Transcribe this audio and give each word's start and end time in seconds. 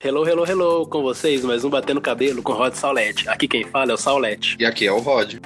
Hello, 0.00 0.24
hello, 0.24 0.44
hello, 0.48 0.86
com 0.86 1.02
vocês, 1.02 1.44
mais 1.44 1.64
um 1.64 1.70
Batendo 1.70 2.00
Cabelo 2.00 2.40
com 2.40 2.52
Rod 2.52 2.72
Saulete. 2.74 3.28
Aqui 3.28 3.48
quem 3.48 3.64
fala 3.64 3.90
é 3.90 3.94
o 3.94 3.96
Saulete. 3.96 4.56
E 4.56 4.64
aqui 4.64 4.86
é 4.86 4.92
o 4.92 5.00
Rod. 5.00 5.40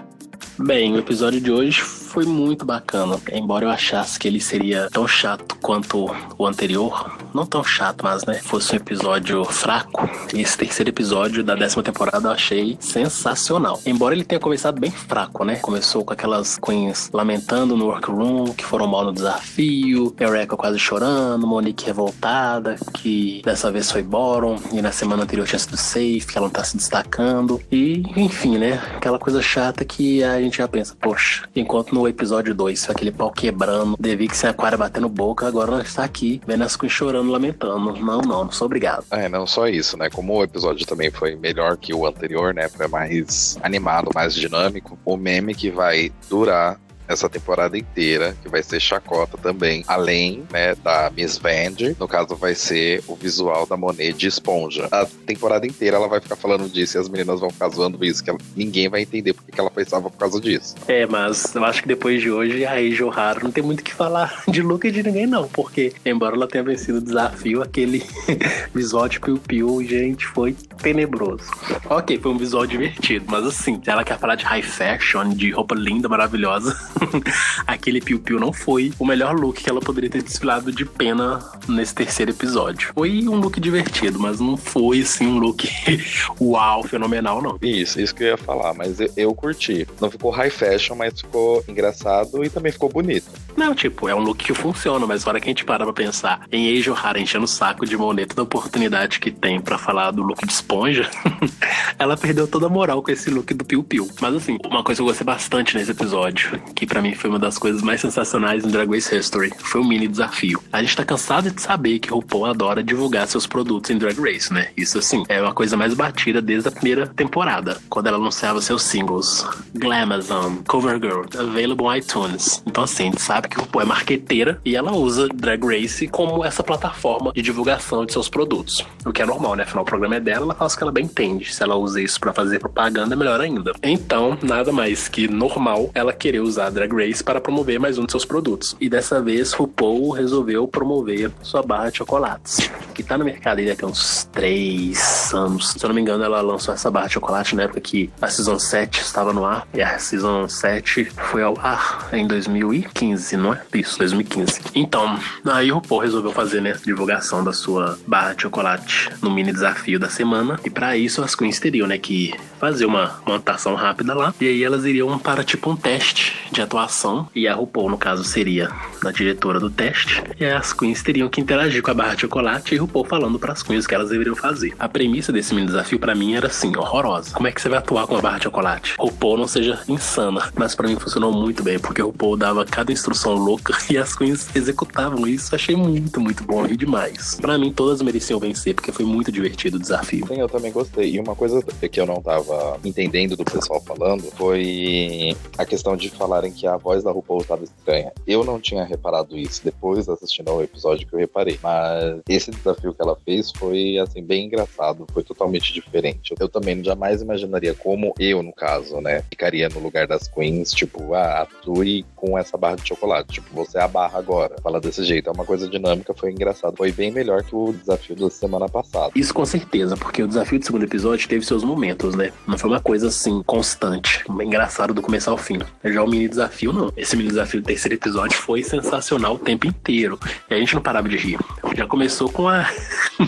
Bem, 0.58 0.92
o 0.92 0.98
episódio 0.98 1.40
de 1.40 1.50
hoje 1.50 1.80
foi 1.80 2.26
muito 2.26 2.62
bacana. 2.62 3.18
Embora 3.32 3.64
eu 3.64 3.70
achasse 3.70 4.18
que 4.18 4.28
ele 4.28 4.42
seria 4.42 4.90
tão 4.90 5.08
chato 5.08 5.51
quanto 5.62 6.10
o 6.36 6.46
anterior, 6.46 7.16
não 7.32 7.46
tão 7.46 7.62
chato, 7.62 8.02
mas 8.02 8.24
né, 8.24 8.34
fosse 8.34 8.72
um 8.72 8.76
episódio 8.76 9.44
fraco, 9.44 10.10
esse 10.34 10.58
terceiro 10.58 10.90
episódio 10.90 11.44
da 11.44 11.54
décima 11.54 11.82
temporada 11.82 12.28
eu 12.28 12.32
achei 12.32 12.76
sensacional. 12.80 13.80
Embora 13.86 14.14
ele 14.14 14.24
tenha 14.24 14.40
começado 14.40 14.80
bem 14.80 14.90
fraco, 14.90 15.44
né? 15.44 15.56
Começou 15.56 16.04
com 16.04 16.12
aquelas 16.12 16.58
queens 16.58 17.08
lamentando 17.12 17.76
no 17.76 17.86
workroom, 17.86 18.46
que 18.52 18.64
foram 18.64 18.86
mal 18.86 19.04
no 19.04 19.12
desafio, 19.12 20.14
Eureka 20.18 20.56
quase 20.56 20.78
chorando, 20.78 21.46
Monique 21.46 21.86
revoltada, 21.86 22.76
que 22.94 23.40
dessa 23.44 23.70
vez 23.70 23.90
foi 23.90 24.02
Boron, 24.02 24.58
e 24.72 24.82
na 24.82 24.90
semana 24.90 25.22
anterior 25.22 25.46
tinha 25.46 25.58
sido 25.58 25.76
Safe, 25.76 26.26
que 26.26 26.36
ela 26.36 26.46
não 26.46 26.52
tá 26.52 26.64
se 26.64 26.76
destacando. 26.76 27.60
E, 27.70 28.02
enfim, 28.16 28.58
né? 28.58 28.82
Aquela 28.96 29.18
coisa 29.18 29.40
chata 29.40 29.84
que 29.84 30.24
a 30.24 30.40
gente 30.40 30.58
já 30.58 30.66
pensa, 30.66 30.96
poxa, 31.00 31.48
enquanto 31.54 31.94
no 31.94 32.08
episódio 32.08 32.54
2 32.54 32.84
foi 32.84 32.94
aquele 32.94 33.12
pau 33.12 33.30
quebrando, 33.30 33.96
Devix 33.98 34.38
sem 34.38 34.50
aquário 34.50 34.78
batendo 34.78 35.08
boca, 35.08 35.51
agora 35.52 35.70
nós 35.70 35.86
está 35.86 36.02
aqui, 36.02 36.40
vendo 36.46 36.64
as 36.64 36.76
queens 36.76 36.92
chorando, 36.92 37.30
lamentando. 37.30 37.92
Não, 37.92 38.20
não, 38.20 38.44
não 38.44 38.50
sou 38.50 38.66
obrigado. 38.66 39.04
É, 39.10 39.28
não 39.28 39.46
só 39.46 39.68
isso, 39.68 39.96
né? 39.96 40.08
Como 40.08 40.34
o 40.34 40.42
episódio 40.42 40.86
também 40.86 41.10
foi 41.10 41.36
melhor 41.36 41.76
que 41.76 41.94
o 41.94 42.06
anterior, 42.06 42.54
né? 42.54 42.68
Foi 42.68 42.88
mais 42.88 43.58
animado, 43.62 44.10
mais 44.14 44.34
dinâmico. 44.34 44.98
O 45.04 45.16
meme 45.16 45.54
que 45.54 45.70
vai 45.70 46.10
durar 46.28 46.80
essa 47.08 47.28
temporada 47.28 47.76
inteira, 47.76 48.36
que 48.42 48.48
vai 48.48 48.62
ser 48.62 48.80
chacota 48.80 49.36
também. 49.36 49.84
Além, 49.86 50.44
né, 50.50 50.74
da 50.76 51.10
Miss 51.14 51.38
Vand, 51.38 51.94
no 51.98 52.08
caso 52.08 52.34
vai 52.36 52.54
ser 52.54 53.02
o 53.06 53.14
visual 53.14 53.66
da 53.66 53.76
Monet 53.76 54.12
de 54.12 54.26
esponja. 54.26 54.88
A 54.90 55.06
temporada 55.26 55.66
inteira 55.66 55.96
ela 55.96 56.08
vai 56.08 56.20
ficar 56.20 56.36
falando 56.36 56.68
disso 56.68 56.96
e 56.96 57.00
as 57.00 57.08
meninas 57.08 57.40
vão 57.40 57.50
ficar 57.50 57.68
zoando 57.68 58.04
isso, 58.04 58.22
que 58.22 58.30
ela, 58.30 58.38
ninguém 58.56 58.88
vai 58.88 59.02
entender 59.02 59.32
porque 59.32 59.52
que 59.52 59.60
ela 59.60 59.70
pensava 59.70 60.10
por 60.10 60.16
causa 60.16 60.40
disso. 60.40 60.74
É, 60.88 61.06
mas 61.06 61.54
eu 61.54 61.64
acho 61.64 61.82
que 61.82 61.88
depois 61.88 62.20
de 62.20 62.30
hoje, 62.30 62.64
a 62.64 62.80
Eiji 62.80 63.02
Ohara 63.02 63.40
não 63.42 63.50
tem 63.50 63.62
muito 63.62 63.80
o 63.80 63.84
que 63.84 63.92
falar 63.92 64.42
de 64.48 64.62
Luca 64.62 64.88
e 64.88 64.90
de 64.90 65.02
ninguém 65.02 65.26
não, 65.26 65.46
porque 65.48 65.92
embora 66.04 66.34
ela 66.34 66.48
tenha 66.48 66.64
vencido 66.64 66.98
o 66.98 67.02
desafio, 67.02 67.62
aquele 67.62 68.02
visual 68.74 69.08
de 69.08 69.20
piu-piu, 69.20 69.84
gente, 69.84 70.26
foi 70.26 70.52
tenebroso. 70.82 71.50
Ok, 71.88 72.18
foi 72.18 72.32
um 72.32 72.38
visual 72.38 72.66
divertido, 72.66 73.26
mas 73.28 73.44
assim, 73.46 73.80
ela 73.86 74.04
quer 74.04 74.18
falar 74.18 74.34
de 74.34 74.44
high 74.44 74.62
fashion, 74.62 75.30
de 75.30 75.50
roupa 75.50 75.74
linda, 75.74 76.08
maravilhosa, 76.08 76.76
aquele 77.66 78.00
piu-piu 78.00 78.38
não 78.38 78.52
foi 78.52 78.92
o 78.98 79.04
melhor 79.04 79.34
look 79.34 79.62
que 79.62 79.68
ela 79.68 79.80
poderia 79.80 80.10
ter 80.10 80.22
desfilado 80.22 80.72
de 80.72 80.84
pena 80.84 81.40
nesse 81.68 81.94
terceiro 81.94 82.30
episódio. 82.30 82.90
Foi 82.94 83.28
um 83.28 83.36
look 83.36 83.60
divertido, 83.60 84.18
mas 84.18 84.40
não 84.40 84.56
foi 84.56 85.00
assim 85.00 85.26
um 85.26 85.38
look 85.38 85.68
uau, 86.40 86.82
fenomenal, 86.84 87.42
não. 87.42 87.58
Isso, 87.62 88.00
isso 88.00 88.14
que 88.14 88.24
eu 88.24 88.28
ia 88.28 88.36
falar, 88.36 88.74
mas 88.74 89.00
eu, 89.00 89.10
eu 89.16 89.34
curti. 89.34 89.86
Não 90.00 90.10
ficou 90.10 90.30
high 90.30 90.50
fashion, 90.50 90.94
mas 90.96 91.20
ficou 91.20 91.64
engraçado 91.68 92.44
e 92.44 92.50
também 92.50 92.72
ficou 92.72 92.88
bonito. 92.88 93.26
Não, 93.56 93.74
tipo, 93.74 94.08
é 94.08 94.14
um 94.14 94.20
look 94.20 94.44
que 94.44 94.54
funciona, 94.54 95.06
mas 95.06 95.24
na 95.24 95.30
hora 95.30 95.40
que 95.40 95.48
a 95.48 95.50
gente 95.50 95.64
para 95.64 95.84
pra 95.84 95.92
pensar 95.92 96.46
em 96.50 96.66
Eiji 96.66 96.90
Ohara 96.90 97.20
enchendo 97.20 97.44
o 97.44 97.48
saco 97.48 97.86
de 97.86 97.96
Moneta 97.96 98.34
da 98.34 98.42
oportunidade 98.42 99.20
que 99.20 99.30
tem 99.30 99.60
para 99.60 99.78
falar 99.78 100.10
do 100.10 100.22
look 100.22 100.44
de 100.46 100.52
esponja, 100.52 101.08
ela 101.98 102.16
perdeu 102.16 102.46
toda 102.46 102.66
a 102.66 102.68
moral 102.68 103.02
com 103.02 103.10
esse 103.10 103.30
look 103.30 103.52
do 103.54 103.64
Piu 103.64 103.82
Piu. 103.82 104.08
Mas 104.20 104.34
assim, 104.34 104.58
uma 104.64 104.82
coisa 104.82 104.98
que 104.98 105.02
eu 105.02 105.06
gostei 105.06 105.24
bastante 105.24 105.76
nesse 105.76 105.90
episódio, 105.90 106.60
que 106.82 106.86
para 106.86 107.00
mim 107.00 107.14
foi 107.14 107.30
uma 107.30 107.38
das 107.38 107.58
coisas 107.58 107.80
mais 107.80 108.00
sensacionais 108.00 108.64
em 108.64 108.68
Drag 108.68 108.90
Race 108.90 109.14
History, 109.14 109.52
foi 109.56 109.80
o 109.80 109.84
mini 109.84 110.08
desafio. 110.08 110.60
A 110.72 110.82
gente 110.82 110.96
tá 110.96 111.04
cansado 111.04 111.48
de 111.48 111.62
saber 111.62 112.00
que 112.00 112.10
RuPaul 112.10 112.46
adora 112.46 112.82
divulgar 112.82 113.28
seus 113.28 113.46
produtos 113.46 113.88
em 113.92 113.98
Drag 113.98 114.20
Race, 114.20 114.52
né? 114.52 114.70
Isso 114.76 114.98
assim, 114.98 115.22
é 115.28 115.40
uma 115.40 115.54
coisa 115.54 115.76
mais 115.76 115.94
batida 115.94 116.42
desde 116.42 116.68
a 116.68 116.72
primeira 116.72 117.06
temporada, 117.06 117.80
quando 117.88 118.08
ela 118.08 118.16
anunciava 118.16 118.60
seus 118.60 118.82
singles 118.82 119.46
Glamazon, 119.76 120.56
Covergirl, 120.66 121.22
available 121.38 121.86
on 121.86 121.94
iTunes. 121.94 122.60
Então 122.66 122.82
assim, 122.82 123.04
a 123.04 123.10
gente 123.12 123.22
sabe 123.22 123.48
que 123.48 123.60
RuPaul 123.60 123.82
é 123.82 123.86
marqueteira 123.86 124.60
e 124.64 124.74
ela 124.74 124.90
usa 124.90 125.28
Drag 125.28 125.64
Race 125.64 126.08
como 126.08 126.44
essa 126.44 126.64
plataforma 126.64 127.32
de 127.32 127.42
divulgação 127.42 128.04
de 128.04 128.12
seus 128.12 128.28
produtos. 128.28 128.84
O 129.06 129.12
que 129.12 129.22
é 129.22 129.26
normal, 129.26 129.54
né? 129.54 129.62
Afinal, 129.62 129.84
o 129.84 129.86
programa 129.86 130.16
é 130.16 130.20
dela, 130.20 130.46
ela 130.46 130.54
faz 130.56 130.74
o 130.74 130.76
que 130.76 130.82
ela 130.82 130.90
bem 130.90 131.04
entende. 131.04 131.54
Se 131.54 131.62
ela 131.62 131.76
usa 131.76 132.02
isso 132.02 132.18
para 132.18 132.32
fazer 132.32 132.58
propaganda, 132.58 133.14
é 133.14 133.16
melhor 133.16 133.40
ainda. 133.40 133.70
Então, 133.84 134.36
nada 134.42 134.72
mais 134.72 135.06
que 135.06 135.28
normal 135.28 135.88
ela 135.94 136.12
querer 136.12 136.40
usar 136.40 136.71
Drag 136.72 136.92
Race 136.92 137.22
para 137.22 137.40
promover 137.40 137.78
mais 137.78 137.98
um 137.98 138.06
de 138.06 138.12
seus 138.12 138.24
produtos. 138.24 138.76
E 138.80 138.88
dessa 138.88 139.20
vez, 139.20 139.52
RuPaul 139.52 140.10
resolveu 140.10 140.66
promover 140.66 141.30
sua 141.42 141.62
barra 141.62 141.90
de 141.90 141.98
chocolates, 141.98 142.70
que 142.94 143.02
tá 143.02 143.18
no 143.18 143.24
mercado 143.24 143.58
aí 143.58 143.66
daqui 143.66 143.84
a 143.84 143.88
uns 143.88 144.28
3 144.32 145.34
anos. 145.34 145.70
Se 145.72 145.84
eu 145.84 145.88
não 145.88 145.94
me 145.94 146.00
engano, 146.00 146.24
ela 146.24 146.40
lançou 146.40 146.72
essa 146.72 146.90
barra 146.90 147.06
de 147.08 147.14
chocolate 147.14 147.54
na 147.54 147.64
época 147.64 147.80
que 147.80 148.10
a 148.20 148.28
Season 148.28 148.58
7 148.58 149.02
estava 149.02 149.32
no 149.32 149.44
ar. 149.44 149.66
E 149.74 149.82
a 149.82 149.98
Season 149.98 150.48
7 150.48 151.04
foi 151.30 151.42
ao 151.42 151.58
ar 151.58 152.08
em 152.12 152.26
2015, 152.26 153.36
não 153.36 153.52
é? 153.52 153.62
Isso, 153.74 153.98
2015. 153.98 154.60
Então, 154.74 155.18
aí 155.44 155.70
o 155.70 155.76
RuPaul 155.76 156.00
resolveu 156.00 156.32
fazer, 156.32 156.60
né, 156.60 156.74
divulgação 156.84 157.44
da 157.44 157.52
sua 157.52 157.98
barra 158.06 158.34
de 158.34 158.42
chocolate 158.42 159.10
no 159.20 159.30
mini 159.30 159.52
desafio 159.52 159.98
da 159.98 160.08
semana. 160.08 160.58
E 160.64 160.70
para 160.70 160.96
isso, 160.96 161.22
as 161.22 161.34
queens 161.34 161.60
teriam, 161.60 161.86
né, 161.86 161.98
que 161.98 162.34
fazer 162.58 162.86
uma 162.86 163.20
montação 163.26 163.74
rápida 163.74 164.14
lá. 164.14 164.32
E 164.40 164.46
aí 164.46 164.64
elas 164.64 164.84
iriam 164.84 165.18
para, 165.18 165.44
tipo, 165.44 165.70
um 165.70 165.76
teste 165.76 166.32
de 166.50 166.61
atuação. 166.64 167.28
E 167.34 167.46
a 167.48 167.54
RuPaul, 167.54 167.90
no 167.90 167.98
caso, 167.98 168.24
seria 168.24 168.70
a 169.04 169.10
diretora 169.10 169.58
do 169.58 169.70
teste. 169.70 170.22
E 170.38 170.44
as 170.44 170.72
queens 170.72 171.02
teriam 171.02 171.28
que 171.28 171.40
interagir 171.40 171.82
com 171.82 171.90
a 171.90 171.94
barra 171.94 172.14
de 172.14 172.22
chocolate 172.22 172.74
e 172.74 172.78
RuPaul 172.78 173.04
falando 173.04 173.38
para 173.38 173.52
as 173.52 173.62
queens 173.62 173.84
o 173.84 173.88
que 173.88 173.94
elas 173.94 174.10
deveriam 174.10 174.36
fazer. 174.36 174.74
A 174.78 174.88
premissa 174.88 175.32
desse 175.32 175.54
mini 175.54 175.66
desafio 175.66 175.98
para 175.98 176.14
mim 176.14 176.34
era 176.34 176.46
assim, 176.46 176.76
horrorosa. 176.76 177.34
Como 177.34 177.46
é 177.46 177.52
que 177.52 177.60
você 177.60 177.68
vai 177.68 177.78
atuar 177.78 178.06
com 178.06 178.16
a 178.16 178.20
barra 178.20 178.38
de 178.38 178.44
chocolate? 178.44 178.94
RuPaul 178.98 179.38
não 179.38 179.48
seja 179.48 179.80
insana, 179.88 180.50
mas 180.56 180.74
para 180.74 180.88
mim 180.88 180.96
funcionou 180.98 181.32
muito 181.32 181.62
bem, 181.62 181.78
porque 181.78 182.02
RuPaul 182.02 182.36
dava 182.36 182.64
cada 182.64 182.92
instrução 182.92 183.34
louca 183.34 183.76
e 183.90 183.96
as 183.96 184.14
queens 184.14 184.48
executavam 184.54 185.26
isso. 185.26 185.54
Achei 185.54 185.76
muito, 185.76 186.20
muito 186.20 186.44
bom, 186.44 186.66
e 186.66 186.76
demais. 186.76 187.38
Para 187.40 187.58
mim 187.58 187.72
todas 187.72 188.02
mereciam 188.02 188.38
vencer, 188.38 188.74
porque 188.74 188.92
foi 188.92 189.04
muito 189.04 189.32
divertido 189.32 189.76
o 189.76 189.80
desafio. 189.80 190.26
Sim, 190.26 190.40
eu 190.40 190.48
também 190.48 190.72
gostei. 190.72 191.14
E 191.14 191.20
uma 191.20 191.34
coisa 191.34 191.62
que 191.62 192.00
eu 192.00 192.06
não 192.06 192.20
tava 192.20 192.78
entendendo 192.84 193.36
do 193.36 193.44
pessoal 193.44 193.80
falando 193.80 194.22
foi 194.36 195.36
a 195.58 195.64
questão 195.64 195.96
de 195.96 196.10
falarem 196.10 196.51
que 196.52 196.66
a 196.66 196.76
voz 196.76 197.02
da 197.02 197.10
RuPaul 197.10 197.40
estava 197.40 197.64
estranha. 197.64 198.12
Eu 198.26 198.44
não 198.44 198.60
tinha 198.60 198.84
reparado 198.84 199.36
isso 199.36 199.62
depois 199.64 200.08
assistindo 200.08 200.50
ao 200.50 200.62
episódio 200.62 201.06
que 201.06 201.14
eu 201.14 201.18
reparei. 201.18 201.58
Mas 201.62 202.20
esse 202.28 202.50
desafio 202.50 202.92
que 202.94 203.02
ela 203.02 203.16
fez 203.24 203.50
foi, 203.50 203.98
assim, 203.98 204.22
bem 204.22 204.46
engraçado. 204.46 205.06
Foi 205.12 205.22
totalmente 205.22 205.72
diferente. 205.72 206.34
Eu 206.38 206.48
também 206.48 206.82
jamais 206.82 207.22
imaginaria 207.22 207.74
como 207.74 208.14
eu, 208.18 208.42
no 208.42 208.52
caso, 208.52 209.00
né, 209.00 209.22
ficaria 209.30 209.68
no 209.68 209.80
lugar 209.80 210.06
das 210.06 210.28
queens, 210.28 210.72
tipo, 210.72 211.14
ah, 211.14 211.42
atue 211.42 212.04
com 212.16 212.38
essa 212.38 212.56
barra 212.56 212.76
de 212.76 212.88
chocolate. 212.88 213.34
Tipo, 213.34 213.54
você 213.54 213.78
é 213.78 213.82
a 213.82 213.88
barra 213.88 214.18
agora. 214.18 214.56
Fala 214.62 214.80
desse 214.80 215.04
jeito. 215.04 215.28
É 215.28 215.32
uma 215.32 215.44
coisa 215.44 215.68
dinâmica, 215.68 216.14
foi 216.14 216.30
engraçado. 216.30 216.76
Foi 216.76 216.92
bem 216.92 217.10
melhor 217.10 217.42
que 217.42 217.54
o 217.54 217.72
desafio 217.72 218.16
da 218.16 218.30
semana 218.30 218.68
passada. 218.68 219.12
Isso 219.14 219.32
com 219.32 219.44
certeza, 219.44 219.96
porque 219.96 220.22
o 220.22 220.28
desafio 220.28 220.58
do 220.58 220.64
segundo 220.64 220.84
episódio 220.84 221.28
teve 221.28 221.44
seus 221.44 221.64
momentos, 221.64 222.14
né? 222.14 222.32
Não 222.46 222.58
foi 222.58 222.70
uma 222.70 222.80
coisa 222.80 223.08
assim, 223.08 223.42
constante. 223.42 224.24
Engraçado 224.28 224.94
do 224.94 225.02
começo 225.02 225.30
ao 225.30 225.36
fim. 225.36 225.58
Já 225.84 226.02
o 226.02 226.08
mini 226.08 226.28
desafio, 226.28 226.41
não. 226.72 226.92
Esse 226.96 227.16
mini 227.16 227.28
desafio 227.28 227.60
do 227.60 227.66
terceiro 227.66 227.94
episódio 227.94 228.36
foi 228.36 228.62
sensacional 228.62 229.34
o 229.34 229.38
tempo 229.38 229.66
inteiro. 229.66 230.18
E 230.50 230.54
a 230.54 230.58
gente 230.58 230.74
não 230.74 230.82
parava 230.82 231.08
de 231.08 231.16
rir. 231.16 231.38
Já 231.76 231.86
começou 231.86 232.30
com 232.30 232.48
a 232.48 232.68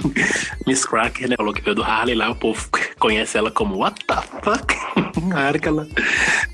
Miss 0.67 0.85
Cracker, 0.85 1.29
né? 1.29 1.37
Falou 1.37 1.53
que 1.53 1.63
veio 1.63 1.75
do 1.75 1.83
Harley 1.83 2.15
lá, 2.15 2.31
o 2.31 2.37
povo 2.37 2.69
conhece 2.99 3.37
ela 3.37 3.51
como 3.51 3.79
What 3.79 4.05
the 4.07 4.17
fuck? 4.43 4.75
A 5.35 5.47
hora 5.47 5.59
que 5.59 5.69
ela 5.69 5.87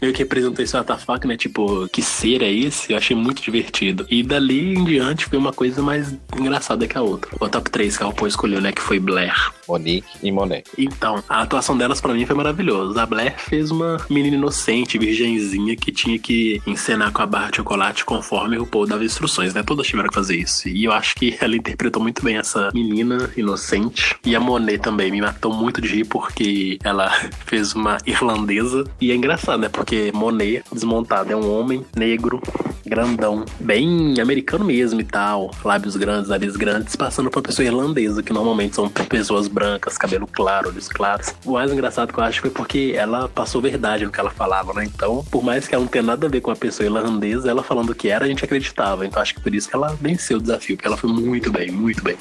meio 0.00 0.12
que 0.12 0.22
representou 0.22 0.62
esse 0.62 0.76
fuck, 1.04 1.26
né? 1.26 1.36
Tipo, 1.36 1.88
que 1.88 2.02
ser 2.02 2.42
é 2.42 2.52
esse? 2.52 2.92
Eu 2.92 2.98
achei 2.98 3.16
muito 3.16 3.42
divertido. 3.42 4.06
E 4.10 4.22
dali 4.22 4.74
em 4.74 4.84
diante 4.84 5.26
foi 5.26 5.38
uma 5.38 5.52
coisa 5.52 5.82
mais 5.82 6.14
engraçada 6.36 6.86
que 6.86 6.96
a 6.96 7.02
outra. 7.02 7.30
O 7.40 7.48
top 7.48 7.70
3 7.70 7.96
que 7.96 8.02
a 8.02 8.06
RuPaul 8.06 8.28
escolheu, 8.28 8.60
né? 8.60 8.72
Que 8.72 8.82
foi 8.82 8.98
Blair. 8.98 9.52
Monique 9.70 10.08
e 10.22 10.32
Monet. 10.32 10.64
Então, 10.76 11.22
a 11.28 11.42
atuação 11.42 11.76
delas 11.76 12.00
para 12.00 12.12
mim 12.12 12.26
foi 12.26 12.34
maravilhosa. 12.34 13.02
A 13.02 13.06
Blair 13.06 13.38
fez 13.38 13.70
uma 13.70 13.98
menina 14.10 14.36
inocente, 14.36 14.98
virgenzinha, 14.98 15.76
que 15.76 15.92
tinha 15.92 16.18
que 16.18 16.60
encenar 16.66 17.12
com 17.12 17.22
a 17.22 17.26
barra 17.26 17.50
de 17.50 17.58
chocolate 17.58 18.04
conforme 18.04 18.56
o 18.56 18.60
RuPaul 18.60 18.86
dava 18.86 19.04
instruções, 19.04 19.54
né? 19.54 19.62
Todas 19.62 19.86
tiveram 19.86 20.08
que 20.08 20.14
fazer 20.14 20.36
isso. 20.36 20.68
E 20.68 20.84
eu 20.84 20.92
acho 20.92 21.14
que 21.14 21.36
ela 21.40 21.56
interpretou 21.56 22.02
muito 22.02 22.22
bem 22.22 22.36
essa 22.36 22.70
menina 22.74 23.30
inocente. 23.36 24.16
E 24.24 24.34
a 24.34 24.40
Monet 24.40 24.78
também 24.78 25.10
me 25.10 25.20
matou 25.20 25.52
muito 25.52 25.80
de 25.80 25.88
rir 25.88 26.04
porque 26.04 26.78
ela 26.82 27.10
fez 27.46 27.74
uma 27.74 27.98
irlandesa. 28.06 28.84
E 29.00 29.12
é 29.12 29.14
engraçado, 29.14 29.60
né? 29.60 29.68
Porque 29.68 30.10
Monet, 30.12 30.64
desmontada, 30.72 31.32
é 31.32 31.36
um 31.36 31.50
homem 31.58 31.84
negro, 31.96 32.40
grandão, 32.84 33.44
bem 33.60 34.20
americano 34.20 34.64
mesmo 34.64 35.00
e 35.00 35.04
tal. 35.04 35.50
Lábios 35.64 35.96
grandes, 35.96 36.28
nariz 36.28 36.56
grandes, 36.56 36.96
passando 36.96 37.30
pra 37.30 37.40
pessoa 37.40 37.64
irlandesa, 37.64 38.22
que 38.22 38.32
normalmente 38.32 38.74
são 38.74 38.88
pessoas 38.88 39.46
brancas, 39.46 39.59
cabelo 39.98 40.26
claro, 40.26 40.68
olhos 40.68 40.88
claros. 40.88 41.34
O 41.44 41.52
mais 41.52 41.72
engraçado 41.72 42.12
que 42.12 42.18
eu 42.18 42.24
acho 42.24 42.40
foi 42.40 42.50
porque 42.50 42.94
ela 42.96 43.28
passou 43.28 43.60
verdade 43.60 44.04
no 44.04 44.12
que 44.12 44.20
ela 44.20 44.30
falava, 44.30 44.72
né? 44.72 44.84
Então, 44.84 45.24
por 45.30 45.42
mais 45.42 45.66
que 45.66 45.74
ela 45.74 45.84
não 45.84 45.90
tenha 45.90 46.02
nada 46.02 46.26
a 46.26 46.30
ver 46.30 46.40
com 46.40 46.50
a 46.50 46.56
pessoa 46.56 46.86
irlandesa, 46.86 47.50
ela 47.50 47.62
falando 47.62 47.90
o 47.90 47.94
que 47.94 48.08
era, 48.08 48.24
a 48.24 48.28
gente 48.28 48.44
acreditava. 48.44 49.06
Então, 49.06 49.20
acho 49.20 49.34
que 49.34 49.40
por 49.40 49.54
isso 49.54 49.68
que 49.68 49.76
ela 49.76 49.96
venceu 50.00 50.38
o 50.38 50.40
desafio, 50.40 50.76
porque 50.76 50.86
ela 50.86 50.96
foi 50.96 51.10
muito 51.10 51.50
bem, 51.50 51.70
muito 51.70 52.02
bem. 52.02 52.16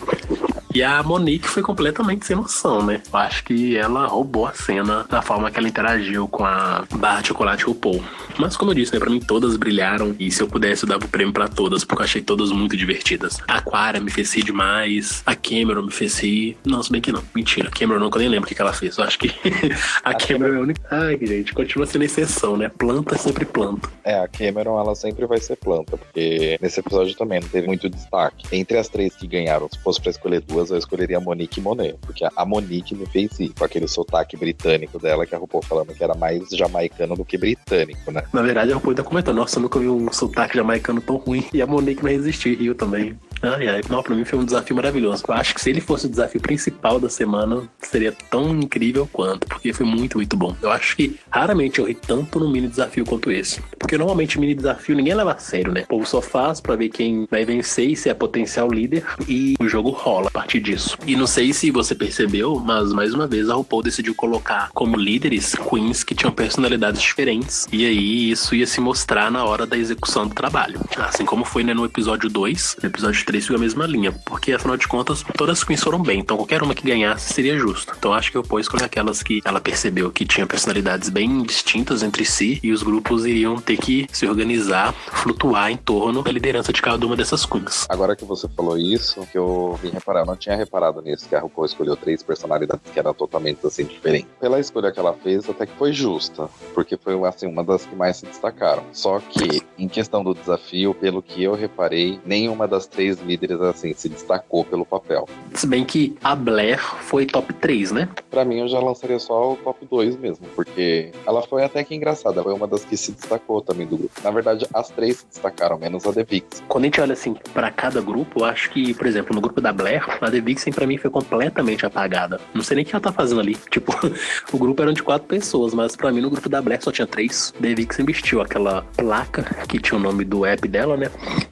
E 0.73 0.83
a 0.83 1.01
Monique 1.01 1.47
foi 1.47 1.63
completamente 1.63 2.25
sem 2.25 2.35
noção, 2.35 2.85
né? 2.85 3.01
Eu 3.11 3.19
acho 3.19 3.43
que 3.43 3.75
ela 3.75 4.05
roubou 4.05 4.45
a 4.45 4.53
cena 4.53 5.03
da 5.09 5.21
forma 5.21 5.49
que 5.49 5.57
ela 5.57 5.67
interagiu 5.67 6.27
com 6.27 6.45
a 6.45 6.85
barra 6.95 7.21
de 7.21 7.29
chocolate 7.29 7.65
RuPaul. 7.65 8.03
Mas 8.37 8.55
como 8.55 8.71
eu 8.71 8.75
disse, 8.75 8.93
né, 8.93 8.99
pra 8.99 9.09
mim 9.09 9.19
todas 9.19 9.57
brilharam 9.57 10.15
e 10.19 10.31
se 10.31 10.41
eu 10.41 10.47
pudesse 10.47 10.83
eu 10.83 10.89
dava 10.89 11.05
o 11.05 11.07
prêmio 11.07 11.33
para 11.33 11.47
todas, 11.47 11.83
porque 11.83 12.01
eu 12.01 12.05
achei 12.05 12.21
todas 12.21 12.51
muito 12.51 12.77
divertidas. 12.77 13.37
A 13.47 13.57
Aquara 13.57 13.99
me 13.99 14.11
fez 14.11 14.33
rir 14.33 14.43
demais, 14.43 15.23
a 15.25 15.35
Cameron 15.35 15.83
me 15.83 15.91
fez 15.91 16.19
rir. 16.19 16.57
Não, 16.65 16.83
se 16.83 16.91
bem 16.91 17.01
que 17.01 17.11
não, 17.11 17.23
mentira. 17.33 17.67
A 17.67 17.71
Cameron 17.71 18.09
eu 18.09 18.19
nem 18.19 18.29
lembro 18.29 18.45
o 18.45 18.47
que, 18.47 18.55
que 18.55 18.61
ela 18.61 18.73
fez. 18.73 18.97
Eu 18.97 19.03
acho 19.03 19.17
que 19.17 19.29
a, 20.03 20.11
a 20.11 20.13
Cameron 20.13 20.53
é 20.53 20.57
a 20.57 20.61
única. 20.61 20.81
Ai, 20.91 21.17
gente, 21.21 21.53
continua 21.53 21.85
sendo 21.85 22.03
exceção, 22.03 22.55
né? 22.55 22.69
Planta 22.69 23.15
é 23.15 23.17
sempre 23.17 23.45
planta. 23.45 23.89
É, 24.03 24.19
a 24.19 24.27
Cameron 24.27 24.79
ela 24.79 24.95
sempre 24.95 25.25
vai 25.25 25.39
ser 25.39 25.55
planta, 25.55 25.97
porque 25.97 26.57
nesse 26.61 26.79
episódio 26.79 27.15
também 27.15 27.39
não 27.39 27.47
teve 27.47 27.67
muito 27.67 27.89
destaque. 27.89 28.45
Entre 28.51 28.77
as 28.77 28.87
três 28.87 29.15
que 29.15 29.27
ganharam, 29.27 29.67
se 29.71 29.79
fosse 29.79 29.99
pra 29.99 30.11
escolher 30.11 30.41
duas, 30.41 30.58
eu 30.69 30.77
escolheria 30.77 31.19
Monique 31.19 31.61
Monet, 31.61 31.95
porque 32.01 32.25
a 32.35 32.45
Monique 32.45 32.95
me 32.95 33.05
fez 33.05 33.39
rir 33.39 33.53
com 33.57 33.63
aquele 33.63 33.87
sotaque 33.87 34.35
britânico 34.37 34.99
dela 34.99 35.25
que 35.25 35.35
a 35.35 35.37
RuPaul 35.37 35.63
falando 35.63 35.93
que 35.93 36.03
era 36.03 36.15
mais 36.15 36.49
jamaicano 36.49 37.15
do 37.15 37.25
que 37.25 37.37
britânico, 37.37 38.11
né? 38.11 38.23
Na 38.33 38.41
verdade, 38.41 38.71
a 38.71 38.75
RuPaul 38.75 38.91
ainda 38.91 39.03
comentou: 39.03 39.33
Nossa, 39.33 39.57
eu 39.57 39.63
nunca 39.63 39.79
vi 39.79 39.87
um 39.87 40.11
sotaque 40.11 40.57
jamaicano 40.57 41.01
tão 41.01 41.17
ruim. 41.17 41.45
E 41.53 41.61
a 41.61 41.67
Monique 41.67 42.03
não 42.03 42.11
resistiu, 42.11 42.57
riu 42.57 42.75
também. 42.75 43.17
Ai, 43.41 43.67
ai. 43.67 43.81
Não, 43.89 44.03
pra 44.03 44.15
mim 44.15 44.25
foi 44.25 44.37
um 44.37 44.45
desafio 44.45 44.75
maravilhoso. 44.75 45.23
Eu 45.27 45.33
acho 45.33 45.53
que 45.53 45.61
se 45.61 45.69
ele 45.69 45.79
fosse 45.79 46.05
o 46.05 46.09
desafio 46.09 46.41
principal 46.41 46.99
da 46.99 47.09
semana, 47.09 47.63
seria 47.81 48.13
tão 48.29 48.49
incrível 48.49 49.07
quanto, 49.11 49.47
porque 49.47 49.71
foi 49.71 49.85
muito, 49.85 50.17
muito 50.17 50.35
bom. 50.35 50.55
Eu 50.61 50.71
acho 50.71 50.95
que 50.95 51.17
raramente 51.29 51.79
eu 51.79 51.85
ri 51.85 51.95
tanto 51.95 52.39
no 52.39 52.49
mini 52.49 52.67
desafio 52.67 53.05
quanto 53.05 53.31
esse. 53.31 53.61
Porque 53.77 53.97
normalmente 53.97 54.39
mini 54.39 54.53
desafio 54.53 54.95
ninguém 54.95 55.13
leva 55.13 55.33
a 55.33 55.37
sério, 55.37 55.71
né? 55.71 55.83
O 55.83 55.87
povo 55.87 56.05
só 56.05 56.21
faz 56.21 56.59
pra 56.59 56.75
ver 56.75 56.89
quem 56.89 57.27
vai 57.29 57.45
vencer 57.45 57.89
e 57.89 57.95
se 57.95 58.09
é 58.09 58.13
potencial 58.13 58.69
líder 58.69 59.05
e 59.27 59.55
o 59.59 59.67
jogo 59.67 59.89
rola 59.89 60.29
disso. 60.57 60.97
E 61.05 61.17
não 61.17 61.27
sei 61.27 61.51
se 61.51 61.69
você 61.69 61.93
percebeu, 61.93 62.57
mas 62.57 62.93
mais 62.93 63.13
uma 63.13 63.27
vez 63.27 63.49
a 63.49 63.55
RuPaul 63.55 63.83
decidiu 63.83 64.15
colocar 64.15 64.69
como 64.73 64.95
líderes 64.95 65.53
queens 65.53 66.01
que 66.01 66.15
tinham 66.15 66.31
personalidades 66.31 67.01
diferentes. 67.01 67.67
E 67.73 67.85
aí 67.85 68.31
isso 68.31 68.55
ia 68.55 68.65
se 68.65 68.79
mostrar 68.79 69.29
na 69.29 69.43
hora 69.43 69.65
da 69.65 69.77
execução 69.77 70.25
do 70.25 70.33
trabalho. 70.33 70.79
Assim 70.97 71.25
como 71.25 71.43
foi 71.43 71.65
né, 71.65 71.73
no 71.73 71.83
episódio 71.83 72.29
2, 72.29 72.77
no 72.81 72.87
episódio 72.87 73.25
3 73.25 73.43
seguiu 73.43 73.57
a 73.57 73.59
mesma 73.59 73.85
linha, 73.85 74.11
porque 74.11 74.53
afinal 74.53 74.77
de 74.77 74.87
contas 74.87 75.25
todas 75.35 75.57
as 75.57 75.63
queens 75.63 75.83
foram 75.83 76.01
bem, 76.01 76.19
então 76.19 76.37
qualquer 76.37 76.61
uma 76.61 76.75
que 76.75 76.85
ganhasse 76.85 77.33
seria 77.33 77.57
justo. 77.57 77.93
Então 77.97 78.13
acho 78.13 78.31
que 78.31 78.37
eu 78.37 78.43
pôs 78.43 78.65
escolher 78.65 78.85
aquelas 78.85 79.23
que 79.23 79.41
ela 79.43 79.59
percebeu 79.59 80.11
que 80.11 80.25
tinham 80.25 80.47
personalidades 80.47 81.09
bem 81.09 81.43
distintas 81.43 82.03
entre 82.03 82.23
si 82.23 82.59
e 82.63 82.71
os 82.71 82.83
grupos 82.83 83.25
iriam 83.25 83.57
ter 83.57 83.77
que 83.77 84.07
se 84.11 84.27
organizar, 84.27 84.93
flutuar 84.93 85.71
em 85.71 85.77
torno 85.77 86.21
da 86.21 86.31
liderança 86.31 86.71
de 86.71 86.81
cada 86.81 87.05
uma 87.05 87.15
dessas 87.15 87.45
queens. 87.45 87.85
Agora 87.89 88.15
que 88.15 88.23
você 88.23 88.47
falou 88.55 88.77
isso, 88.77 89.27
que 89.31 89.37
eu 89.37 89.79
vim 89.81 89.89
reparar, 89.89 90.25
tinha 90.39 90.55
reparado 90.55 91.01
nisso, 91.01 91.27
que 91.27 91.35
a 91.35 91.39
RuPaul 91.39 91.65
escolheu 91.65 91.95
três 91.95 92.23
personalidades 92.23 92.91
que 92.91 92.97
eram 92.97 93.13
totalmente 93.13 93.65
assim 93.65 93.83
diferentes. 93.83 94.29
Pela 94.39 94.59
escolha 94.59 94.91
que 94.91 94.99
ela 94.99 95.13
fez, 95.13 95.47
até 95.49 95.65
que 95.65 95.75
foi 95.75 95.93
justa, 95.93 96.49
porque 96.73 96.97
foi 96.97 97.19
assim 97.27 97.47
uma 97.47 97.63
das 97.63 97.85
que 97.85 97.95
mais 97.95 98.17
se 98.17 98.25
destacaram. 98.25 98.83
Só 98.91 99.19
que 99.19 99.61
em 99.77 99.87
questão 99.87 100.23
do 100.23 100.33
desafio, 100.33 100.93
pelo 100.93 101.21
que 101.21 101.43
eu 101.43 101.53
reparei, 101.53 102.19
nenhuma 102.25 102.67
das 102.67 102.87
três 102.87 103.19
líderes 103.19 103.59
assim 103.61 103.93
se 103.93 104.09
destacou 104.09 104.63
pelo 104.63 104.85
papel. 104.85 105.27
Se 105.53 105.67
bem 105.67 105.83
que 105.83 106.17
a 106.23 106.35
Blair 106.35 106.79
foi 106.79 107.25
top 107.25 107.53
3, 107.53 107.91
né? 107.91 108.09
Para 108.31 108.45
mim 108.45 108.59
eu 108.59 108.67
já 108.67 108.79
lançaria 108.79 109.19
só 109.19 109.53
o 109.53 109.55
top 109.57 109.85
2 109.85 110.17
mesmo, 110.17 110.47
porque 110.55 111.11
ela 111.25 111.41
foi 111.41 111.63
até 111.63 111.83
que 111.83 111.93
engraçada, 111.93 112.41
foi 112.41 112.53
uma 112.53 112.67
das 112.67 112.85
que 112.85 112.95
se 112.95 113.11
destacou 113.11 113.61
também 113.61 113.85
do 113.85 113.97
grupo. 113.97 114.13
Na 114.23 114.31
verdade, 114.31 114.65
as 114.73 114.89
três 114.89 115.17
se 115.17 115.27
destacaram, 115.27 115.77
menos 115.77 116.05
a 116.05 116.13
The 116.13 116.23
Vixen. 116.23 116.65
Quando 116.67 116.83
a 116.83 116.87
gente 116.87 117.01
olha 117.01 117.13
assim 117.13 117.35
para 117.53 117.69
cada 117.71 118.01
grupo, 118.01 118.41
eu 118.41 118.45
acho 118.45 118.69
que, 118.71 118.93
por 118.93 119.05
exemplo, 119.05 119.35
no 119.35 119.41
grupo 119.41 119.59
da 119.59 119.73
Blair, 119.73 120.05
a 120.21 120.28
The 120.29 120.41
Vixen 120.41 120.73
para 120.73 120.85
mim 120.85 120.97
foi 120.97 121.09
completamente 121.09 121.85
apagada. 121.85 122.39
Não 122.53 122.63
sei 122.63 122.75
nem 122.75 122.83
o 122.83 122.87
que 122.87 122.95
ela 122.95 123.01
tá 123.01 123.11
fazendo 123.11 123.41
ali. 123.41 123.57
Tipo, 123.69 123.93
o 124.51 124.57
grupo 124.57 124.81
era 124.81 124.93
de 124.93 125.03
quatro 125.03 125.27
pessoas, 125.27 125.73
mas 125.73 125.95
para 125.95 126.11
mim 126.11 126.21
no 126.21 126.29
grupo 126.29 126.49
da 126.49 126.61
Blair 126.61 126.83
só 126.83 126.91
tinha 126.91 127.07
três. 127.07 127.53
The 127.61 127.73
Vixen 127.75 128.05
vestiu 128.05 128.41
aquela 128.41 128.81
placa 128.97 129.43
que 129.67 129.79
tinha 129.79 129.97
o 129.97 130.01
nome 130.01 130.25
do 130.25 130.45
app 130.45 130.67
dela, 130.67 130.97
né? 130.97 131.09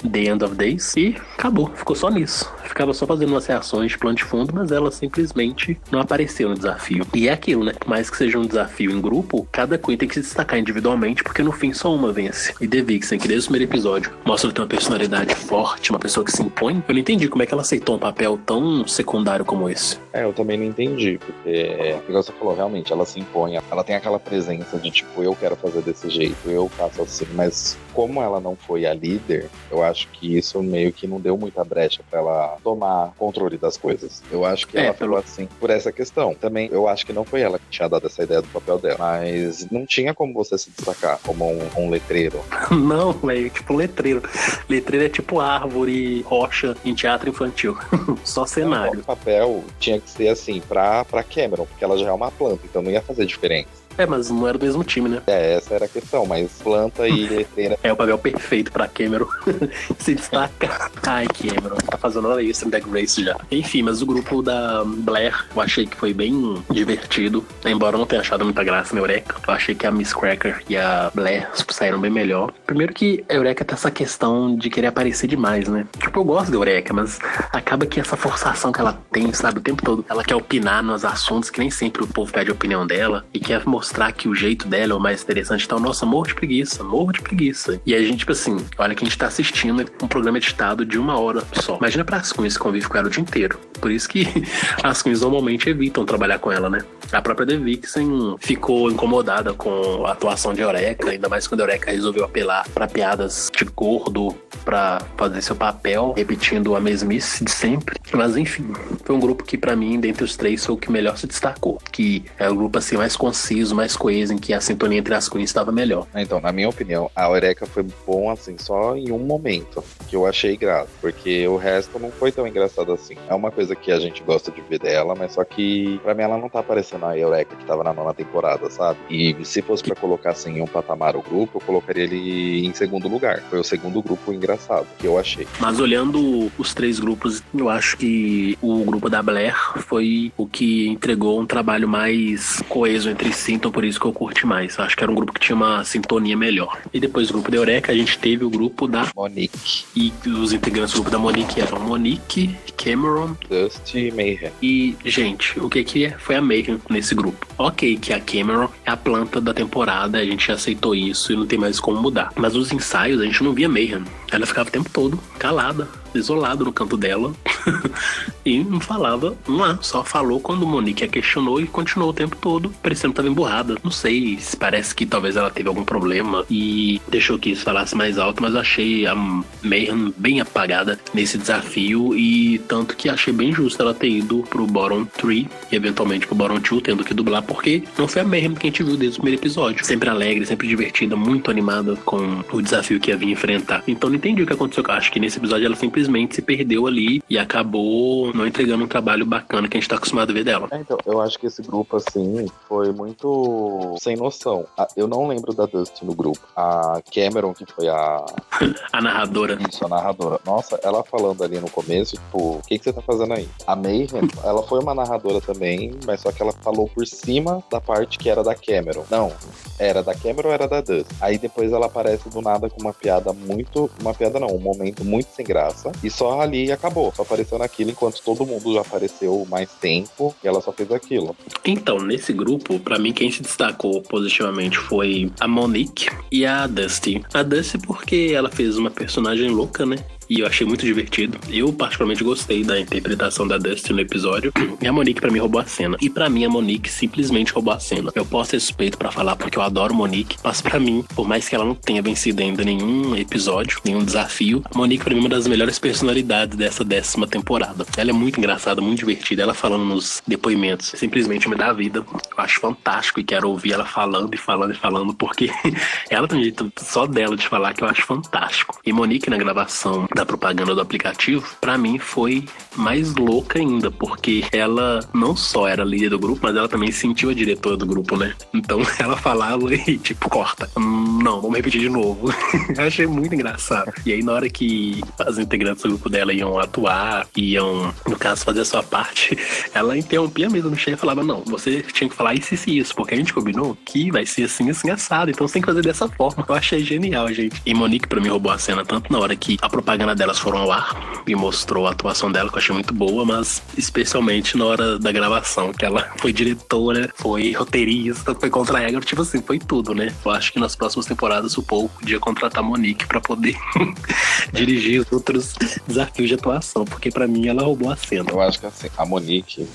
The 0.10 0.20
End 0.20 0.44
of 0.44 0.56
Days 0.56 0.96
e 0.96 1.16
acabou 1.38 1.68
ficou 1.76 1.96
só 1.96 2.10
nisso. 2.10 2.52
Ficava 2.64 2.94
só 2.94 3.06
fazendo 3.06 3.30
umas 3.30 3.46
reações 3.46 3.92
de 3.92 3.98
plano 3.98 4.16
de 4.16 4.24
fundo, 4.24 4.54
mas 4.54 4.72
ela 4.72 4.92
simplesmente 4.92 5.80
não 5.92 6.00
apareceu 6.00 6.50
no 6.50 6.56
desafio. 6.56 7.06
E 7.14 7.28
é 7.28 7.34
aquilo, 7.34 7.64
né? 7.64 7.74
Mais 7.86 8.10
que 8.10 8.18
seja 8.18 8.38
um 8.38 8.46
desafio 8.46 8.92
em 8.92 9.00
grupo, 9.00 9.48
cada 9.52 9.78
Queen 9.78 9.98
tem 9.98 10.08
que 10.08 10.16
se 10.16 10.22
destacar 10.22 10.60
individualmente, 10.60 11.24
porque 11.24 11.42
no 11.42 11.52
fim 11.52 11.74
só 11.74 11.94
uma 11.94 12.12
vence. 12.12 12.54
E 12.60 12.68
The 12.68 12.82
Vixen, 12.82 13.20
que 13.20 13.28
desde 13.28 13.48
o 13.48 13.52
primeiro 13.52 13.72
episódio 13.72 14.12
mostra 14.26 14.52
ter 14.52 14.62
uma 14.62 14.68
personalidade 14.68 15.36
forte, 15.36 15.90
uma 15.92 16.00
pessoa 16.00 16.26
que 16.26 16.32
se 16.32 16.42
impõe, 16.42 16.84
eu 16.88 16.94
não 16.94 17.00
entendi 17.00 17.28
como 17.28 17.44
é 17.44 17.46
que 17.46 17.54
ela 17.54 17.62
aceitou 17.62 17.96
um 17.96 18.00
papel 18.00 18.40
tão 18.46 18.62
secundário 18.88 19.46
como 19.46 19.70
esse. 19.70 19.98
É, 20.14 20.24
eu 20.24 20.34
também 20.34 20.58
não 20.58 20.66
entendi, 20.66 21.20
porque, 21.24 21.96
igual 22.08 22.24
você 22.24 22.32
falou, 22.34 22.56
realmente, 22.56 22.92
ela 22.92 23.06
se 23.06 23.20
impõe, 23.20 23.60
ela 23.70 23.84
tem 23.84 23.96
aquela 23.96 24.20
presença 24.20 24.78
de 24.78 24.90
tipo, 24.90 25.22
eu 25.22 25.36
quero 25.36 25.56
fazer 25.56 25.82
desse 25.82 26.10
jeito, 26.10 26.50
eu 26.50 26.68
faço 26.70 27.02
assim, 27.02 27.28
mas 27.34 27.78
como 27.98 28.22
ela 28.22 28.40
não 28.40 28.56
foi 28.56 28.86
a 28.86 28.94
líder, 28.94 29.50
eu 29.72 29.82
acho 29.82 30.08
que 30.10 30.38
isso 30.38 30.62
meio 30.62 30.94
que 30.94 31.08
não 31.08 31.20
deu 31.20 31.36
muita 31.36 31.64
brecha 31.64 32.04
para 32.08 32.20
ela 32.20 32.58
tomar 32.64 33.12
controle 33.18 33.58
das 33.58 33.76
coisas. 33.76 34.22
Eu 34.32 34.46
acho 34.46 34.68
que 34.68 34.78
é, 34.78 34.86
ela 34.86 34.94
pelo... 34.94 35.14
falou 35.14 35.24
assim 35.26 35.50
por 35.60 35.72
essa 35.72 35.92
questão. 35.92 36.36
Também 36.36 36.70
eu 36.72 36.88
acho 36.88 37.04
que 37.04 37.12
não 37.12 37.26
foi 37.26 37.42
ela 37.42 37.58
que 37.58 37.66
tinha 37.72 37.90
dado 37.90 38.06
essa 38.06 38.22
ideia 38.22 38.40
do 38.40 38.48
papel 38.50 38.78
dela, 38.78 38.98
mas 39.00 39.68
não 39.72 39.84
tinha 39.84 40.14
como 40.14 40.32
você 40.32 40.60
se 40.60 40.70
destacar 40.70 41.20
como 41.24 41.52
um, 41.52 41.68
um 41.76 41.90
letreiro. 41.90 42.40
não, 42.70 43.14
velho, 43.14 43.50
tipo 43.50 43.74
letreiro. 43.74 44.22
Letreiro 44.70 45.06
é 45.06 45.10
tipo 45.10 45.40
árvore, 45.40 46.22
rocha 46.22 46.78
em 46.86 46.94
teatro 46.94 47.30
infantil. 47.30 47.76
Só 48.24 48.46
cenário. 48.62 48.94
Não, 48.94 49.02
o 49.02 49.04
papel 49.04 49.64
tinha 49.80 50.00
que 50.00 50.10
ser 50.10 50.28
assim 50.30 50.62
pra 50.62 51.06
Cameron, 51.34 51.66
porque 51.66 51.84
ela 51.84 51.98
já 51.98 52.08
é 52.08 52.12
uma 52.12 52.32
planta, 52.32 52.62
então 52.66 52.82
não 52.82 52.92
ia 52.92 53.02
fazer 53.02 53.26
diferença. 53.26 53.87
É, 53.98 54.06
mas 54.06 54.30
não 54.30 54.48
era 54.48 54.58
do 54.58 54.66
mesmo 54.66 54.84
time, 54.84 55.10
né? 55.10 55.22
É, 55.28 55.56
essa 55.56 55.74
era 55.74 55.86
a 55.86 55.88
questão, 55.88 56.26
mas 56.26 56.52
planta 56.62 57.08
e 57.08 57.26
letreira. 57.28 57.78
É 57.82 57.92
o 57.92 57.96
papel 57.96 58.18
perfeito 58.18 58.72
pra 58.72 58.88
Cameron 58.88 59.28
se 59.98 60.14
destaca. 60.14 60.92
Ai, 61.06 61.28
Cameron, 61.28 61.78
tá 61.78 61.98
fazendo 61.98 62.28
hora 62.28 62.42
isso 62.42 62.66
em 62.66 62.70
Drag 62.70 62.86
Race 62.90 63.24
já. 63.24 63.36
Enfim, 63.52 63.82
mas 63.82 64.02
o 64.02 64.06
grupo 64.06 64.42
da 64.42 64.84
Blair, 64.86 65.46
eu 65.56 65.62
achei 65.62 65.86
que 65.86 65.98
foi 65.98 66.14
bem 66.14 66.64
divertido. 66.70 67.44
Embora 67.66 67.96
eu 67.96 68.00
não 68.00 68.06
tenha 68.06 68.22
achado 68.22 68.44
muita 68.44 68.64
graça 68.64 68.94
na 68.94 69.02
Eureka. 69.02 69.36
Eu 69.48 69.54
achei 69.54 69.74
que 69.74 69.88
a 69.88 69.92
Miss 69.92 70.14
Cracker 70.14 70.64
e 70.70 70.78
a 70.78 71.12
Blair 71.14 71.50
saíram 71.70 72.00
bem 72.00 72.12
melhor. 72.12 72.54
Primeiro 72.66 72.94
que 72.94 73.24
a 73.28 73.34
Eureka 73.34 73.66
tem 73.66 73.74
essa 73.74 73.90
questão 73.90 74.56
de 74.56 74.70
querer 74.70 74.88
aparecer 74.88 75.28
demais, 75.28 75.68
né? 75.68 75.88
Tipo, 76.00 76.20
eu 76.20 76.24
gosto 76.24 76.52
da 76.52 76.58
Eureka, 76.58 76.94
mas 76.94 77.20
acaba 77.52 77.86
que 77.86 78.00
essa 78.00 78.16
forçação 78.16 78.72
que 78.72 78.80
ela 78.80 79.00
tem, 79.12 79.32
sabe, 79.34 79.60
o 79.60 79.62
tempo 79.62 79.84
todo. 79.84 80.06
Ela 80.10 80.24
quer 80.24 80.36
opinar 80.36 80.84
nos 80.84 81.04
assuntos 81.04 81.50
que 81.50 81.60
nem 81.60 81.72
sempre 81.72 82.04
o 82.04 82.08
povo 82.08 82.32
pede 82.32 82.52
a 82.52 82.54
opinião 82.54 82.86
dela 82.86 83.26
e 83.34 83.40
quer 83.40 83.66
mostrar 83.66 83.87
mostrar 83.88 84.12
que 84.12 84.28
o 84.28 84.36
jeito 84.36 84.68
dela 84.68 84.92
é 84.92 84.96
o 84.96 85.00
mais 85.00 85.24
interessante 85.24 85.64
então, 85.64 85.80
nossa, 85.80 86.06
morro 86.06 86.28
de 86.28 86.36
preguiça, 86.36 86.84
morro 86.84 87.14
de 87.14 87.22
preguiça. 87.22 87.80
E 87.86 87.96
a 87.96 88.02
gente, 88.02 88.18
tipo 88.18 88.34
assim, 88.34 88.58
olha 88.78 88.94
que 88.94 89.04
a 89.04 89.08
gente 89.08 89.18
tá 89.18 89.28
assistindo 89.28 89.86
um 90.02 90.08
programa 90.08 90.38
editado 90.38 90.86
de 90.86 90.98
uma 90.98 91.18
hora 91.18 91.42
só. 91.54 91.78
Imagina 91.78 92.04
para 92.04 92.18
as 92.18 92.34
queens 92.34 92.58
que 92.58 92.64
convivem 92.64 92.90
com 92.90 92.98
ela 92.98 93.08
o 93.08 93.10
dia 93.10 93.22
inteiro. 93.22 93.58
Por 93.80 93.90
isso 93.90 94.10
que 94.10 94.28
as 94.84 95.02
queens 95.02 95.22
normalmente 95.22 95.70
evitam 95.70 96.06
trabalhar 96.06 96.40
com 96.40 96.52
ela, 96.52 96.70
né? 96.70 96.80
A 97.12 97.22
própria 97.22 97.48
The 97.48 97.56
Vixen 97.56 98.36
ficou 98.40 98.92
incomodada 98.92 99.54
com 99.54 100.06
a 100.06 100.12
atuação 100.12 100.54
de 100.54 100.62
Eureka, 100.62 101.10
ainda 101.10 101.30
mais 101.30 101.48
quando 101.48 101.62
Eureka 101.62 101.90
resolveu 101.92 102.26
apelar 102.26 102.68
para 102.74 102.88
piadas 102.88 103.50
de 103.56 103.64
gordo 103.64 104.36
para 104.66 105.00
fazer 105.16 105.42
seu 105.42 105.56
papel, 105.56 106.14
repetindo 106.18 106.76
a 106.76 106.82
mesmice 106.82 107.46
de 107.46 107.52
sempre. 107.52 107.98
Mas 108.14 108.36
enfim, 108.36 108.74
foi 109.06 109.16
um 109.16 109.20
grupo 109.20 109.46
que 109.46 109.58
para 109.58 109.76
mim, 109.78 109.98
dentre 109.98 110.26
os 110.26 110.36
três, 110.36 110.66
foi 110.66 110.76
o 110.76 110.78
que 110.78 110.92
melhor 110.92 111.18
se 111.18 111.26
destacou. 111.26 111.80
Que 111.90 112.26
é 112.38 112.50
o 112.50 112.56
grupo 112.56 112.78
assim 112.78 112.98
mais 112.98 113.16
conciso, 113.16 113.74
mais 113.78 113.96
coeso, 113.96 114.34
em 114.34 114.38
que 114.38 114.54
a 114.54 114.60
sintonia 114.60 115.00
entre 115.00 115.14
as 115.14 115.30
queens 115.30 115.50
estava 115.50 115.72
melhor. 115.72 116.08
Então, 116.16 116.42
na 116.42 116.52
minha 116.52 116.68
opinião, 116.68 117.10
a 117.16 117.26
Eureka 117.26 117.66
foi 117.66 117.86
bom 118.06 118.30
assim 118.30 118.58
só 118.58 118.96
em 118.96 119.12
um 119.12 119.20
momento, 119.20 119.84
que 120.08 120.16
eu 120.16 120.26
achei 120.26 120.58
grato, 120.58 120.90
porque 121.00 121.48
o 121.48 121.56
resto 121.58 122.00
não 122.00 122.12
foi 122.12 122.32
tão 122.32 122.48
engraçado 122.48 122.92
assim. 122.92 123.16
É 123.30 123.36
uma 123.36 123.52
coisa 123.52 123.76
que 123.76 123.92
a 123.92 124.00
gente 124.00 124.24
gosta 124.24 124.52
de 124.52 124.62
ver 124.62 124.80
dela, 124.80 125.14
mas 125.16 125.34
só 125.34 125.44
que 125.44 126.00
para 126.04 126.14
mim 126.14 126.24
ela 126.24 126.38
não 126.38 126.50
tá 126.50 126.64
parecendo 126.64 127.06
a 127.06 127.18
Eureka 127.18 127.56
que 127.56 127.66
tava 127.66 127.84
na 127.84 127.94
nona 127.94 128.14
temporada, 128.14 128.70
sabe? 128.70 129.00
E 129.10 129.38
se 129.46 129.62
fosse 129.62 129.84
para 129.84 129.96
colocar 129.96 130.32
assim 130.32 130.58
em 130.58 130.62
um 130.62 130.68
patamar 130.68 131.16
o 131.16 131.22
grupo, 131.22 131.58
eu 131.58 131.62
colocaria 131.62 132.04
ele 132.04 132.66
em 132.66 132.74
segundo 132.74 133.08
lugar. 133.08 133.42
Foi 133.50 133.60
o 133.60 133.64
segundo 133.64 134.02
grupo 134.02 134.34
engraçado 134.34 134.88
que 134.98 135.06
eu 135.06 135.20
achei. 135.20 135.48
Mas 135.60 135.80
olhando 135.80 136.52
os 136.58 136.74
três 136.74 137.00
grupos, 137.00 137.44
eu 137.56 137.70
acho 137.70 137.98
que 137.98 138.58
o 138.62 138.84
grupo 138.84 139.10
da 139.10 139.22
Blair 139.22 139.56
foi 139.82 140.32
o 140.36 140.48
que 140.48 140.88
entregou 140.88 141.40
um 141.40 141.46
trabalho 141.46 141.88
mais 141.88 142.62
coeso 142.68 143.10
entre 143.10 143.32
si, 143.34 143.54
então 143.54 143.67
por 143.72 143.84
isso 143.84 144.00
que 144.00 144.06
eu 144.06 144.14
curti 144.14 144.46
mais. 144.46 144.80
Acho 144.80 144.96
que 144.96 145.04
era 145.04 145.12
um 145.12 145.16
grupo 145.16 145.34
que 145.34 145.40
tinha 145.40 145.56
uma 145.56 145.84
sintonia 145.84 146.38
melhor. 146.38 146.78
E 146.94 147.00
depois 147.00 147.28
do 147.28 147.34
grupo 147.34 147.52
da 147.52 147.58
Eureka, 147.58 147.92
a 147.92 147.96
gente 147.96 148.18
teve 148.18 148.44
o 148.44 148.50
grupo 148.50 148.88
da 148.88 149.08
Monique. 149.16 149.86
E 149.96 150.14
os 150.28 150.54
integrantes 150.54 150.94
do 150.94 151.02
grupo 151.02 151.12
da 151.12 151.20
Monique 151.20 151.60
eram 151.60 151.80
Monique, 151.80 152.56
Cameron, 152.78 153.36
Dusty 153.50 154.08
e 154.08 154.12
Mayhem. 154.12 154.52
E, 154.62 154.96
gente, 155.06 155.60
o 155.60 155.70
que 155.70 155.84
que 155.84 156.06
é? 156.06 156.12
foi 156.12 156.36
a 156.36 156.42
Mayhem 156.42 156.80
nesse 156.90 157.16
grupo? 157.16 157.48
Ok, 157.58 157.98
que 157.98 158.14
a 158.14 158.20
Cameron 158.20 158.70
é 158.86 158.92
a 158.92 158.98
planta 158.98 159.40
da 159.40 159.54
temporada, 159.54 160.18
a 160.18 160.26
gente 160.26 160.52
aceitou 160.52 160.94
isso 160.94 161.34
e 161.34 161.36
não 161.36 161.46
tem 161.46 161.58
mais 161.58 161.80
como 161.80 162.02
mudar. 162.02 162.32
Mas 162.36 162.56
os 162.56 162.72
ensaios, 162.72 163.22
a 163.22 163.26
gente 163.26 163.44
não 163.44 163.54
via 163.54 163.70
Mayhem. 163.70 164.04
Ela 164.32 164.46
ficava 164.46 164.70
o 164.70 164.72
tempo 164.72 164.90
todo 164.90 165.18
calada, 165.40 165.88
isolado 166.14 166.66
no 166.66 166.74
canto 166.74 166.98
dela 166.98 167.34
e 168.46 168.64
não 168.64 168.80
falava, 168.80 169.36
é, 169.48 169.78
só 169.82 170.04
falou 170.04 170.40
quando 170.40 170.66
Monique 170.66 171.04
a 171.04 171.08
questionou 171.08 171.60
e 171.60 171.68
continuou 171.68 172.12
o 172.12 172.14
tempo 172.14 172.36
todo, 172.36 172.72
parecendo 172.82 173.14
que 173.14 173.18
tava 173.18 173.30
emburrada. 173.30 173.78
Não 173.84 173.92
sei 173.92 174.38
se 174.40 174.56
parece 174.56 174.96
que 174.96 175.06
talvez 175.06 175.36
ela 175.36 175.50
teve 175.50 175.68
algum 175.68 175.84
problema 175.84 176.46
e 176.50 177.02
deixou 177.08 177.38
que 177.38 177.52
isso 177.52 177.64
falasse 177.64 177.96
mais 177.96 178.18
alto, 178.18 178.42
mas 178.42 178.56
achei 178.56 179.06
a 179.06 179.16
Mayhem 179.64 180.14
bem 180.18 180.40
apagada 180.42 181.00
nesse 181.14 181.38
desafio 181.38 182.16
e 182.16 182.60
tanto 182.68 182.96
que 182.96 183.10
achei 183.10 183.34
bem 183.34 183.52
justo 183.52 183.82
ela 183.82 183.94
ter 183.94 184.10
ido 184.10 184.44
pro 184.50 184.66
Bottom 184.66 185.06
3 185.06 185.46
e 185.72 185.76
eventualmente 185.76 186.26
pro 186.26 186.36
Bottom 186.36 186.60
2, 186.60 186.82
tendo 186.82 187.04
que 187.04 187.14
dublar, 187.14 187.42
porque 187.42 187.84
não 187.98 188.08
foi 188.08 188.22
a 188.22 188.26
Mayhem 188.26 188.54
que 188.54 188.68
a 188.68 188.70
gente 188.70 188.84
viu 188.84 188.98
desde 188.98 189.18
o 189.18 189.22
primeiro 189.22 189.42
episódio. 189.42 189.86
Sempre 189.86 190.10
alegre, 190.10 190.46
sempre 190.46 190.68
divertida, 190.68 191.16
muito 191.16 191.52
animada 191.52 191.96
com 192.06 192.44
o 192.52 192.62
desafio 192.62 193.00
que 193.00 193.12
ia 193.12 193.18
vir 193.18 193.30
enfrentar. 193.30 193.84
Então 193.88 194.10
não 194.10 194.16
entendi 194.18 194.44
o 194.44 194.48
que 194.48 194.54
aconteceu. 194.54 194.84
Eu 194.88 194.94
acho 194.94 195.12
que 195.12 195.20
nesse 195.20 195.38
episódio 195.38 195.66
ela 195.66 195.76
simplesmente 195.98 196.36
se 196.36 196.42
perdeu 196.42 196.86
ali 196.86 197.24
e 197.28 197.38
acabou 197.40 198.32
não 198.34 198.46
entregando 198.46 198.84
um 198.84 198.88
trabalho 198.88 199.26
bacana 199.26 199.68
que 199.68 199.78
a 199.78 199.80
gente 199.80 199.90
tá 199.90 199.96
acostumado 199.96 200.30
a 200.30 200.34
ver 200.34 200.44
dela. 200.44 200.68
É, 200.72 200.78
então, 200.78 200.98
eu 201.06 201.20
acho 201.20 201.40
que 201.40 201.48
esse 201.48 201.62
grupo, 201.62 201.98
assim, 201.98 202.46
foi 202.68 202.92
muito 202.92 203.96
sem 204.00 204.16
noção. 204.16 204.66
Eu 204.96 205.08
não 205.08 205.28
lembro 205.28 205.54
da 205.54 205.66
Dusty 205.66 206.06
no 206.06 206.14
grupo. 206.14 206.40
A 206.56 207.02
Cameron, 207.12 207.54
que 207.54 207.66
foi 207.66 207.88
a. 207.88 208.26
a 208.94 209.02
narradora. 209.02 209.58
Isso, 209.68 209.86
a 209.86 209.90
narradora. 209.90 210.40
Nossa, 210.46 210.80
ela 210.84 211.04
falando 211.04 211.44
ali 211.44 211.60
no 211.60 211.70
começo, 211.70 212.16
tipo, 212.16 212.58
o 212.58 212.62
que, 212.68 212.78
que 212.78 212.84
você 212.84 212.94
tá 212.94 213.02
fazendo 213.02 213.34
aí? 213.34 213.48
A 213.66 213.76
Mayhem, 213.76 214.08
ela 214.44 214.62
foi 214.64 214.80
uma 214.80 214.94
narradora 214.94 215.42
também, 215.42 215.96
mas 216.06 216.22
só 216.22 216.32
que 216.32 216.42
ela 216.42 216.52
falou 216.52 216.88
por 216.94 217.08
cima 217.08 217.64
da 217.72 217.82
parte 217.82 218.20
que 218.20 218.30
era 218.30 218.44
da 218.44 218.54
Cameron. 218.54 219.04
Não, 219.10 219.32
era 219.80 220.04
da 220.04 220.14
Cameron 220.14 220.50
ou 220.50 220.54
era 220.54 220.68
da 220.68 220.82
Dusty? 220.82 221.16
Aí 221.20 221.38
depois 221.38 221.72
ela 221.72 221.88
aparece 221.88 222.30
do 222.30 222.42
nada 222.42 222.70
com 222.70 222.82
uma 222.82 222.94
piada 222.94 223.34
muito. 223.34 223.90
Uma 224.00 224.14
piada 224.14 224.40
não, 224.40 224.50
um 224.50 224.60
momento 224.60 225.04
muito 225.04 225.30
sem 225.30 225.46
graça. 225.46 225.87
E 226.04 226.10
só 226.10 226.42
ali 226.42 226.72
acabou. 226.72 227.14
Só 227.16 227.24
apareceu 227.24 227.58
naquilo 227.58 227.92
enquanto 227.92 228.22
todo 228.22 228.46
mundo 228.46 228.74
já 228.74 228.82
apareceu 228.82 229.46
mais 229.50 229.70
tempo 229.72 230.36
e 230.44 230.48
ela 230.48 230.62
só 230.62 230.72
fez 230.72 230.92
aquilo. 230.92 231.36
Então, 231.66 232.00
nesse 232.00 232.34
grupo, 232.34 232.80
para 232.80 233.00
mim, 233.00 233.14
quem 233.14 233.32
se 233.32 233.42
destacou 233.42 234.02
positivamente 234.02 234.78
foi 234.78 235.32
a 235.40 235.48
Monique 235.48 236.08
e 236.32 236.46
a 236.46 236.68
Dusty. 236.68 237.24
A 237.34 237.44
Dusty 237.44 237.78
porque 237.78 238.32
ela 238.34 238.50
fez 238.50 238.78
uma 238.78 238.92
personagem 238.92 239.50
louca, 239.50 239.86
né? 239.86 239.98
E 240.30 240.40
eu 240.40 240.48
achei 240.48 240.66
muito 240.66 240.86
divertido. 240.86 241.38
Eu 241.50 241.72
particularmente 241.72 242.24
gostei 242.24 242.64
da 242.64 242.80
interpretação 242.80 243.48
da 243.48 243.58
Dusty 243.58 243.94
no 243.94 244.02
episódio. 244.02 244.52
E 244.80 244.88
a 244.88 244.94
Monique 244.94 245.20
para 245.20 245.32
mim 245.32 245.40
roubou 245.40 245.60
a 245.60 245.66
cena. 245.66 245.98
E 246.00 246.08
para 246.08 246.30
mim 246.30 246.46
a 246.46 246.50
Monique 246.50 246.90
simplesmente 246.90 247.52
roubou 247.52 247.74
a 247.74 247.80
cena. 247.80 248.12
Eu 248.14 248.26
posso 248.26 248.52
ser 248.52 248.60
suspeito 248.60 248.96
para 248.96 249.12
falar 249.12 249.36
porque 249.36 249.58
eu 249.58 249.62
adoro 249.62 249.94
Monique, 249.94 250.38
mas 250.44 250.62
para 250.62 250.80
mim, 250.80 251.04
por 251.16 251.28
mais 251.28 251.50
que 251.50 251.56
ela 251.56 251.66
não 251.66 251.74
tenha 251.74 252.02
vencido 252.02 252.42
ainda 252.44 252.64
nenhum 252.64 253.16
episódio, 253.16 253.80
nenhum 253.84 254.04
desafio, 254.04 254.62
a 254.72 254.78
Monique 254.78 255.04
para 255.04 255.14
mim 255.16 255.22
é 255.22 255.24
uma 255.24 255.30
das 255.30 255.48
melhores 255.48 255.80
personalidades 255.80 256.56
dessa 256.56 256.84
décima 256.84 257.26
temporada. 257.26 257.86
Ela 257.98 258.12
é 258.12 258.14
muito 258.14 258.38
engraçada, 258.38 258.82
muito 258.82 259.00
divertida. 259.00 259.42
Ela 259.42 259.54
falando 259.54 259.84
nos 259.84 260.22
depoimentos 260.28 260.94
simplesmente 260.96 261.50
me 261.50 261.56
dá 261.56 261.74
vida. 261.74 262.06
Eu 262.08 262.44
acho 262.44 262.60
fantástico 262.60 263.20
e 263.20 263.24
quero 263.24 263.50
ouvir 263.50 263.74
ela 263.74 263.86
falando 263.86 264.34
e 264.34 264.38
falando 264.38 264.74
e 264.74 264.78
falando 264.78 265.14
porque 265.14 265.50
ela 266.10 266.28
tem 266.28 266.40
um 266.40 266.44
jeito 266.44 266.72
só 266.78 267.08
dela 267.08 267.36
de 267.36 267.48
falar 267.48 267.74
que 267.74 267.84
eu 267.84 267.88
acho 267.88 268.04
fantástico. 268.04 268.80
E 268.86 268.94
Monique 268.94 269.30
na 269.30 269.38
gravação 269.38 270.08
da 270.18 270.26
propaganda 270.26 270.74
do 270.74 270.82
aplicativo, 270.82 271.48
para 271.62 271.78
mim 271.78 272.00
foi 272.00 272.44
mais 272.76 273.14
louca 273.14 273.60
ainda, 273.60 273.92
porque 273.92 274.44
ela 274.52 275.00
não 275.14 275.36
só 275.36 275.68
era 275.68 275.84
líder 275.84 276.10
do 276.10 276.18
grupo, 276.20 276.40
mas 276.42 276.56
ela 276.56 276.68
também 276.68 276.92
sentiu 276.92 277.30
a 277.30 277.34
diretora 277.36 277.78
do 277.78 277.86
grupo, 277.86 278.18
né? 278.18 278.34
Então 278.52 278.82
ela 279.00 279.16
falava 279.16 279.74
e 279.74 279.98
tipo, 279.98 280.28
corta. 280.28 280.68
Não, 280.76 281.40
vamos 281.40 281.56
repetir 281.56 281.82
de 281.82 281.90
novo. 281.90 282.34
Achei 282.78 283.06
muito 283.06 283.36
engraçado. 283.36 283.94
E 284.06 284.12
aí, 284.12 284.24
na 284.24 284.34
hora 284.34 284.50
que 284.50 285.02
as 285.20 285.38
integrantes 285.38 285.84
do 285.84 285.90
grupo 285.90 286.10
dela 286.10 286.34
iam 286.34 286.60
atuar, 286.60 287.28
iam, 287.36 287.94
no 288.08 288.18
caso, 288.18 288.44
fazer 288.44 288.62
a 288.62 288.66
sua 288.66 288.82
parte, 288.82 289.38
ela 289.74 289.96
interrompia 289.96 290.50
mesmo 290.50 290.72
no 290.72 290.78
cheio 290.78 290.96
e 290.96 290.98
falava: 290.98 291.24
Não, 291.24 291.44
você 291.46 291.84
tinha 291.94 292.10
que 292.10 292.16
falar 292.16 292.34
isso 292.34 292.56
e 292.68 292.80
isso, 292.80 292.96
porque 292.96 293.14
a 293.14 293.18
gente 293.18 293.34
combinou 293.34 293.78
que 293.86 294.12
vai 294.12 294.26
ser 294.26 294.44
assim, 294.44 294.70
assim, 294.72 294.90
assado. 294.90 295.30
Então 295.30 295.48
você 295.48 295.54
tem 295.54 295.62
que 295.62 295.68
fazer 295.68 295.84
dessa 295.84 296.08
forma. 296.08 296.44
Eu 296.48 296.56
achei 296.56 296.84
genial, 296.84 297.32
gente. 297.32 297.62
E 297.64 297.74
Monique, 297.74 298.08
pra 298.08 298.20
mim, 298.20 298.30
roubou 298.30 298.52
a 298.52 298.58
cena 298.58 298.84
tanto 298.84 299.12
na 299.12 299.20
hora 299.20 299.36
que 299.36 299.58
a 299.62 299.70
propaganda 299.70 300.07
propaganda 300.08 300.16
delas 300.16 300.40
foram 300.40 300.60
ao 300.60 300.72
ar 300.72 301.24
e 301.28 301.36
mostrou 301.36 301.88
a 301.88 301.92
atuação 301.92 302.32
dela, 302.32 302.50
que 302.50 302.56
eu 302.56 302.60
achei 302.60 302.74
muito 302.74 302.94
boa, 302.94 303.26
mas 303.26 303.62
especialmente 303.78 304.58
na 304.58 304.66
hora 304.66 305.00
da 305.00 305.12
gravação, 305.12 305.74
que 305.74 305.84
ela 305.84 306.10
foi 306.18 306.32
diretora, 306.32 307.12
foi 307.16 307.52
roteirista, 307.52 308.34
foi 308.34 308.50
contra 308.50 308.78
a 308.78 309.02
tipo 309.02 309.22
assim, 309.22 309.42
foi 309.42 309.60
tudo, 309.60 309.94
né? 309.94 310.14
Eu 310.24 310.32
acho 310.32 310.54
que 310.54 310.60
nas 310.60 310.76
próximas 310.76 311.06
temporadas 311.06 311.58
o 311.58 311.64
Paul 311.64 311.90
podia 311.90 312.20
contratar 312.20 312.64
a 312.64 312.68
Monique 312.68 313.06
para 313.06 313.20
poder 313.20 313.58
dirigir 314.54 315.02
os 315.02 315.12
outros 315.12 315.56
desafios 315.86 316.30
de 316.30 316.36
atuação, 316.36 316.86
porque 316.86 317.12
para 317.12 317.28
mim 317.28 317.48
ela 317.48 317.64
roubou 317.64 317.92
a 317.92 317.98
cena. 317.98 318.32
Eu 318.32 318.42
acho 318.42 318.60
que 318.60 318.66
assim, 318.66 318.88
a 318.98 319.06
Monique, 319.06 319.68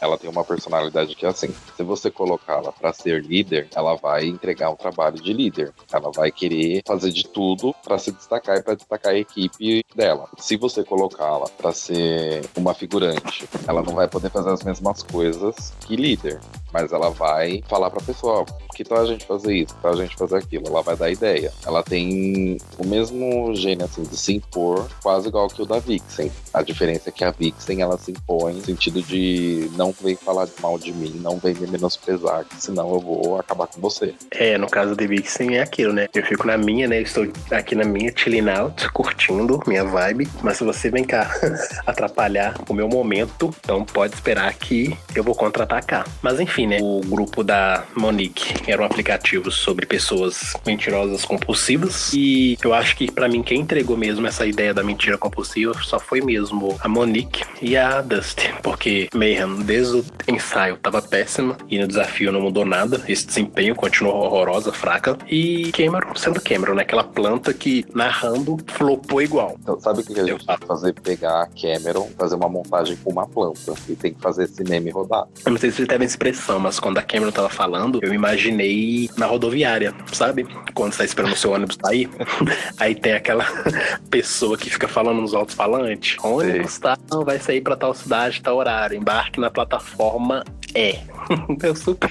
ela 0.00 0.16
tem 0.16 0.30
uma 0.30 0.44
personalidade 0.44 1.14
que 1.14 1.26
é 1.26 1.28
assim: 1.28 1.54
se 1.76 1.82
você 1.82 2.10
colocá-la 2.10 2.72
para 2.72 2.92
ser 2.92 3.22
líder, 3.22 3.68
ela 3.74 3.94
vai 3.96 4.26
entregar 4.26 4.70
um 4.70 4.76
trabalho 4.76 5.20
de 5.20 5.32
líder. 5.32 5.72
Ela 5.92 6.10
vai 6.10 6.30
querer 6.30 6.82
fazer 6.86 7.10
de 7.10 7.26
tudo 7.26 7.74
para 7.84 7.98
se 7.98 8.12
destacar 8.12 8.56
e 8.56 8.62
para 8.62 8.74
destacar 8.74 9.12
a 9.12 9.18
equipe 9.18 9.84
dela. 9.94 10.28
Se 10.38 10.56
você 10.56 10.82
colocá-la 10.82 11.48
para 11.56 11.72
ser 11.72 12.44
uma 12.56 12.74
figurante, 12.74 13.48
ela 13.66 13.82
não 13.82 13.94
vai 13.94 14.08
poder 14.08 14.30
fazer 14.30 14.50
as 14.50 14.62
mesmas 14.62 15.02
coisas 15.02 15.72
que 15.80 15.96
líder 15.96 16.40
mas 16.72 16.92
ela 16.92 17.10
vai 17.10 17.62
falar 17.68 17.90
pra 17.90 18.00
pessoa, 18.00 18.44
que 18.74 18.84
tal 18.84 18.98
a 18.98 19.06
gente 19.06 19.26
fazer 19.26 19.54
isso, 19.54 19.74
que 19.74 19.82
tal 19.82 19.92
a 19.92 19.96
gente 19.96 20.16
fazer 20.16 20.36
aquilo, 20.36 20.66
ela 20.66 20.82
vai 20.82 20.96
dar 20.96 21.10
ideia. 21.10 21.52
Ela 21.66 21.82
tem 21.82 22.58
o 22.78 22.86
mesmo 22.86 23.54
gênio, 23.54 23.84
assim, 23.84 24.02
de 24.02 24.16
se 24.16 24.34
impor, 24.34 24.88
quase 25.02 25.28
igual 25.28 25.48
que 25.48 25.62
o 25.62 25.66
da 25.66 25.78
Vixen. 25.78 26.30
A 26.52 26.62
diferença 26.62 27.08
é 27.08 27.12
que 27.12 27.24
a 27.24 27.30
Vixen, 27.30 27.82
ela 27.82 27.98
se 27.98 28.10
impõe 28.12 28.54
no 28.54 28.64
sentido 28.64 29.02
de 29.02 29.70
não 29.76 29.94
vem 30.00 30.16
falar 30.16 30.48
mal 30.60 30.78
de 30.78 30.92
mim, 30.92 31.12
não 31.22 31.38
vem 31.38 31.54
me 31.54 31.66
menosprezar, 31.66 32.44
senão 32.58 32.92
eu 32.94 33.00
vou 33.00 33.38
acabar 33.38 33.66
com 33.66 33.80
você. 33.80 34.14
É, 34.30 34.56
no 34.58 34.68
caso 34.68 34.94
da 34.94 35.06
Vixen 35.06 35.56
é 35.56 35.62
aquilo, 35.62 35.92
né? 35.92 36.06
Eu 36.14 36.24
fico 36.24 36.46
na 36.46 36.56
minha, 36.56 36.88
né? 36.88 36.98
Eu 36.98 37.02
estou 37.02 37.26
aqui 37.50 37.74
na 37.74 37.84
minha 37.84 38.12
chilling 38.16 38.48
out, 38.48 38.90
curtindo 38.92 39.60
minha 39.66 39.84
vibe, 39.84 40.28
mas 40.42 40.56
se 40.56 40.64
você 40.64 40.90
vem 40.90 41.04
cá 41.04 41.30
atrapalhar 41.86 42.54
o 42.68 42.74
meu 42.74 42.88
momento, 42.88 43.54
então 43.60 43.84
pode 43.84 44.14
esperar 44.14 44.52
que 44.54 44.96
eu 45.14 45.22
vou 45.22 45.34
contra-atacar. 45.34 46.06
Mas 46.22 46.40
enfim, 46.40 46.59
enfim, 46.60 46.66
né? 46.66 46.78
O 46.80 47.00
grupo 47.00 47.42
da 47.42 47.84
Monique 47.96 48.54
era 48.70 48.82
um 48.82 48.84
aplicativo 48.84 49.50
sobre 49.50 49.86
pessoas 49.86 50.52
mentirosas 50.66 51.24
compulsivas. 51.24 52.12
E 52.12 52.58
eu 52.62 52.74
acho 52.74 52.96
que 52.96 53.10
para 53.10 53.28
mim 53.28 53.42
quem 53.42 53.60
entregou 53.60 53.96
mesmo 53.96 54.26
essa 54.26 54.46
ideia 54.46 54.74
da 54.74 54.82
mentira 54.82 55.16
compulsiva 55.16 55.74
só 55.82 55.98
foi 55.98 56.20
mesmo 56.20 56.76
a 56.80 56.88
Monique 56.88 57.44
e 57.62 57.76
a 57.76 58.00
Dusty. 58.00 58.52
Porque 58.62 59.08
Mayhem, 59.14 59.62
desde 59.62 59.98
o 59.98 60.04
ensaio, 60.28 60.76
tava 60.76 61.00
péssima 61.00 61.56
e 61.68 61.78
no 61.78 61.86
desafio 61.86 62.32
não 62.32 62.40
mudou 62.40 62.64
nada. 62.64 63.02
Esse 63.08 63.26
desempenho 63.26 63.74
continuou 63.74 64.16
horrorosa, 64.16 64.72
fraca. 64.72 65.16
E 65.28 65.70
Cameron 65.72 66.14
sendo 66.14 66.40
Cameron, 66.40 66.74
né? 66.74 66.82
Aquela 66.82 67.04
planta 67.04 67.54
que 67.54 67.84
narrando 67.94 68.56
flopou 68.66 69.22
igual. 69.22 69.56
Então, 69.62 69.80
sabe 69.80 70.00
o 70.00 70.04
que 70.04 70.18
a 70.18 70.24
gente 70.24 70.46
tem 70.46 70.56
que 70.56 70.66
fazer? 70.66 70.92
Pegar 71.00 71.42
a 71.42 71.46
Cameron, 71.46 72.10
fazer 72.18 72.34
uma 72.34 72.48
montagem 72.48 72.96
com 72.96 73.10
uma 73.10 73.26
planta. 73.26 73.74
E 73.88 73.94
tem 73.94 74.12
que 74.12 74.20
fazer 74.20 74.44
esse 74.44 74.62
meme 74.64 74.90
rodar. 74.90 75.26
Eu 75.44 75.52
não 75.52 75.58
sei 75.58 75.70
se 75.70 75.78
você 75.78 75.86
teve 75.86 76.04
essa 76.04 76.18
mas 76.58 76.80
quando 76.80 76.98
a 76.98 77.02
Cameron 77.02 77.30
tava 77.30 77.48
falando, 77.48 78.00
eu 78.02 78.12
imaginei 78.12 79.08
na 79.16 79.26
rodoviária, 79.26 79.94
sabe? 80.12 80.46
Quando 80.74 80.92
você 80.92 80.98
tá 80.98 81.04
esperando 81.04 81.32
o 81.32 81.36
seu 81.36 81.52
ônibus 81.52 81.78
sair, 81.84 82.08
aí 82.78 82.94
tem 82.94 83.12
aquela 83.12 83.44
pessoa 84.10 84.56
que 84.56 84.70
fica 84.70 84.88
falando 84.88 85.20
nos 85.20 85.34
alto-falantes. 85.34 86.16
Ônibus 86.22 86.78
tá, 86.78 86.98
vai 87.24 87.38
sair 87.38 87.60
pra 87.60 87.76
tal 87.76 87.94
cidade, 87.94 88.42
tal 88.42 88.56
horário. 88.56 88.96
Embarque 88.96 89.40
na 89.40 89.50
plataforma 89.50 90.44
E. 90.74 90.96
eu 91.62 91.74
super 91.74 92.10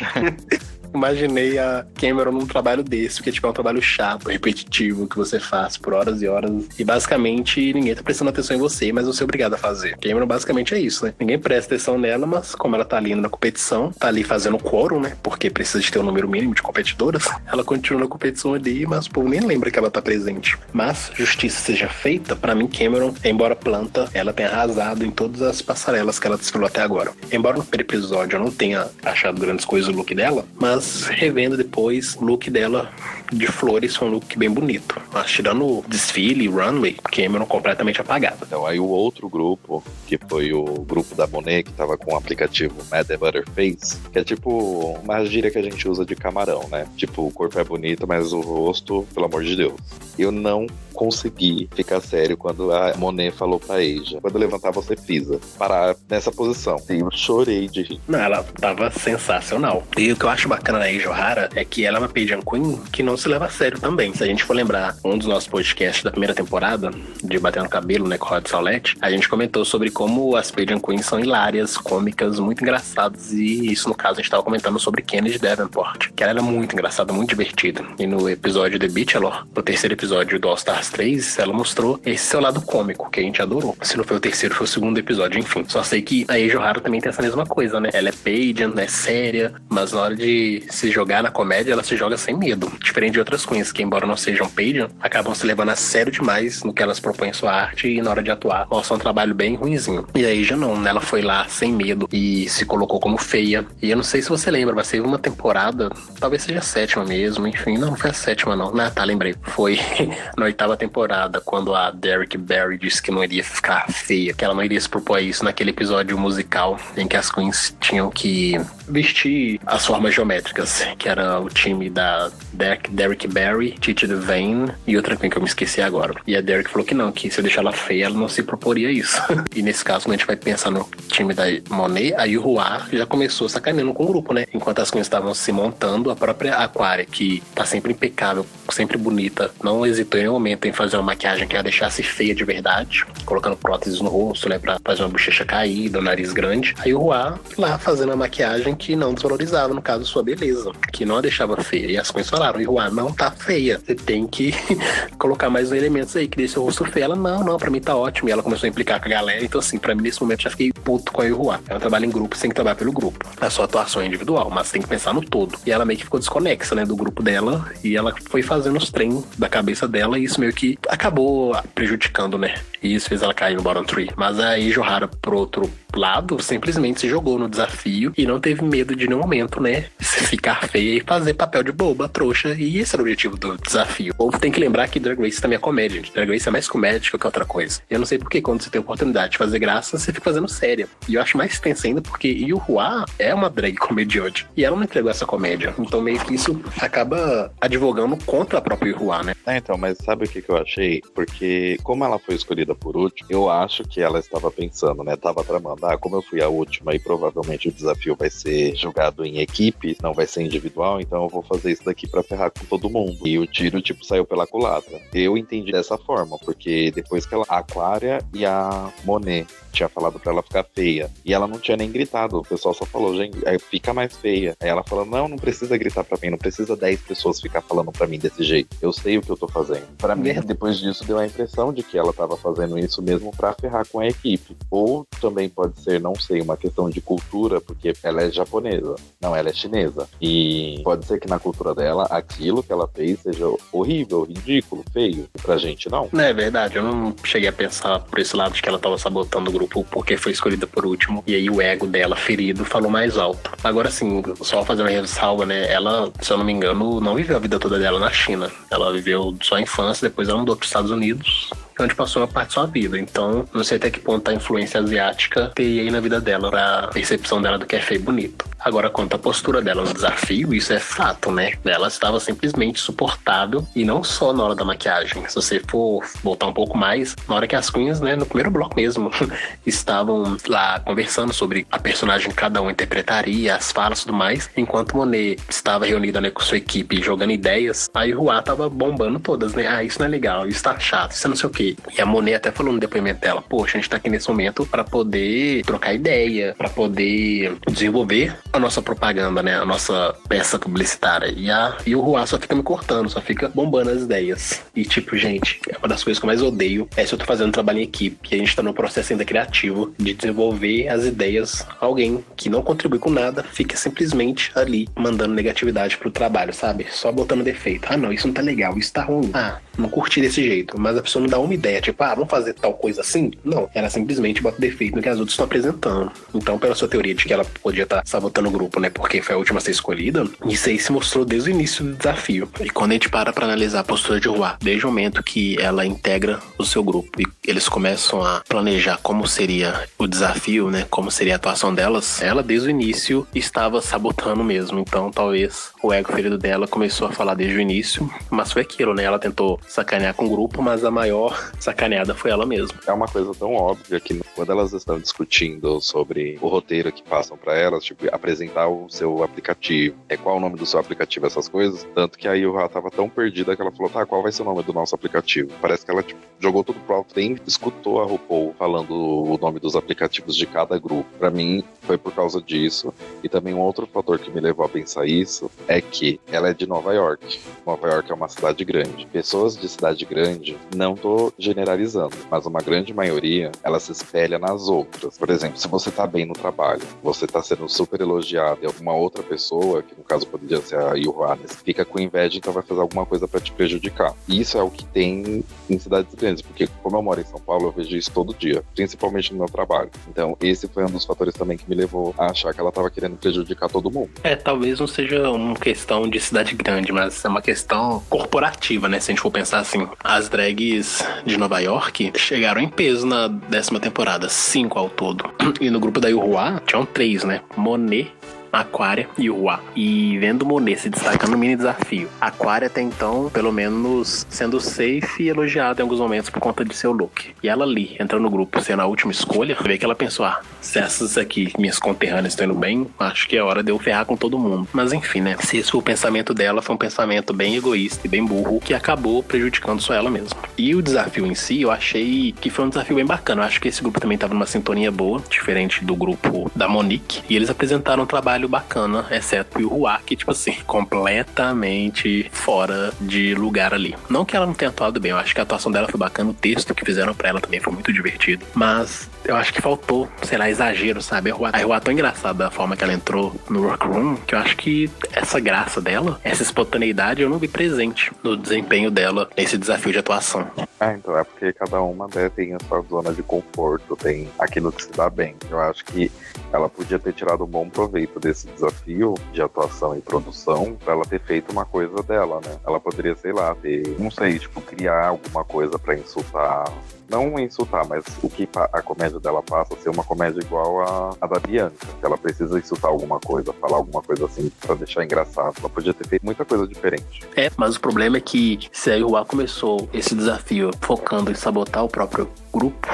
imaginei 0.93 1.57
a 1.57 1.85
Cameron 1.95 2.31
num 2.31 2.45
trabalho 2.45 2.83
desse, 2.83 3.17
porque 3.17 3.31
tipo, 3.31 3.47
é 3.47 3.49
um 3.49 3.53
trabalho 3.53 3.81
chato, 3.81 4.29
repetitivo, 4.29 5.07
que 5.07 5.17
você 5.17 5.39
faz 5.39 5.77
por 5.77 5.93
horas 5.93 6.21
e 6.21 6.27
horas. 6.27 6.51
E 6.77 6.83
basicamente 6.83 7.73
ninguém 7.73 7.95
tá 7.95 8.03
prestando 8.03 8.29
atenção 8.29 8.55
em 8.55 8.59
você, 8.59 8.91
mas 8.91 9.05
você 9.05 9.23
é 9.23 9.25
obrigado 9.25 9.53
a 9.53 9.57
fazer. 9.57 9.97
Cameron 9.97 10.25
basicamente 10.25 10.73
é 10.73 10.79
isso, 10.79 11.05
né? 11.05 11.13
Ninguém 11.19 11.39
presta 11.39 11.75
atenção 11.75 11.97
nela, 11.97 12.25
mas 12.25 12.55
como 12.55 12.75
ela 12.75 12.85
tá 12.85 12.97
ali 12.97 13.15
na 13.15 13.29
competição, 13.29 13.91
tá 13.91 14.07
ali 14.07 14.23
fazendo 14.23 14.57
quórum, 14.57 14.99
né? 14.99 15.15
Porque 15.21 15.49
precisa 15.49 15.79
de 15.79 15.91
ter 15.91 15.99
um 15.99 16.03
número 16.03 16.27
mínimo 16.27 16.53
de 16.53 16.61
competidoras. 16.61 17.27
Ela 17.51 17.63
continua 17.63 18.01
na 18.01 18.07
competição 18.07 18.53
ali, 18.53 18.85
mas 18.85 19.07
o 19.07 19.11
povo 19.11 19.27
nem 19.27 19.39
lembra 19.39 19.71
que 19.71 19.79
ela 19.79 19.89
tá 19.89 20.01
presente. 20.01 20.57
Mas, 20.71 21.11
justiça 21.15 21.59
seja 21.59 21.87
feita, 21.87 22.35
para 22.35 22.53
mim, 22.53 22.67
Cameron, 22.67 23.13
embora 23.23 23.55
planta, 23.55 24.07
ela 24.13 24.31
tem 24.31 24.45
arrasado 24.45 25.03
em 25.03 25.09
todas 25.09 25.41
as 25.41 25.61
passarelas 25.61 26.19
que 26.19 26.27
ela 26.27 26.37
desfilou 26.37 26.67
até 26.67 26.81
agora. 26.81 27.11
Embora 27.31 27.57
no 27.57 27.63
primeiro 27.63 27.91
episódio 27.91 28.37
eu 28.37 28.43
não 28.43 28.51
tenha 28.51 28.87
achado 29.03 29.41
grandes 29.41 29.65
coisas 29.65 29.89
no 29.89 29.97
look 29.97 30.13
dela, 30.13 30.45
mas 30.59 30.78
mas 30.79 31.03
revendo 31.07 31.57
depois, 31.57 32.15
o 32.15 32.23
look 32.23 32.49
dela 32.49 32.89
de 33.31 33.47
flores 33.47 33.95
foi 33.95 34.07
um 34.07 34.11
look 34.11 34.37
bem 34.37 34.49
bonito. 34.49 34.99
Mas 35.11 35.31
tirando 35.31 35.65
o 35.65 35.85
desfile, 35.87 36.47
runway, 36.47 36.95
Cameron 37.11 37.45
completamente 37.45 38.01
apagado. 38.01 38.45
Então, 38.45 38.65
aí 38.65 38.79
o 38.79 38.87
outro 38.87 39.29
grupo, 39.29 39.83
que 40.07 40.17
foi 40.29 40.53
o 40.53 40.63
grupo 40.85 41.15
da 41.15 41.27
Monet, 41.27 41.63
que 41.63 41.73
tava 41.73 41.97
com 41.97 42.13
o 42.13 42.17
aplicativo 42.17 42.75
Mad 42.89 43.07
Butterface, 43.07 43.97
que 44.11 44.19
é 44.19 44.23
tipo 44.23 44.99
uma 45.03 45.25
gíria 45.25 45.51
que 45.51 45.57
a 45.57 45.63
gente 45.63 45.87
usa 45.87 46.05
de 46.05 46.15
camarão, 46.15 46.67
né? 46.69 46.87
Tipo, 46.95 47.27
o 47.27 47.31
corpo 47.31 47.59
é 47.59 47.63
bonito, 47.63 48.07
mas 48.07 48.33
o 48.33 48.41
rosto, 48.41 49.07
pelo 49.13 49.25
amor 49.25 49.43
de 49.43 49.55
Deus. 49.55 49.79
Eu 50.17 50.31
não 50.31 50.67
consegui 50.99 51.69
ficar 51.73 52.01
sério 52.01 52.35
quando 52.35 52.73
a 52.73 52.93
Monet 52.97 53.31
falou 53.31 53.57
pra 53.57 53.75
Asia. 53.75 54.19
Quando 54.21 54.37
levantar, 54.37 54.71
você 54.71 54.97
pisa. 54.97 55.39
Parar 55.57 55.95
nessa 56.09 56.29
posição. 56.29 56.75
E 56.89 56.99
eu 56.99 57.09
chorei 57.09 57.69
de 57.69 57.83
rir. 57.83 58.01
Não, 58.05 58.19
ela 58.19 58.43
tava 58.59 58.91
sensacional. 58.91 59.83
E 59.97 60.11
o 60.11 60.15
que 60.17 60.25
eu 60.25 60.29
acho 60.29 60.49
bacana 60.49 60.79
da 60.79 60.85
Asia 60.85 61.09
O'Hara 61.09 61.49
é 61.55 61.63
que 61.63 61.85
ela 61.85 61.97
é 61.97 62.01
uma 62.01 62.09
Pageant 62.09 62.43
Queen 62.43 62.81
que 62.91 63.01
não 63.01 63.15
se 63.19 63.27
leva 63.27 63.45
a 63.45 63.49
sério 63.49 63.79
também. 63.79 64.13
Se 64.13 64.23
a 64.23 64.27
gente 64.27 64.43
for 64.43 64.55
lembrar 64.55 64.95
um 65.03 65.17
dos 65.17 65.27
nossos 65.27 65.47
podcasts 65.47 66.03
da 66.03 66.11
primeira 66.11 66.33
temporada, 66.33 66.91
de 67.23 67.37
Bater 67.39 67.63
no 67.63 67.69
Cabelo, 67.69 68.07
né, 68.07 68.17
com 68.17 68.27
Rod 68.27 68.47
Saulette, 68.47 68.95
a 69.01 69.11
gente 69.11 69.27
comentou 69.27 69.65
sobre 69.65 69.91
como 69.91 70.35
as 70.35 70.49
Pageant 70.51 70.81
Queens 70.81 71.05
são 71.05 71.19
hilárias, 71.19 71.77
cômicas, 71.77 72.39
muito 72.39 72.61
engraçadas. 72.61 73.31
E 73.33 73.71
isso, 73.71 73.89
no 73.89 73.95
caso, 73.95 74.19
a 74.19 74.21
gente 74.21 74.31
tava 74.31 74.43
comentando 74.43 74.79
sobre 74.79 75.01
Kennedy 75.01 75.39
Davenport, 75.39 76.09
que 76.15 76.23
ela 76.23 76.31
era 76.31 76.41
muito 76.41 76.73
engraçada, 76.73 77.11
muito 77.11 77.29
divertida. 77.29 77.83
E 77.97 78.07
no 78.07 78.29
episódio 78.29 78.79
The 78.79 78.87
Bachelor, 78.87 79.47
no 79.55 79.61
terceiro 79.61 79.93
episódio 79.93 80.39
do 80.39 80.47
All 80.47 80.55
Stars 80.55 80.89
3, 80.89 81.39
ela 81.39 81.53
mostrou 81.53 81.99
esse 82.05 82.25
seu 82.25 82.39
lado 82.39 82.61
cômico, 82.61 83.09
que 83.09 83.19
a 83.19 83.23
gente 83.23 83.41
adorou. 83.41 83.75
Se 83.81 83.97
não 83.97 84.03
foi 84.03 84.17
o 84.17 84.19
terceiro, 84.19 84.55
foi 84.55 84.65
o 84.65 84.67
segundo 84.67 84.97
episódio, 84.97 85.39
enfim. 85.39 85.63
Só 85.67 85.83
sei 85.83 86.01
que 86.01 86.25
a 86.27 86.37
Eiji 86.37 86.55
Ohara 86.55 86.79
também 86.79 87.01
tem 87.01 87.09
essa 87.09 87.21
mesma 87.21 87.45
coisa, 87.45 87.79
né? 87.79 87.89
Ela 87.93 88.09
é 88.09 88.11
pageant, 88.11 88.77
é 88.77 88.87
séria, 88.87 89.53
mas 89.67 89.91
na 89.91 90.01
hora 90.01 90.15
de 90.15 90.63
se 90.69 90.91
jogar 90.91 91.23
na 91.23 91.31
comédia, 91.31 91.73
ela 91.73 91.83
se 91.83 91.95
joga 91.95 92.17
sem 92.17 92.37
medo. 92.37 92.71
Diferente 92.83 93.08
de 93.11 93.19
outras 93.19 93.45
queens, 93.45 93.71
que 93.71 93.83
embora 93.83 94.05
não 94.05 94.17
sejam 94.17 94.49
pageant, 94.49 94.91
acabam 94.99 95.33
se 95.33 95.45
levando 95.45 95.69
a 95.69 95.75
sério 95.75 96.11
demais 96.11 96.63
no 96.63 96.73
que 96.73 96.83
elas 96.83 96.99
propõem 96.99 97.33
sua 97.33 97.51
arte 97.51 97.87
e 97.87 98.01
na 98.01 98.09
hora 98.09 98.23
de 98.23 98.31
atuar, 98.31 98.67
mostram 98.69 98.97
um 98.97 98.99
trabalho 98.99 99.33
bem 99.33 99.55
ruinzinho. 99.55 100.07
E 100.15 100.25
aí 100.25 100.43
já 100.43 100.55
não, 100.55 100.79
né? 100.79 100.89
Ela 100.89 101.01
foi 101.01 101.21
lá 101.21 101.47
sem 101.47 101.71
medo 101.71 102.07
e 102.11 102.47
se 102.49 102.65
colocou 102.65 102.99
como 102.99 103.17
feia. 103.17 103.65
E 103.81 103.89
eu 103.89 103.97
não 103.97 104.03
sei 104.03 104.21
se 104.21 104.29
você 104.29 104.49
lembra, 104.51 104.75
mas 104.75 104.89
teve 104.89 105.05
uma 105.05 105.19
temporada, 105.19 105.89
talvez 106.19 106.43
seja 106.43 106.59
a 106.59 106.63
sétima 106.63 107.05
mesmo, 107.05 107.47
enfim, 107.47 107.77
não, 107.77 107.89
não 107.89 107.95
foi 107.95 108.09
a 108.09 108.13
sétima 108.13 108.55
não. 108.55 108.77
Ah, 108.79 108.89
tá, 108.89 109.03
lembrei. 109.03 109.35
Foi 109.41 109.79
na 110.37 110.45
oitava 110.45 110.75
temporada, 110.77 111.41
quando 111.41 111.75
a 111.75 111.91
Derek 111.91 112.37
Barry 112.37 112.77
disse 112.77 113.01
que 113.01 113.11
não 113.11 113.23
iria 113.23 113.43
ficar 113.43 113.85
feia, 113.91 114.33
que 114.33 114.43
ela 114.43 114.53
não 114.53 114.63
iria 114.63 114.79
se 114.79 114.89
propor 114.89 115.17
a 115.17 115.21
isso 115.21 115.43
naquele 115.43 115.71
episódio 115.71 116.17
musical 116.17 116.79
em 116.95 117.07
que 117.07 117.17
as 117.17 117.31
queens 117.31 117.75
tinham 117.79 118.09
que 118.09 118.59
vestir 118.87 119.59
as 119.65 119.85
formas 119.85 120.13
geométricas, 120.13 120.85
que 120.97 121.07
era 121.07 121.39
o 121.39 121.49
time 121.49 121.89
da 121.89 122.31
Derek, 122.53 122.89
Derek 122.99 123.29
Barry, 123.29 123.77
Titi 123.79 124.05
Devane 124.05 124.73
e 124.85 124.97
outra 124.97 125.15
que 125.15 125.37
eu 125.37 125.41
me 125.41 125.47
esqueci 125.47 125.81
agora. 125.81 126.13
E 126.27 126.35
a 126.35 126.41
Derek 126.41 126.69
falou 126.69 126.85
que 126.85 126.93
não, 126.93 127.13
que 127.13 127.31
se 127.31 127.39
eu 127.39 127.43
deixar 127.43 127.61
ela 127.61 127.71
feia, 127.71 128.07
ela 128.07 128.15
não 128.15 128.27
se 128.27 128.43
proporia 128.43 128.91
isso. 128.91 129.21
e 129.55 129.61
nesse 129.61 129.85
caso, 129.85 130.03
quando 130.03 130.15
a 130.15 130.17
gente 130.17 130.27
vai 130.27 130.35
pensar 130.35 130.69
no 130.69 130.85
time 131.07 131.33
da 131.33 131.45
Monet, 131.69 132.13
a 132.15 132.25
Yuhua 132.25 132.87
já 132.91 133.05
começou 133.05 133.47
sacaneando 133.47 133.93
com 133.93 134.03
o 134.03 134.07
grupo, 134.07 134.33
né? 134.33 134.45
Enquanto 134.53 134.79
as 134.79 134.91
queens 134.91 135.05
estavam 135.05 135.33
se 135.33 135.49
montando, 135.53 136.11
a 136.11 136.15
própria 136.15 136.57
Aquaria, 136.57 137.05
que 137.05 137.41
tá 137.55 137.63
sempre 137.63 137.93
impecável, 137.93 138.45
sempre 138.69 138.97
bonita, 138.97 139.49
não 139.63 139.85
hesitou 139.85 140.19
em 140.19 140.23
nenhum 140.23 140.33
momento 140.33 140.67
em 140.67 140.73
fazer 140.73 140.97
uma 140.97 141.03
maquiagem 141.03 141.47
que 141.47 141.55
a 141.55 141.61
deixasse 141.61 142.03
feia 142.03 142.35
de 142.35 142.43
verdade, 142.43 143.05
colocando 143.23 143.55
próteses 143.55 144.01
no 144.01 144.09
rosto, 144.09 144.49
né? 144.49 144.59
Pra 144.59 144.77
fazer 144.83 145.03
uma 145.03 145.09
bochecha 145.09 145.45
caída, 145.45 145.99
o 145.99 146.01
nariz 146.01 146.33
grande. 146.33 146.75
A 146.79 146.85
Yuhua 146.85 147.39
lá 147.57 147.79
fazendo 147.79 148.11
a 148.11 148.15
maquiagem 148.17 148.75
que 148.75 148.93
não 148.93 149.13
desvalorizava, 149.13 149.73
no 149.73 149.81
caso, 149.81 150.03
sua 150.03 150.21
beleza, 150.21 150.73
que 150.91 151.05
não 151.05 151.15
a 151.15 151.21
deixava 151.21 151.55
feia. 151.63 151.91
E 151.91 151.97
as 151.97 152.11
coisas 152.11 152.29
falaram, 152.29 152.59
Não 152.91 153.11
tá 153.11 153.31
feia, 153.31 153.79
você 153.79 153.95
tem 153.95 154.27
que 154.27 154.53
colocar 155.17 155.49
mais 155.49 155.71
elementos 155.71 156.15
aí, 156.15 156.27
que 156.27 156.37
deixa 156.37 156.53
seu 156.53 156.63
rosto 156.63 156.85
feio. 156.85 157.05
Ela, 157.05 157.15
não, 157.15 157.43
não, 157.43 157.57
pra 157.57 157.69
mim 157.69 157.79
tá 157.79 157.95
ótimo. 157.95 158.29
E 158.29 158.31
ela 158.31 158.43
começou 158.43 158.67
a 158.67 158.69
implicar 158.69 158.99
com 158.99 159.07
a 159.07 159.11
galera, 159.11 159.43
então 159.43 159.59
assim, 159.59 159.77
pra 159.77 159.95
mim 159.95 160.03
nesse 160.03 160.21
momento 160.21 160.43
já 160.43 160.49
fiquei 160.49 160.71
puto 160.71 161.11
com 161.11 161.21
a 161.21 161.25
Iruá. 161.25 161.59
É 161.67 161.75
um 161.75 161.79
trabalho 161.79 162.05
em 162.05 162.09
grupo, 162.09 162.35
você 162.35 162.41
tem 162.41 162.49
que 162.49 162.55
trabalhar 162.55 162.75
pelo 162.75 162.91
grupo. 162.91 163.25
A 163.39 163.49
sua 163.49 163.65
atuação 163.65 164.01
é 164.01 164.05
individual, 164.05 164.49
mas 164.49 164.71
tem 164.71 164.81
que 164.81 164.87
pensar 164.87 165.13
no 165.13 165.21
todo. 165.21 165.57
E 165.65 165.71
ela 165.71 165.85
meio 165.85 165.97
que 165.97 166.05
ficou 166.05 166.19
desconexa, 166.19 166.75
né, 166.75 166.85
do 166.85 166.95
grupo 166.95 167.21
dela, 167.21 167.69
e 167.83 167.95
ela 167.95 168.13
foi 168.29 168.41
fazendo 168.41 168.77
os 168.77 168.91
trem 168.91 169.23
da 169.37 169.49
cabeça 169.49 169.87
dela, 169.87 170.17
e 170.17 170.23
isso 170.23 170.39
meio 170.39 170.53
que 170.53 170.77
acabou 170.87 171.55
prejudicando, 171.73 172.37
né? 172.37 172.55
E 172.81 172.95
isso 172.95 173.09
fez 173.09 173.21
ela 173.21 173.33
cair 173.33 173.55
no 173.55 173.61
bottom 173.61 173.83
tree. 173.83 174.09
Mas 174.15 174.39
aí 174.39 174.71
Johara, 174.71 175.07
por 175.07 175.33
outro 175.33 175.69
lado, 175.95 176.41
simplesmente 176.41 177.01
se 177.01 177.09
jogou 177.09 177.37
no 177.37 177.49
desafio 177.49 178.13
e 178.17 178.25
não 178.25 178.39
teve 178.39 178.63
medo 178.63 178.95
de 178.95 179.07
nenhum 179.07 179.19
momento, 179.19 179.61
né? 179.61 179.85
Se 179.99 180.25
ficar 180.25 180.67
feia 180.67 180.97
e 180.97 181.01
fazer 181.01 181.33
papel 181.33 181.63
de 181.63 181.71
boba, 181.71 182.07
trouxa. 182.07 182.55
E 182.57 182.68
esse 182.77 182.95
era 182.95 183.01
o 183.01 183.05
objetivo 183.05 183.37
do 183.37 183.57
desafio. 183.57 184.13
Ou 184.17 184.31
tem 184.31 184.51
que 184.51 184.59
lembrar 184.59 184.87
que 184.87 184.99
Drag 184.99 185.19
Race 185.19 185.41
também 185.41 185.55
é 185.55 185.59
comédia, 185.59 185.97
gente. 185.97 186.13
Drag 186.13 186.29
Race 186.29 186.47
é 186.47 186.51
mais 186.51 186.67
comédia 186.67 186.99
que 186.99 187.25
outra 187.25 187.45
coisa. 187.45 187.81
Eu 187.89 187.99
não 187.99 188.05
sei 188.05 188.17
porque 188.17 188.41
quando 188.41 188.61
você 188.61 188.69
tem 188.69 188.79
oportunidade 188.79 189.31
de 189.31 189.37
fazer 189.37 189.59
graça, 189.59 189.97
você 189.97 190.11
fica 190.11 190.23
fazendo 190.23 190.47
séria. 190.47 190.87
E 191.07 191.15
eu 191.15 191.21
acho 191.21 191.37
mais 191.37 191.59
tenso 191.59 191.87
ainda 191.87 192.01
porque 192.01 192.27
Yuhua 192.27 193.05
é 193.17 193.33
uma 193.33 193.49
drag 193.49 193.75
comediante. 193.77 194.45
E 194.55 194.63
ela 194.63 194.75
não 194.75 194.83
entregou 194.83 195.09
essa 195.09 195.25
comédia. 195.25 195.73
Então 195.79 196.01
meio 196.01 196.19
que 196.19 196.35
isso 196.35 196.61
acaba 196.79 197.51
advogando 197.59 198.17
contra 198.25 198.59
a 198.59 198.61
própria 198.61 198.91
Yuhua, 198.91 199.23
né? 199.23 199.33
É, 199.45 199.57
então, 199.57 199.77
mas 199.77 199.97
sabe 199.97 200.25
o 200.25 200.29
que, 200.29 200.41
que 200.41 200.49
eu 200.49 200.57
achei? 200.57 201.01
Porque 201.13 201.77
como 201.83 202.03
ela 202.03 202.19
foi 202.19 202.35
escolhida 202.35 202.75
por 202.75 202.95
último, 202.95 203.27
eu 203.29 203.49
acho 203.49 203.83
que 203.83 204.01
ela 204.01 204.19
estava 204.19 204.51
pensando, 204.51 205.03
né? 205.03 205.15
Tava 205.15 205.43
tramando, 205.43 205.85
ah, 205.85 205.97
como 205.97 206.15
eu 206.15 206.21
fui 206.21 206.41
a 206.41 206.49
última 206.49 206.93
e 206.93 206.99
provavelmente 206.99 207.69
o 207.69 207.71
desafio 207.71 208.15
vai 208.15 208.29
ser 208.29 208.75
jogado 208.75 209.25
em 209.25 209.39
equipe, 209.39 209.97
não 210.01 210.13
vai 210.13 210.27
ser 210.27 210.43
individual, 210.43 210.99
então 211.01 211.23
eu 211.23 211.29
vou 211.29 211.41
fazer 211.43 211.71
isso 211.71 211.83
daqui 211.83 212.07
para 212.07 212.23
ferrar 212.23 212.51
com 212.59 212.65
todo 212.65 212.89
mundo. 212.89 213.27
E 213.27 213.39
o 213.39 213.47
tiro, 213.47 213.81
tipo, 213.81 214.05
saiu 214.05 214.25
pela 214.25 214.45
culatra. 214.45 215.01
Eu 215.13 215.37
entendi 215.37 215.71
dessa 215.71 215.97
forma, 215.97 216.37
porque 216.37 216.91
depois 216.91 217.25
que 217.25 217.33
ela. 217.33 217.45
A 217.49 217.59
Aquária 217.59 218.19
e 218.33 218.45
a 218.45 218.91
Monet 219.03 219.47
tinha 219.71 219.89
falado 219.89 220.19
para 220.19 220.31
ela 220.31 220.43
ficar 220.43 220.65
feia. 220.73 221.09
E 221.23 221.33
ela 221.33 221.47
não 221.47 221.59
tinha 221.59 221.77
nem 221.77 221.91
gritado. 221.91 222.39
O 222.39 222.43
pessoal 222.43 222.73
só 222.73 222.85
falou, 222.85 223.15
gente, 223.15 223.37
fica 223.69 223.93
mais 223.93 224.15
feia. 224.15 224.55
Aí 224.59 224.69
ela 224.69 224.83
falou: 224.83 225.05
não, 225.05 225.27
não 225.27 225.37
precisa 225.37 225.77
gritar 225.77 226.03
pra 226.03 226.17
mim, 226.21 226.29
não 226.31 226.37
precisa 226.37 226.75
10 226.75 227.01
pessoas 227.01 227.41
ficar 227.41 227.61
falando 227.61 227.91
pra 227.91 228.07
mim 228.07 228.19
desse 228.19 228.43
jeito. 228.43 228.75
Eu 228.81 228.91
sei 228.91 229.17
o 229.17 229.21
que 229.21 229.29
eu 229.29 229.37
tô 229.37 229.47
fazendo. 229.47 229.87
Pra 229.97 230.15
mim, 230.15 230.33
depois 230.41 230.77
disso, 230.79 231.05
deu 231.05 231.17
a 231.17 231.25
impressão 231.25 231.73
de 231.73 231.83
que 231.83 231.97
ela 231.97 232.13
tava 232.13 232.37
fazendo 232.37 232.77
isso 232.77 233.01
mesmo 233.01 233.31
pra 233.35 233.53
ferrar 233.53 233.87
com 233.87 233.99
a 233.99 234.07
equipe. 234.07 234.55
Ou 234.69 235.05
também 235.21 235.49
pode 235.49 235.79
ser, 235.81 235.99
não 235.99 236.15
sei, 236.15 236.41
uma 236.41 236.57
questão 236.57 236.89
de 236.89 237.01
cultura, 237.01 237.61
porque 237.61 237.93
ela 238.03 238.23
é 238.23 238.31
japonesa. 238.31 238.95
Não, 239.21 239.35
ela 239.35 239.49
é 239.49 239.53
chinesa. 239.53 240.07
E 240.21 240.81
pode 240.83 241.05
ser 241.05 241.19
que 241.19 241.27
na 241.27 241.39
cultura 241.39 241.75
dela, 241.75 242.05
aquilo 242.05 242.63
que 242.63 242.71
ela 242.71 242.87
fez 242.87 243.19
seja 243.21 243.45
horrível, 243.71 244.23
ridículo, 244.23 244.83
feio. 244.91 245.27
Pra 245.41 245.57
gente, 245.57 245.89
não. 245.89 246.09
É 246.13 246.33
verdade, 246.33 246.77
eu 246.77 246.83
não 246.83 247.15
cheguei 247.23 247.49
a 247.49 247.53
pensar 247.53 247.99
por 247.99 248.19
esse 248.19 248.35
lado 248.35 248.53
de 248.53 248.61
que 248.61 248.69
ela 248.69 248.79
tava 248.79 248.97
sabotando 248.97 249.49
o 249.49 249.53
grupo 249.59 249.85
porque 249.91 250.17
foi 250.17 250.31
escolhida 250.31 250.65
por 250.65 250.85
último. 250.85 251.23
E 251.27 251.35
aí 251.35 251.49
o 251.49 251.61
ego 251.61 251.85
dela, 251.85 252.15
ferido, 252.15 252.63
falou 252.63 252.89
mais 252.89 253.17
alto. 253.17 253.51
Agora 253.63 253.91
sim, 253.91 254.23
só 254.41 254.63
fazer 254.63 254.83
uma 254.83 254.89
ressalva, 254.89 255.45
né? 255.45 255.71
Ela, 255.71 256.11
se 256.21 256.31
eu 256.31 256.37
não 256.37 256.45
me 256.45 256.53
engano, 256.53 256.99
não 257.01 257.15
viveu 257.15 257.35
a 257.35 257.39
vida 257.39 257.59
toda 257.59 257.77
dela 257.77 257.99
na 257.99 258.11
China. 258.11 258.49
Ela 258.71 258.91
viveu 258.93 259.35
só 259.41 259.55
a 259.55 259.61
infância, 259.61 260.07
depois 260.09 260.29
ela 260.29 260.39
mudou 260.39 260.55
para 260.55 260.63
os 260.63 260.69
Estados 260.69 260.91
Unidos 260.91 261.49
onde 261.83 261.95
passou 261.95 262.21
uma 262.21 262.27
parte 262.27 262.49
da 262.49 262.53
sua 262.53 262.65
vida. 262.65 262.99
Então, 262.99 263.45
não 263.53 263.63
sei 263.63 263.77
até 263.77 263.89
que 263.89 263.99
ponto 263.99 264.29
a 264.29 264.33
influência 264.33 264.79
asiática 264.79 265.51
teria 265.55 265.83
aí 265.83 265.91
na 265.91 265.99
vida 265.99 266.19
dela, 266.19 266.49
pra 266.49 266.87
percepção 266.87 267.41
dela 267.41 267.57
do 267.57 267.65
que 267.65 267.75
é 267.75 267.81
feio 267.81 267.99
e 267.99 268.03
bonito. 268.03 268.45
Agora, 268.59 268.89
quanto 268.89 269.15
à 269.15 269.19
postura 269.19 269.61
dela 269.61 269.83
no 269.83 269.93
desafio, 269.93 270.53
isso 270.53 270.73
é 270.73 270.79
fato, 270.79 271.31
né? 271.31 271.53
Ela 271.63 271.87
estava 271.87 272.19
simplesmente 272.19 272.79
suportável 272.79 273.65
e 273.73 273.85
não 273.85 274.03
só 274.03 274.33
na 274.33 274.43
hora 274.43 274.55
da 274.55 274.65
maquiagem. 274.65 275.23
Se 275.29 275.35
você 275.35 275.61
for 275.65 276.03
voltar 276.21 276.47
um 276.47 276.53
pouco 276.53 276.77
mais, 276.77 277.15
na 277.27 277.35
hora 277.35 277.47
que 277.47 277.55
as 277.55 277.69
queens, 277.69 278.01
né, 278.01 278.15
no 278.17 278.25
primeiro 278.25 278.51
bloco 278.51 278.75
mesmo, 278.75 279.09
estavam 279.65 280.37
lá 280.47 280.79
conversando 280.81 281.33
sobre 281.33 281.65
a 281.71 281.79
personagem 281.79 282.29
que 282.29 282.35
cada 282.35 282.61
um 282.61 282.69
interpretaria, 282.69 283.55
as 283.55 283.71
falas 283.71 283.99
e 283.99 284.01
tudo 284.03 284.13
mais, 284.13 284.49
enquanto 284.57 284.97
Monet 284.97 285.39
estava 285.47 285.85
reunida 285.85 286.19
né, 286.19 286.29
com 286.29 286.41
sua 286.41 286.57
equipe 286.57 287.01
jogando 287.01 287.31
ideias, 287.31 287.89
aí 287.93 288.11
Rua 288.11 288.41
tava 288.41 288.69
bombando 288.69 289.19
todas, 289.19 289.53
né? 289.53 289.67
Ah, 289.67 289.83
isso 289.83 289.99
não 289.99 290.05
é 290.05 290.09
legal, 290.09 290.47
isso 290.47 290.61
tá 290.61 290.77
chato, 290.77 291.11
isso 291.11 291.25
é 291.25 291.29
não 291.29 291.35
sei 291.35 291.47
o 291.47 291.51
quê. 291.51 291.68
E 291.97 292.01
a 292.01 292.05
Monet 292.05 292.35
até 292.35 292.51
falou 292.51 292.73
no 292.73 292.79
depoimento 292.79 293.21
dela, 293.21 293.41
poxa, 293.41 293.77
a 293.77 293.81
gente 293.81 293.89
tá 293.89 293.97
aqui 293.97 294.09
nesse 294.09 294.27
momento 294.29 294.65
para 294.65 294.83
poder 294.83 295.63
trocar 295.63 295.93
ideia, 295.93 296.55
para 296.57 296.69
poder 296.69 297.55
desenvolver 297.67 298.35
a 298.51 298.59
nossa 298.59 298.81
propaganda, 298.81 299.41
né? 299.41 299.55
A 299.55 299.65
nossa 299.65 300.15
peça 300.27 300.57
publicitária. 300.57 301.33
E, 301.35 301.49
a, 301.49 301.77
e 301.85 301.95
o 301.95 302.01
Rua 302.01 302.25
só 302.25 302.37
fica 302.37 302.55
me 302.55 302.63
cortando, 302.63 303.09
só 303.09 303.21
fica 303.21 303.49
bombando 303.49 303.89
as 303.91 304.01
ideias. 304.01 304.63
E 304.75 304.83
tipo, 304.83 305.15
gente, 305.17 305.59
é 305.69 305.77
uma 305.77 305.87
das 305.87 306.03
coisas 306.03 306.19
que 306.19 306.25
eu 306.25 306.27
mais 306.27 306.41
odeio 306.41 306.87
é 306.95 307.05
se 307.05 307.13
eu 307.13 307.19
tô 307.19 307.25
fazendo 307.25 307.51
trabalho 307.51 307.79
em 307.79 307.83
equipe, 307.83 308.17
que 308.21 308.35
a 308.35 308.37
gente 308.37 308.55
tá 308.55 308.63
no 308.63 308.73
processo 308.73 309.13
ainda 309.13 309.25
criativo 309.25 309.93
de 309.97 310.13
desenvolver 310.13 310.87
as 310.87 311.05
ideias. 311.05 311.65
Alguém 311.79 312.23
que 312.35 312.49
não 312.49 312.61
contribui 312.61 312.99
com 312.99 313.09
nada 313.09 313.43
fica 313.43 313.75
simplesmente 313.75 314.51
ali 314.55 314.87
mandando 314.95 315.33
negatividade 315.33 315.97
pro 315.97 316.11
trabalho, 316.11 316.53
sabe? 316.53 316.87
Só 316.89 317.11
botando 317.11 317.43
defeito. 317.43 317.87
Ah, 317.89 317.97
não, 317.97 318.11
isso 318.11 318.27
não 318.27 318.33
tá 318.33 318.41
legal, 318.41 318.77
isso 318.77 318.93
tá 318.93 319.03
ruim. 319.03 319.29
Ah, 319.33 319.59
não 319.77 319.89
curti 319.89 320.21
desse 320.21 320.43
jeito. 320.43 320.79
Mas 320.79 320.97
a 320.97 321.01
pessoa 321.01 321.21
não 321.21 321.29
dá 321.29 321.39
uma 321.39 321.53
ideia, 321.59 321.81
tipo, 321.81 322.03
ah, 322.03 322.15
vamos 322.15 322.29
fazer 322.29 322.53
tal 322.53 322.73
coisa 322.73 323.01
assim? 323.01 323.31
Não. 323.43 323.69
Ela 323.73 323.89
simplesmente 323.89 324.41
bota 324.41 324.59
defeito 324.59 324.95
no 324.95 325.01
que 325.01 325.09
as 325.09 325.17
outras 325.19 325.33
estão 325.33 325.45
apresentando. 325.45 326.11
Então, 326.33 326.57
pela 326.57 326.75
sua 326.75 326.87
teoria 326.87 327.13
de 327.13 327.25
que 327.25 327.33
ela 327.33 327.45
podia 327.61 327.83
estar 327.83 327.97
tá 327.97 328.03
sabotando 328.05 328.49
no 328.49 328.57
grupo, 328.57 328.79
né? 328.79 328.89
Porque 328.89 329.21
foi 329.21 329.35
a 329.35 329.37
última 329.37 329.59
a 329.59 329.61
ser 329.61 329.71
escolhida. 329.71 330.25
Isso 330.45 330.69
aí 330.69 330.79
se 330.79 330.91
mostrou 330.91 331.23
desde 331.25 331.49
o 331.49 331.53
início 331.53 331.83
do 331.85 331.95
desafio. 331.95 332.49
E 332.59 332.69
quando 332.69 332.91
a 332.91 332.93
gente 332.95 333.09
para 333.09 333.31
pra 333.33 333.45
analisar 333.45 333.81
a 333.81 333.83
postura 333.83 334.19
de 334.19 334.27
Rua, 334.27 334.57
desde 334.61 334.85
o 334.85 334.89
momento 334.89 335.23
que 335.23 335.59
ela 335.59 335.85
integra 335.85 336.39
o 336.57 336.65
seu 336.65 336.83
grupo 336.83 337.21
e 337.21 337.25
eles 337.45 337.69
começam 337.69 338.23
a 338.23 338.41
planejar 338.47 338.99
como 339.01 339.27
seria 339.27 339.87
o 339.97 340.07
desafio, 340.07 340.69
né? 340.69 340.85
Como 340.89 341.11
seria 341.11 341.33
a 341.33 341.37
atuação 341.37 341.73
delas, 341.73 342.21
ela 342.21 342.43
desde 342.43 342.67
o 342.67 342.71
início 342.71 343.27
estava 343.33 343.81
sabotando 343.81 344.43
mesmo. 344.43 344.79
Então 344.79 345.11
talvez 345.11 345.71
o 345.81 345.93
ego 345.93 346.11
ferido 346.11 346.37
dela 346.37 346.67
começou 346.67 347.07
a 347.07 347.11
falar 347.11 347.35
desde 347.35 347.57
o 347.57 347.61
início, 347.61 348.09
mas 348.29 348.51
foi 348.51 348.61
aquilo, 348.61 348.93
né? 348.93 349.03
Ela 349.03 349.19
tentou 349.19 349.59
sacanear 349.67 350.13
com 350.13 350.25
o 350.25 350.29
grupo, 350.29 350.61
mas 350.61 350.83
a 350.83 350.91
maior 350.91 351.37
sacaneada 351.59 352.13
foi 352.13 352.31
ela 352.31 352.45
mesma. 352.45 352.79
É 352.85 352.91
uma 352.91 353.07
coisa 353.07 353.31
tão 353.33 353.53
óbvia 353.55 353.99
que 353.99 354.19
quando 354.35 354.51
elas 354.51 354.73
estão 354.73 354.99
discutindo 354.99 355.79
sobre 355.81 356.37
o 356.41 356.47
roteiro 356.47 356.91
que 356.91 357.03
passam 357.03 357.37
para 357.37 357.57
elas, 357.57 357.83
tipo, 357.83 358.13
apresentar 358.13 358.67
o 358.67 358.89
seu 358.89 359.23
aplicativo, 359.23 359.95
é 360.09 360.17
qual 360.17 360.37
o 360.37 360.39
nome 360.39 360.57
do 360.57 360.65
seu 360.65 360.79
aplicativo, 360.79 361.25
essas 361.25 361.47
coisas, 361.47 361.87
tanto 361.95 362.17
que 362.17 362.27
aí 362.27 362.43
ela 362.43 362.67
tava 362.67 362.91
tão 362.91 363.09
perdida 363.09 363.55
que 363.55 363.61
ela 363.61 363.71
falou, 363.71 363.89
tá, 363.89 364.05
qual 364.05 364.21
vai 364.21 364.31
ser 364.31 364.41
o 364.41 364.45
nome 364.45 364.63
do 364.63 364.73
nosso 364.73 364.95
aplicativo? 364.95 365.51
Parece 365.61 365.85
que 365.85 365.91
ela 365.91 366.03
tipo, 366.03 366.19
jogou 366.39 366.63
tudo 366.63 366.79
pro 366.81 366.95
alto, 366.95 367.13
nem 367.15 367.37
escutou 367.45 368.01
a 368.01 368.05
RuPaul 368.05 368.55
falando 368.57 368.93
o 368.93 369.37
nome 369.37 369.59
dos 369.59 369.75
aplicativos 369.75 370.35
de 370.35 370.45
cada 370.45 370.77
grupo. 370.77 371.09
Para 371.17 371.29
mim, 371.29 371.63
foi 371.81 371.97
por 371.97 372.13
causa 372.13 372.41
disso. 372.41 372.93
E 373.23 373.29
também 373.29 373.53
um 373.53 373.59
outro 373.59 373.87
fator 373.87 374.19
que 374.19 374.31
me 374.31 374.39
levou 374.39 374.65
a 374.65 374.69
pensar 374.69 375.05
isso 375.05 375.49
é 375.69 375.79
que 375.79 376.19
ela 376.31 376.49
é 376.49 376.53
de 376.53 376.65
Nova 376.65 376.93
York. 376.93 377.39
Nova 377.65 377.87
York 377.87 378.11
é 378.11 378.15
uma 378.15 378.27
cidade 378.27 378.65
grande. 378.65 379.05
Pessoas 379.05 379.55
de 379.55 379.69
cidade 379.69 380.03
grande, 380.03 380.57
não 380.75 380.95
tô 380.95 381.31
generalizando, 381.37 382.17
mas 382.29 382.47
uma 382.47 382.59
grande 382.59 382.91
maioria, 382.91 383.51
ela 383.63 383.79
se 383.79 383.91
espelha 383.91 384.39
nas 384.39 384.67
outras. 384.67 385.15
Por 385.15 385.29
exemplo, 385.29 385.59
se 385.59 385.67
você 385.67 385.91
tá 385.91 386.07
bem 386.07 386.25
no 386.25 386.33
trabalho, 386.33 386.81
você 387.03 387.27
tá 387.27 387.43
sendo 387.43 387.69
super 387.69 388.01
elogiado 388.01 388.61
e 388.63 388.65
alguma 388.65 388.95
outra 388.95 389.21
pessoa, 389.21 389.83
que 389.83 389.95
no 389.95 390.03
caso 390.03 390.25
poderia 390.25 390.59
ser 390.59 390.79
a 390.79 390.95
Johannes, 390.95 391.61
fica 391.63 391.85
com 391.85 391.99
inveja, 391.99 392.39
então 392.39 392.51
vai 392.51 392.63
fazer 392.63 392.81
alguma 392.81 393.05
coisa 393.05 393.27
para 393.27 393.39
te 393.39 393.51
prejudicar. 393.51 394.15
E 394.27 394.41
isso 394.41 394.57
é 394.57 394.63
o 394.63 394.71
que 394.71 394.85
tem 394.85 395.45
em 395.69 395.77
cidades 395.77 396.15
grandes, 396.15 396.41
porque 396.41 396.67
como 396.81 396.97
eu 396.97 397.03
moro 397.03 397.21
em 397.21 397.25
São 397.25 397.39
Paulo, 397.39 397.67
eu 397.67 397.71
vejo 397.71 397.95
isso 397.95 398.11
todo 398.11 398.33
dia, 398.33 398.63
principalmente 398.73 399.31
no 399.31 399.37
meu 399.37 399.47
trabalho. 399.47 399.91
Então, 400.07 400.35
esse 400.41 400.67
foi 400.67 400.83
um 400.83 400.89
dos 400.89 401.05
fatores 401.05 401.35
também 401.35 401.57
que 401.57 401.69
me 401.69 401.75
levou 401.75 402.15
a 402.17 402.31
achar 402.31 402.55
que 402.55 402.59
ela 402.59 402.71
tava 402.71 402.89
querendo 402.89 403.17
prejudicar 403.17 403.69
todo 403.69 403.91
mundo. 403.91 404.09
É, 404.23 404.35
talvez 404.35 404.79
não 404.79 404.87
seja 404.87 405.29
uma 405.29 405.58
questão 405.59 406.07
de 406.07 406.19
cidade 406.19 406.55
grande, 406.55 406.91
mas 406.91 407.23
é 407.23 407.27
uma 407.27 407.41
questão 407.41 408.03
corporativa, 408.09 408.87
né? 408.87 408.99
Se 408.99 409.11
a 409.11 409.13
gente 409.13 409.21
for 409.21 409.31
pensar 409.31 409.59
assim, 409.59 409.87
as 410.03 410.29
drags 410.29 411.05
de 411.25 411.37
Nova 411.37 411.59
York 411.59 412.13
chegaram 412.15 412.61
em 412.61 412.69
peso 412.69 413.05
na 413.05 413.27
décima 413.27 413.79
temporada, 413.79 414.29
cinco 414.29 414.79
ao 414.79 414.89
todo. 414.89 415.25
E 415.59 415.69
no 415.69 415.79
grupo 415.79 415.99
da 415.99 416.09
Yuhua 416.09 416.61
tinham 416.65 416.85
três, 416.85 417.23
né? 417.23 417.41
Monet, 417.55 418.11
Aquária 418.51 419.07
e 419.17 419.29
Rua. 419.29 419.59
E 419.75 420.17
vendo 420.17 420.45
Monet 420.45 420.79
se 420.79 420.89
destacando 420.89 421.31
no 421.31 421.37
mini 421.37 421.55
desafio. 421.55 422.09
Aquária 422.19 422.67
até 422.67 422.81
então, 422.81 423.29
pelo 423.29 423.51
menos, 423.51 424.25
sendo 424.29 424.59
safe 424.59 425.23
e 425.23 425.29
elogiada 425.29 425.81
em 425.81 425.83
alguns 425.83 425.99
momentos 425.99 426.29
por 426.29 426.39
conta 426.39 426.65
de 426.65 426.75
seu 426.75 426.91
look. 426.91 427.33
E 427.43 427.49
ela 427.49 427.63
ali, 427.63 427.95
entrando 427.99 428.23
no 428.23 428.29
grupo, 428.29 428.59
sendo 428.61 428.81
a 428.81 428.85
última 428.85 429.11
escolha, 429.11 429.57
vê 429.61 429.77
que 429.77 429.85
ela 429.85 429.95
pensou: 429.95 430.25
ah, 430.25 430.41
se 430.61 430.79
essas 430.79 431.17
aqui, 431.17 431.51
minhas 431.57 431.79
conterrâneas, 431.79 432.33
estão 432.33 432.45
indo 432.45 432.55
bem, 432.55 432.87
acho 432.99 433.27
que 433.27 433.37
é 433.37 433.43
hora 433.43 433.63
de 433.63 433.71
eu 433.71 433.79
ferrar 433.79 434.05
com 434.05 434.15
todo 434.15 434.37
mundo. 434.37 434.67
Mas 434.73 434.93
enfim, 434.93 435.21
né? 435.21 435.35
Se 435.39 435.57
esse 435.57 435.71
foi 435.71 435.79
o 435.79 435.83
pensamento 435.83 436.33
dela, 436.33 436.61
foi 436.61 436.75
um 436.75 436.77
pensamento 436.77 437.33
bem 437.33 437.55
egoísta 437.55 438.01
e 438.05 438.09
bem 438.09 438.25
burro, 438.25 438.59
que 438.59 438.73
acabou 438.73 439.23
prejudicando 439.23 439.81
só 439.81 439.93
ela 439.93 440.09
mesma. 440.09 440.37
E 440.57 440.75
o 440.75 440.81
desafio 440.81 441.25
em 441.25 441.35
si, 441.35 441.61
eu 441.61 441.71
achei 441.71 442.33
que 442.39 442.49
foi 442.49 442.65
um 442.65 442.69
desafio 442.69 442.95
bem 442.95 443.05
bacana. 443.05 443.41
Eu 443.41 443.45
acho 443.45 443.61
que 443.61 443.67
esse 443.67 443.81
grupo 443.81 443.99
também 443.99 444.17
tava 444.17 444.33
numa 444.33 444.45
sintonia 444.45 444.91
boa, 444.91 445.21
diferente 445.29 445.83
do 445.83 445.95
grupo 445.95 446.51
da 446.55 446.67
Monique. 446.67 447.21
E 447.29 447.35
eles 447.35 447.49
apresentaram 447.49 448.03
um 448.03 448.05
trabalho 448.05 448.47
bacana, 448.47 449.05
exceto 449.11 449.59
o 449.59 449.67
Rua, 449.67 449.99
que, 450.05 450.15
tipo 450.15 450.31
assim, 450.31 450.55
completamente 450.65 452.29
fora 452.31 452.93
de 452.99 453.33
lugar 453.35 453.73
ali. 453.73 453.95
Não 454.09 454.25
que 454.25 454.35
ela 454.35 454.45
não 454.45 454.53
tenha 454.53 454.69
atuado 454.69 454.99
bem, 454.99 455.11
eu 455.11 455.17
acho 455.17 455.33
que 455.33 455.39
a 455.39 455.43
atuação 455.43 455.71
dela 455.71 455.87
foi 455.87 455.99
bacana, 455.99 456.29
o 456.31 456.33
texto 456.33 456.73
que 456.73 456.85
fizeram 456.85 457.13
para 457.13 457.29
ela 457.29 457.41
também 457.41 457.59
foi 457.59 457.73
muito 457.73 457.91
divertido. 457.91 458.45
Mas 458.53 459.09
eu 459.25 459.35
acho 459.35 459.53
que 459.53 459.61
faltou, 459.61 460.07
sei 460.23 460.37
lá, 460.37 460.49
exagero, 460.49 461.01
sabe? 461.01 461.31
A 461.31 461.33
Rua, 461.33 461.49
a 461.53 461.57
Rua 461.57 461.81
tão 461.81 461.93
engraçada 461.93 462.45
da 462.45 462.51
forma 462.51 462.75
que 462.75 462.83
ela 462.83 462.93
entrou 462.93 463.33
no 463.49 463.63
workroom, 463.63 464.15
que 464.15 464.35
eu 464.35 464.39
acho 464.39 464.55
que 464.57 464.89
essa 465.11 465.39
graça 465.39 465.81
dela, 465.81 466.19
essa 466.23 466.43
espontaneidade, 466.43 467.21
eu 467.21 467.29
não 467.29 467.37
vi 467.37 467.47
presente 467.47 468.11
no 468.23 468.35
desempenho 468.35 468.89
dela 468.89 469.29
nesse 469.37 469.57
desafio 469.57 469.91
de 469.91 469.99
atuação. 469.99 470.49
Ah, 470.79 470.93
então 470.93 471.17
é 471.17 471.23
porque 471.23 471.51
cada 471.53 471.81
uma 471.81 472.07
né, 472.13 472.29
tem 472.29 472.53
a 472.53 472.57
sua 472.67 472.81
zona 472.81 473.13
de 473.13 473.21
conforto, 473.21 473.95
tem 473.95 474.29
aquilo 474.39 474.71
que 474.71 474.83
se 474.83 474.91
dá 474.91 475.09
bem. 475.09 475.35
Eu 475.49 475.59
acho 475.59 475.83
que 475.85 476.11
ela 476.51 476.69
podia 476.69 476.97
ter 476.97 477.13
tirado 477.13 477.43
um 477.43 477.47
bom 477.47 477.69
proveito 477.69 478.19
desse 478.19 478.47
desafio 478.47 479.15
de 479.33 479.41
atuação 479.41 479.97
e 479.97 480.01
produção 480.01 480.77
para 480.83 480.93
ela 480.93 481.05
ter 481.05 481.19
feito 481.19 481.51
uma 481.51 481.65
coisa 481.65 482.01
dela, 482.03 482.39
né? 482.43 482.57
Ela 482.65 482.79
poderia, 482.79 483.15
sei 483.15 483.33
lá, 483.33 483.53
ter, 483.55 483.95
não 483.99 484.09
sei, 484.09 484.39
tipo, 484.39 484.61
criar 484.61 485.07
alguma 485.07 485.43
coisa 485.43 485.77
para 485.77 485.95
insultar 485.95 486.65
não 487.09 487.39
insultar, 487.39 487.85
mas 487.87 488.03
o 488.21 488.29
que 488.29 488.47
a 488.55 488.81
comédia 488.81 489.19
dela 489.19 489.41
passa 489.41 489.73
a 489.73 489.77
ser 489.77 489.89
uma 489.89 490.03
comédia 490.03 490.39
igual 490.39 490.81
a, 490.81 491.15
a 491.21 491.27
da 491.27 491.39
Bianca. 491.39 491.75
Ela 492.01 492.17
precisa 492.17 492.57
insultar 492.57 492.91
alguma 492.91 493.19
coisa, 493.19 493.53
falar 493.53 493.77
alguma 493.77 494.01
coisa 494.01 494.25
assim 494.25 494.51
pra 494.59 494.75
deixar 494.75 495.03
engraçado. 495.03 495.55
Ela 495.59 495.69
podia 495.69 495.93
ter 495.93 496.07
feito 496.07 496.25
muita 496.25 496.45
coisa 496.45 496.67
diferente. 496.67 497.21
É, 497.35 497.49
mas 497.57 497.75
o 497.75 497.79
problema 497.79 498.17
é 498.17 498.21
que 498.21 498.59
se 498.71 498.91
a 498.91 498.97
Iruá 498.97 499.25
começou 499.25 499.89
esse 499.93 500.15
desafio 500.15 500.71
focando 500.81 501.31
em 501.31 501.35
sabotar 501.35 501.83
o 501.83 501.89
próprio 501.89 502.29
grupo, 502.51 502.87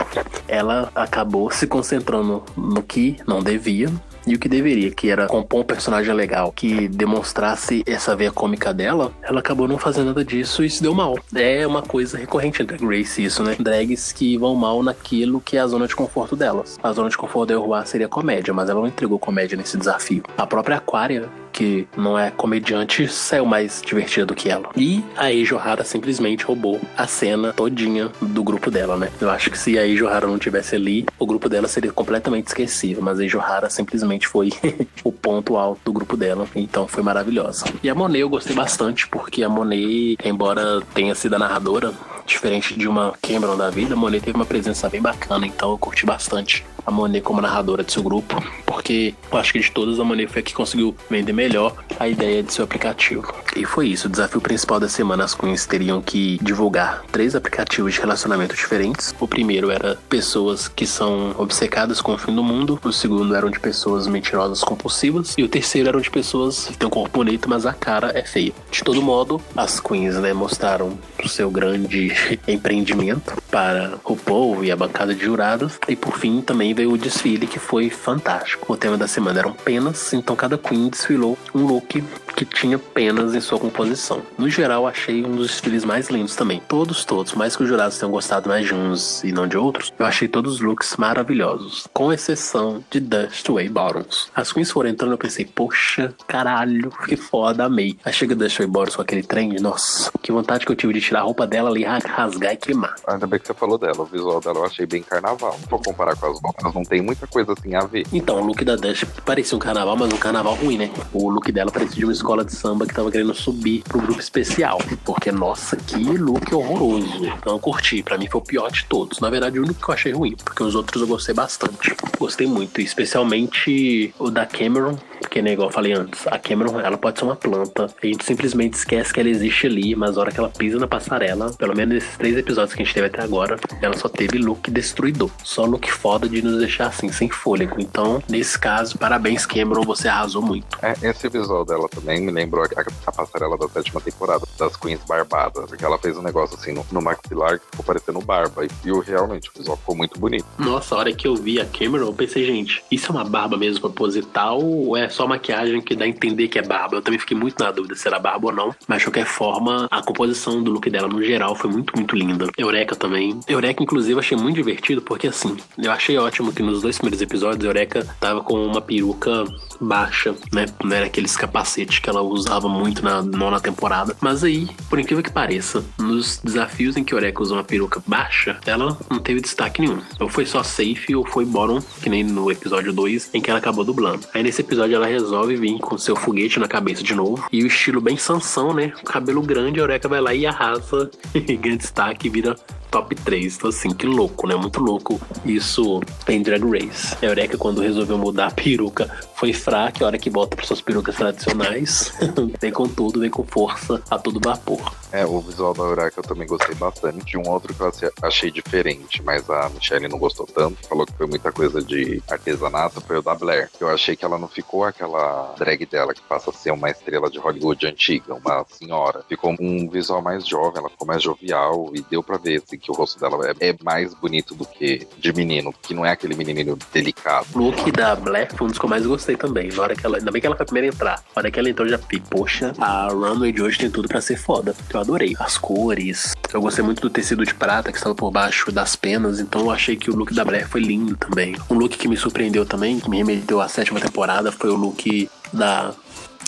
ela 0.48 0.92
acabou 0.96 1.50
se 1.52 1.68
concentrando 1.68 2.44
no 2.56 2.82
que 2.82 3.18
não 3.28 3.42
devia 3.42 3.92
e 4.26 4.36
o 4.36 4.40
que 4.40 4.50
deveria, 4.50 4.92
que 4.92 5.10
era 5.10 5.28
compor 5.28 5.62
um 5.62 5.64
personagem 5.64 6.14
legal 6.14 6.52
que 6.52 6.88
demonstrasse 6.88 7.84
essa 7.86 8.16
veia 8.16 8.32
cômica 8.32 8.74
dela, 8.74 9.12
ela 9.22 9.40
acabou 9.40 9.68
não 9.68 9.78
fazendo 9.78 10.08
nada 10.08 10.24
disso 10.24 10.64
e 10.64 10.70
se 10.70 10.82
deu 10.82 10.94
mal. 10.94 11.18
É 11.34 11.66
uma 11.66 11.82
coisa 11.82 12.18
recorrente 12.18 12.62
em 12.62 12.66
Drag 12.66 12.84
Race 12.84 13.24
isso, 13.24 13.44
né? 13.44 13.56
Drags 13.60 14.12
que 14.12 14.38
vão 14.38 14.56
mal 14.56 14.82
naquilo 14.82 15.42
que 15.42 15.58
é 15.58 15.60
a 15.60 15.68
zona 15.68 15.88
de 15.88 15.96
conforto 15.96 16.36
delas. 16.36 16.78
A 16.82 16.92
zona 16.92 17.10
de 17.10 17.18
conforto 17.18 17.50
da 17.50 17.54
Eruá 17.54 17.86
seria 17.86 18.08
comédia, 18.08 18.54
mas 18.54 18.70
ela 18.70 18.80
não 18.80 18.88
entregou 18.88 19.20
comédia 19.20 19.58
nesse 19.58 19.78
desafio. 19.78 20.24
A 20.38 20.48
própria 20.48 20.78
Aquária 20.78 21.30
que 21.56 21.88
não 21.96 22.20
é 22.20 22.30
comediante, 22.32 23.08
saiu 23.08 23.46
mais 23.46 23.82
divertida 23.82 24.26
do 24.26 24.36
que 24.36 24.50
ela. 24.50 24.70
E 24.76 25.02
a 25.16 25.32
Eijo 25.32 25.58
Hara 25.58 25.86
simplesmente 25.86 26.44
roubou 26.44 26.82
a 26.98 27.08
cena 27.08 27.54
todinha 27.54 28.12
do 28.22 28.44
grupo 28.44 28.70
dela, 28.70 28.98
né? 28.98 29.10
Eu 29.22 29.30
acho 29.30 29.50
que 29.50 29.58
se 29.58 29.80
a 29.80 29.88
Eijo 29.88 30.06
Hara 30.06 30.28
não 30.28 30.38
tivesse 30.38 30.76
ali, 30.76 31.06
o 31.18 31.26
grupo 31.26 31.48
dela 31.48 31.70
seria 31.70 31.94
completamente 31.94 32.48
esquecível, 32.48 33.02
mas 33.02 33.22
a 33.22 33.24
Eijo 33.24 33.40
Hara 33.40 33.70
simplesmente 33.70 34.15
foi 34.24 34.50
o 35.04 35.12
ponto 35.12 35.58
alto 35.58 35.82
do 35.86 35.94
grupo 35.94 36.16
dela, 36.16 36.48
então 36.56 36.88
foi 36.88 37.04
maravilhosa. 37.04 37.66
E 37.84 37.90
a 37.90 37.96
Monet 37.96 38.22
eu 38.22 38.30
gostei 38.30 38.56
bastante, 38.56 39.08
porque 39.08 39.44
a 39.44 39.50
Monet, 39.50 40.18
embora 40.24 40.82
tenha 40.94 41.14
sido 41.14 41.36
a 41.36 41.40
narradora, 41.40 41.94
diferente 42.26 42.78
de 42.78 42.88
uma 42.88 43.14
Cameron 43.22 43.58
da 43.58 43.70
vida, 43.70 43.94
a 43.94 43.98
Monet 43.98 44.24
teve 44.24 44.38
uma 44.38 44.46
presença 44.46 44.90
bem 44.90 45.02
bacana, 45.02 45.46
então 45.46 45.72
eu 45.72 45.78
curti 45.78 46.06
bastante 46.06 46.64
a 46.86 46.92
Monet 46.92 47.22
como 47.22 47.42
narradora 47.42 47.84
de 47.84 47.92
seu 47.92 48.04
grupo, 48.04 48.44
porque 48.66 49.14
eu 49.32 49.38
acho 49.38 49.54
que 49.54 49.60
de 49.60 49.72
todas 49.72 50.00
a 50.00 50.04
Monet 50.04 50.32
foi 50.32 50.42
a 50.42 50.44
que 50.44 50.54
conseguiu 50.54 50.96
vender 51.10 51.34
melhor 51.34 51.76
a 52.00 52.08
ideia 52.08 52.44
de 52.44 52.54
seu 52.54 52.64
aplicativo. 52.64 53.34
E 53.56 53.66
foi 53.66 53.88
isso, 53.88 54.08
o 54.08 54.12
desafio 54.12 54.42
principal 54.42 54.80
da 54.80 54.90
semana 54.90 55.24
as 55.24 55.34
queens 55.34 55.66
teriam 55.66 56.02
que 56.02 56.38
divulgar 56.42 57.04
três 57.12 57.36
aplicativos 57.36 57.94
de 57.94 58.00
relacionamento 58.00 58.56
diferentes. 58.56 59.16
O 59.20 59.28
primeiro 59.28 59.72
era 59.72 59.98
pessoas 60.10 60.68
que 60.68 60.86
são 60.86 61.34
obcecadas 61.38 62.02
com 62.02 62.14
o 62.14 62.18
fim 62.18 62.36
do 62.36 62.44
mundo, 62.44 62.80
o 62.84 62.92
segundo 62.92 63.36
eram 63.36 63.50
de 63.50 63.60
pessoas 63.60 64.08
mentirosas 64.08 64.64
compulsivas 64.64 65.34
e 65.38 65.44
o 65.44 65.48
terceiro 65.48 65.90
eram 65.90 66.02
de 66.02 66.12
pessoas 66.12 66.68
que 66.68 66.78
têm 66.78 66.88
um 66.88 66.92
corpo 66.92 67.18
bonito, 67.18 67.50
mas 67.50 67.66
a 67.66 67.74
cara 67.74 68.12
é 68.14 68.24
feia. 68.24 68.54
De 68.70 68.84
todo 68.84 69.02
modo, 69.02 69.42
as 69.56 69.80
queens 69.80 70.16
né, 70.16 70.34
mostraram 70.34 70.98
o 71.24 71.30
seu 71.30 71.50
grande 71.50 72.12
empreendimento 72.48 73.34
para 73.50 73.98
o 74.04 74.16
povo 74.16 74.64
e 74.64 74.72
a 74.72 74.76
bancada 74.76 75.16
de 75.16 75.24
jurados 75.24 75.80
e 75.88 75.96
por 75.96 76.20
fim 76.20 76.42
também 76.42 76.75
veio 76.76 76.92
o 76.92 76.98
desfile 76.98 77.48
que 77.48 77.58
foi 77.58 77.90
fantástico. 77.90 78.74
O 78.74 78.78
tema 78.78 78.98
da 78.98 79.08
semana 79.08 79.40
eram 79.40 79.54
penas, 79.54 80.14
então 80.14 80.36
cada 80.36 80.58
queen 80.58 80.90
desfilou 80.90 81.38
um 81.54 81.66
look 81.66 82.04
que 82.36 82.44
tinha 82.44 82.78
penas 82.78 83.34
em 83.34 83.40
sua 83.40 83.58
composição. 83.58 84.22
No 84.38 84.50
geral, 84.50 84.86
achei 84.86 85.26
um 85.26 85.36
dos 85.38 85.48
desfiles 85.48 85.86
mais 85.86 86.10
lindos 86.10 86.36
também. 86.36 86.62
Todos, 86.68 87.06
todos, 87.06 87.34
mais 87.34 87.56
que 87.56 87.64
os 87.64 87.70
jurados 87.70 87.98
tenham 87.98 88.12
gostado 88.12 88.50
mais 88.50 88.68
de 88.68 88.76
uns 88.76 89.24
e 89.24 89.32
não 89.32 89.48
de 89.48 89.58
outros, 89.58 89.94
eu 89.98 90.06
achei 90.06 90.28
todos 90.28 90.56
os 90.56 90.60
looks 90.60 90.98
maravilhosos, 90.98 91.88
com 91.94 92.12
exceção 92.12 92.84
de 92.92 93.00
Dust 93.00 93.48
Way 93.48 93.70
Bottoms. 93.70 94.30
As 94.36 94.52
queens 94.52 94.70
foram 94.70 94.90
entrando, 94.90 95.14
eu 95.14 95.18
pensei, 95.18 95.46
poxa, 95.46 96.14
caralho, 96.28 96.92
que 97.08 97.16
foda, 97.16 97.66
amei. 97.66 97.98
Aí 98.04 98.12
chega 98.12 98.36
Dust 98.36 98.58
Way 98.58 98.68
Bottoms 98.68 98.96
com 98.98 99.02
aquele 99.02 99.24
trem, 99.24 99.56
nossa, 99.62 100.12
que 100.22 100.32
vontade 100.32 100.66
que 100.66 100.72
eu 100.72 100.76
tive 100.76 100.94
de 100.94 101.00
tirar 101.02 101.22
a 101.22 101.24
roupa 101.24 101.48
dela 101.48 101.70
ali, 101.70 101.86
rasgar 101.86 102.54
e 102.54 102.58
queimar. 102.58 102.96
Ainda 103.08 103.26
bem 103.26 103.40
que 103.40 103.48
você 103.48 103.54
falou 103.54 103.78
dela, 103.78 104.02
o 104.02 104.06
visual 104.06 104.42
dela 104.42 104.60
eu 104.60 104.66
achei 104.66 104.86
bem 104.86 105.02
carnaval. 105.02 105.54
Se 105.54 105.70
for 105.70 105.82
comparar 105.82 106.16
com 106.18 106.26
as 106.26 106.44
outras, 106.44 106.65
não 106.74 106.84
tem 106.84 107.02
muita 107.02 107.28
coisa 107.28 107.54
assim 107.54 107.76
a 107.76 107.82
ver. 107.82 108.06
Então, 108.12 108.42
o 108.42 108.46
look 108.46 108.64
da 108.64 108.76
Dust 108.76 109.06
parecia 109.26 109.56
um 109.56 109.60
carnaval, 109.60 109.96
mas 109.98 110.14
um 110.14 110.18
carnaval 110.18 110.56
ruim, 110.56 110.78
né? 110.78 110.92
O 111.14 111.30
look 111.30 111.52
dela 111.52 111.72
parecia 111.72 111.96
de 111.96 112.06
uma 112.06 112.14
escola 112.14 112.44
de 112.44 112.54
samba 112.54 112.86
que 112.86 112.94
tava 112.94 113.12
querendo 113.12 113.34
subir 113.34 113.84
pro 113.84 114.02
grupo 114.02 114.20
especial. 114.20 114.80
Porque, 115.04 115.32
nossa, 115.32 115.76
que 115.76 115.98
look 115.98 116.54
horroroso. 116.54 117.26
Então 117.26 117.54
eu 117.54 117.60
curti. 117.60 118.04
Pra 118.04 118.18
mim 118.18 118.28
foi 118.28 118.42
o 118.42 118.44
pior 118.44 118.72
de 118.72 118.86
todos. 118.86 119.20
Na 119.20 119.30
verdade, 119.30 119.60
o 119.60 119.64
único 119.64 119.84
que 119.84 119.90
eu 119.90 119.94
achei 119.94 120.12
ruim, 120.12 120.36
porque 120.44 120.64
os 120.64 120.76
outros 120.76 121.02
eu 121.02 121.08
gostei 121.08 121.34
bastante. 121.34 121.96
Gostei 122.20 122.48
muito, 122.48 122.82
especialmente 122.82 124.14
o 124.20 124.30
da 124.30 124.46
Cameron, 124.46 124.98
Porque, 125.26 125.42
né, 125.42 125.54
igual 125.54 125.70
eu 125.70 125.74
falei 125.74 125.92
antes, 125.92 126.28
a 126.28 126.38
Cameron, 126.38 126.80
ela 126.80 126.98
pode 126.98 127.18
ser 127.18 127.26
uma 127.26 127.36
planta. 127.36 127.86
A 127.86 128.06
gente 128.06 128.24
simplesmente 128.24 128.76
esquece 128.76 129.12
que 129.12 129.20
ela 129.20 129.28
existe 129.28 129.66
ali, 129.66 129.96
mas 129.96 130.18
a 130.18 130.22
hora 130.22 130.32
que 130.32 130.40
ela 130.40 130.50
pisa 130.50 130.78
na 130.78 130.88
passarela, 130.88 131.52
pelo 131.54 131.76
menos 131.76 131.96
nesses 131.96 132.16
três 132.16 132.38
episódios 132.38 132.76
que 132.76 132.84
a 132.84 132.86
gente 132.86 132.94
teve 132.94 133.08
até 133.08 133.24
agora, 133.24 133.58
ela 133.82 133.98
só 133.98 134.08
teve 134.08 134.38
look 134.38 134.70
destruidor. 134.70 135.32
Só 135.44 135.66
look 135.66 135.92
foda 135.92 136.30
de 136.30 136.44
nos 136.44 136.60
deixar 136.60 136.88
assim, 136.88 137.12
sem 137.12 137.28
fôlego. 137.28 137.76
Então, 137.80 138.22
nesse 138.30 138.58
caso, 138.58 139.00
parabéns, 139.00 139.48
Cameron, 139.48 139.84
você 139.84 140.08
arrasou 140.08 140.44
muito. 140.44 140.78
É, 140.84 140.94
esse 141.02 141.28
visual 141.28 141.66
dela 141.66 141.90
também 141.90 142.22
me 142.22 142.32
lembrou 142.32 142.64
a, 142.64 142.68
a, 143.08 143.12
passarela 143.12 143.58
da 143.58 143.68
sétima 143.68 144.00
temporada, 144.00 144.46
das 144.60 144.78
Queens 144.78 145.02
Barbadas, 145.08 145.66
porque 145.68 145.84
ela 145.84 145.98
fez 145.98 146.16
um 146.18 146.22
negócio 146.22 146.56
assim 146.56 146.72
no, 146.72 146.86
no 146.92 147.02
maxilar 147.02 147.60
que 147.60 147.66
ficou 147.72 147.84
parecendo 147.84 148.22
barba. 148.22 148.64
E, 148.64 148.70
e 148.88 149.02
realmente, 149.02 149.50
o 149.50 149.58
visual 149.58 149.76
ficou 149.76 149.96
muito 149.96 150.20
bonito. 150.20 150.46
Nossa, 150.60 150.94
a 150.94 151.00
hora 151.00 151.14
que 151.14 151.28
eu 151.28 151.36
vi 151.36 151.60
a 151.60 151.66
Cameron, 151.66 152.06
eu 152.06 152.14
pensei, 152.14 152.46
gente, 152.46 152.84
isso 152.92 153.08
é 153.08 153.16
uma 153.16 153.24
barba 153.24 153.58
mesmo 153.58 153.82
proposital 153.82 154.62
ou 154.62 154.96
é 154.96 155.10
só 155.16 155.28
maquiagem 155.28 155.82
que 155.82 155.96
dá 155.96 156.06
a 156.06 156.08
entender 156.08 156.48
que 156.48 156.60
é 156.60 156.62
barba? 156.62 156.98
Eu 156.98 157.02
também 157.02 157.20
fiquei 157.20 157.38
muito 157.38 157.64
na 157.64 157.72
dúvida 157.72 157.96
se 157.96 158.08
era 158.08 158.20
barba 158.20 158.48
ou 158.48 158.54
não, 158.54 158.76
mas 158.88 159.00
de 159.00 159.06
qualquer 159.06 159.26
forma, 159.26 159.88
a 159.90 160.02
composição 160.02 160.62
do 160.62 160.72
look 160.72 160.90
dela 160.90 161.08
no 161.08 161.24
geral 161.24 161.56
foi 161.56 161.70
muito, 161.70 161.96
muito 161.96 162.16
linda. 162.16 162.48
Eureka 162.58 162.96
também. 162.96 163.40
Eureka, 163.48 163.82
inclusive, 163.82 164.20
achei 164.20 164.38
muito 164.38 164.56
divertido 164.56 165.02
porque, 165.02 165.28
assim, 165.28 165.56
eu 165.78 165.92
achei 165.92 166.18
ótimo 166.18 166.52
que 166.52 166.62
nos 166.62 166.82
dois 166.82 166.98
primeiros 166.98 167.22
episódios, 167.22 167.64
Eureka 167.64 168.06
tava 168.20 168.42
com 168.42 168.66
uma 168.66 168.82
peruca 168.82 169.46
baixa, 169.80 170.36
né? 170.54 170.66
Não 170.84 170.96
era 170.96 171.06
aqueles 171.06 171.38
capacetes 171.38 172.00
que 172.00 172.10
ela 172.10 172.22
usava 172.22 172.68
muito 172.68 173.04
na 173.04 173.22
nona 173.22 173.60
temporada. 173.60 174.16
Mas 174.22 174.44
aí, 174.44 174.68
por 174.90 175.00
incrível 175.00 175.24
que 175.24 175.32
pareça, 175.32 175.84
nos 176.00 176.40
desafios 176.44 176.98
em 176.98 177.04
que 177.04 177.14
Eureka 177.14 177.42
usa 177.42 177.54
uma 177.54 177.64
peruca 177.64 178.02
baixa, 178.06 178.60
ela 178.66 178.98
não 179.10 179.20
teve 179.20 179.42
destaque 179.42 179.82
nenhum. 179.82 180.02
Ou 180.20 180.28
foi 180.28 180.46
só 180.46 180.64
safe 180.64 181.16
ou 181.16 181.26
foi 181.26 181.46
bottom, 181.46 181.82
que 182.02 182.10
nem 182.10 182.24
no 182.24 182.52
episódio 182.52 182.92
2, 182.92 183.32
em 183.34 183.42
que 183.42 183.50
ela 183.50 183.60
acabou 183.60 183.84
dublando. 183.84 184.28
Aí 184.34 184.44
nesse 184.44 184.62
episódio 184.62 184.96
ela 184.96 185.05
resolve 185.06 185.56
vir 185.56 185.80
com 185.80 185.98
seu 185.98 186.16
foguete 186.16 186.60
na 186.60 186.68
cabeça 186.68 187.04
de 187.04 187.16
novo. 187.16 187.46
E 187.52 187.64
o 187.64 187.68
estilo 187.68 188.02
bem 188.02 188.18
Sansão, 188.18 188.74
né? 188.74 188.94
Cabelo 189.06 189.42
grande, 189.42 189.80
a 189.80 189.84
Eureka 189.84 190.08
vai 190.08 190.22
lá 190.22 190.34
e 190.34 190.46
arrasa, 190.46 191.10
ganha 191.60 191.78
destaque 191.78 192.28
e 192.28 192.30
vira 192.30 192.56
top 192.96 193.14
3. 193.14 193.58
Então, 193.58 193.70
assim, 193.70 193.90
que 193.90 194.06
louco, 194.08 194.48
né? 194.48 194.56
Muito 194.56 194.82
louco 194.82 195.20
isso 195.44 196.00
em 196.30 196.42
Drag 196.42 196.64
Race. 196.64 197.16
A 197.22 197.26
Eureka, 197.26 197.58
quando 197.58 197.82
resolveu 197.82 198.18
mudar 198.18 198.48
a 198.48 198.52
peruca, 198.52 199.10
foi 199.36 199.52
fraca. 199.52 200.06
A 200.06 200.08
hora 200.08 200.18
que 200.18 200.30
volta 200.30 200.56
para 200.56 200.66
suas 200.66 200.80
perucas 200.80 201.16
tradicionais, 201.16 202.14
vem 202.60 202.72
com 202.72 202.88
tudo, 202.88 203.20
vem 203.20 203.30
com 203.30 203.44
força 203.44 204.02
a 204.10 204.18
todo 204.18 204.40
vapor. 204.42 204.96
É, 205.12 205.26
o 205.26 205.42
visual 205.42 205.74
da 205.74 205.84
Eureka 205.84 206.20
eu 206.20 206.24
também 206.24 206.48
gostei 206.48 206.76
bastante. 206.76 207.38
Um 207.38 207.50
outro 207.50 207.74
que 207.74 207.82
eu 207.82 207.92
achei 208.22 208.50
diferente, 208.50 209.22
mas 209.24 209.50
a 209.50 209.70
Michelle 209.70 210.08
não 210.08 210.18
gostou 210.18 210.46
tanto, 210.46 210.88
falou 210.88 211.06
que 211.06 211.14
foi 211.14 211.28
muita 211.28 211.52
coisa 211.52 211.82
de 211.82 212.22
artesanato, 212.30 213.02
foi 213.02 213.18
o 213.18 213.22
da 213.22 213.36
Blair. 213.36 213.70
Eu 213.80 213.90
achei 213.90 214.16
que 214.16 214.24
ela 214.24 214.38
não 214.38 214.48
ficou 214.48 214.84
aquela 214.96 215.54
drag 215.58 215.86
dela 215.86 216.14
que 216.14 216.22
passa 216.22 216.50
a 216.50 216.54
ser 216.54 216.72
uma 216.72 216.90
estrela 216.90 217.30
de 217.30 217.38
Hollywood 217.38 217.86
antiga, 217.86 218.34
uma 218.34 218.66
senhora. 218.70 219.24
Ficou 219.28 219.56
um 219.60 219.90
visual 219.90 220.22
mais 220.22 220.48
jovem, 220.48 220.80
ela 220.80 220.90
ficou 220.90 221.08
mais 221.08 221.22
jovial 221.22 221.92
e 221.94 222.02
deu 222.02 222.24
pra 222.24 222.38
ver 222.38 222.64
assim, 222.64 222.78
que 222.78 222.90
o 222.90 222.94
rosto 222.94 223.20
dela 223.20 223.52
é, 223.60 223.70
é 223.70 223.76
mais 223.84 224.14
bonito 224.14 224.56
do 224.56 224.66
que 224.66 225.08
de 225.18 225.34
menino, 225.34 225.74
que 225.82 225.94
não 225.94 226.06
é 226.06 226.12
aquele 226.12 226.36
menininho 226.36 226.78
delicado. 226.94 227.48
O 227.54 227.60
look 227.60 227.92
da 227.92 228.16
Blair 228.16 228.48
foi 228.56 228.66
um 228.66 228.70
dos 228.70 228.80
que 228.80 228.86
eu 228.86 228.90
mais 228.90 229.06
gostei 229.06 229.36
também. 229.36 229.70
Na 229.72 229.84
hora 229.84 229.96
que 229.96 230.06
ela, 230.06 230.18
ainda 230.18 230.32
bem 230.32 230.42
que 230.42 230.48
ela 230.48 230.56
foi 230.56 230.64
a 230.64 230.66
primeira 230.66 230.90
a 230.90 230.94
entrar. 230.94 231.24
Na 231.36 231.42
hora 231.42 231.52
que 231.52 231.60
ela 231.60 231.70
entrou, 231.70 231.88
eu 231.88 231.92
já 231.92 231.98
fiquei, 231.98 232.22
poxa, 232.30 232.74
a 232.80 233.08
runway 233.08 233.52
de 233.52 233.62
hoje 233.62 233.78
tem 233.78 233.90
tudo 233.90 234.08
pra 234.08 234.22
ser 234.22 234.38
foda. 234.38 234.76
Eu 234.94 235.00
adorei. 235.00 235.36
As 235.40 235.58
cores. 235.58 236.34
Eu 236.54 236.62
gostei 236.62 236.84
muito 236.84 237.02
do 237.02 237.10
tecido 237.10 237.44
de 237.44 237.54
prata 237.54 237.92
que 237.92 237.98
estava 237.98 238.16
por 238.16 238.32
baixo 238.32 238.72
das 238.72 238.96
penas, 238.96 239.40
então 239.40 239.62
eu 239.62 239.72
achei 239.72 239.96
que 239.96 240.10
o 240.10 240.16
look 240.16 240.34
da 240.34 240.46
Blair 240.46 240.68
foi 240.68 240.82
lindo 240.82 241.18
também. 241.18 241.56
Um 241.70 241.76
look 241.76 241.98
que 241.98 242.08
me 242.08 242.16
surpreendeu 242.16 242.66
também, 242.66 243.00
que 243.00 243.10
me 243.10 243.18
remeteu 243.18 243.60
à 243.60 243.68
sétima 243.68 244.00
temporada, 244.00 244.52
foi 244.52 244.70
o 244.76 244.80
look 244.80 245.30
da 245.52 245.94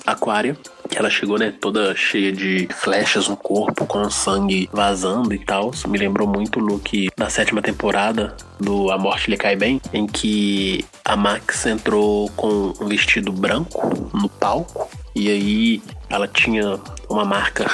Aquária, 0.05 0.57
que 0.89 0.97
ela 0.97 1.09
chegou, 1.09 1.37
né, 1.37 1.51
toda 1.51 1.93
cheia 1.93 2.31
de 2.31 2.67
flechas 2.71 3.27
no 3.27 3.35
corpo, 3.35 3.85
com 3.85 4.09
sangue 4.09 4.69
vazando 4.71 5.33
e 5.33 5.39
tal. 5.39 5.71
Me 5.85 5.97
lembrou 5.97 6.27
muito 6.27 6.59
o 6.59 6.63
look 6.63 7.09
da 7.17 7.29
sétima 7.29 7.61
temporada 7.61 8.35
do 8.57 8.89
A 8.89 8.97
Morte 8.97 9.29
Lhe 9.29 9.35
Cai 9.35 9.55
Bem, 9.55 9.81
em 9.91 10.07
que 10.07 10.85
a 11.03 11.17
Max 11.17 11.65
entrou 11.65 12.29
com 12.37 12.73
um 12.79 12.87
vestido 12.87 13.33
branco 13.33 14.09
no 14.13 14.29
palco 14.29 14.89
e 15.13 15.29
aí 15.29 15.81
ela 16.09 16.27
tinha 16.27 16.79
uma 17.09 17.25
marca 17.25 17.65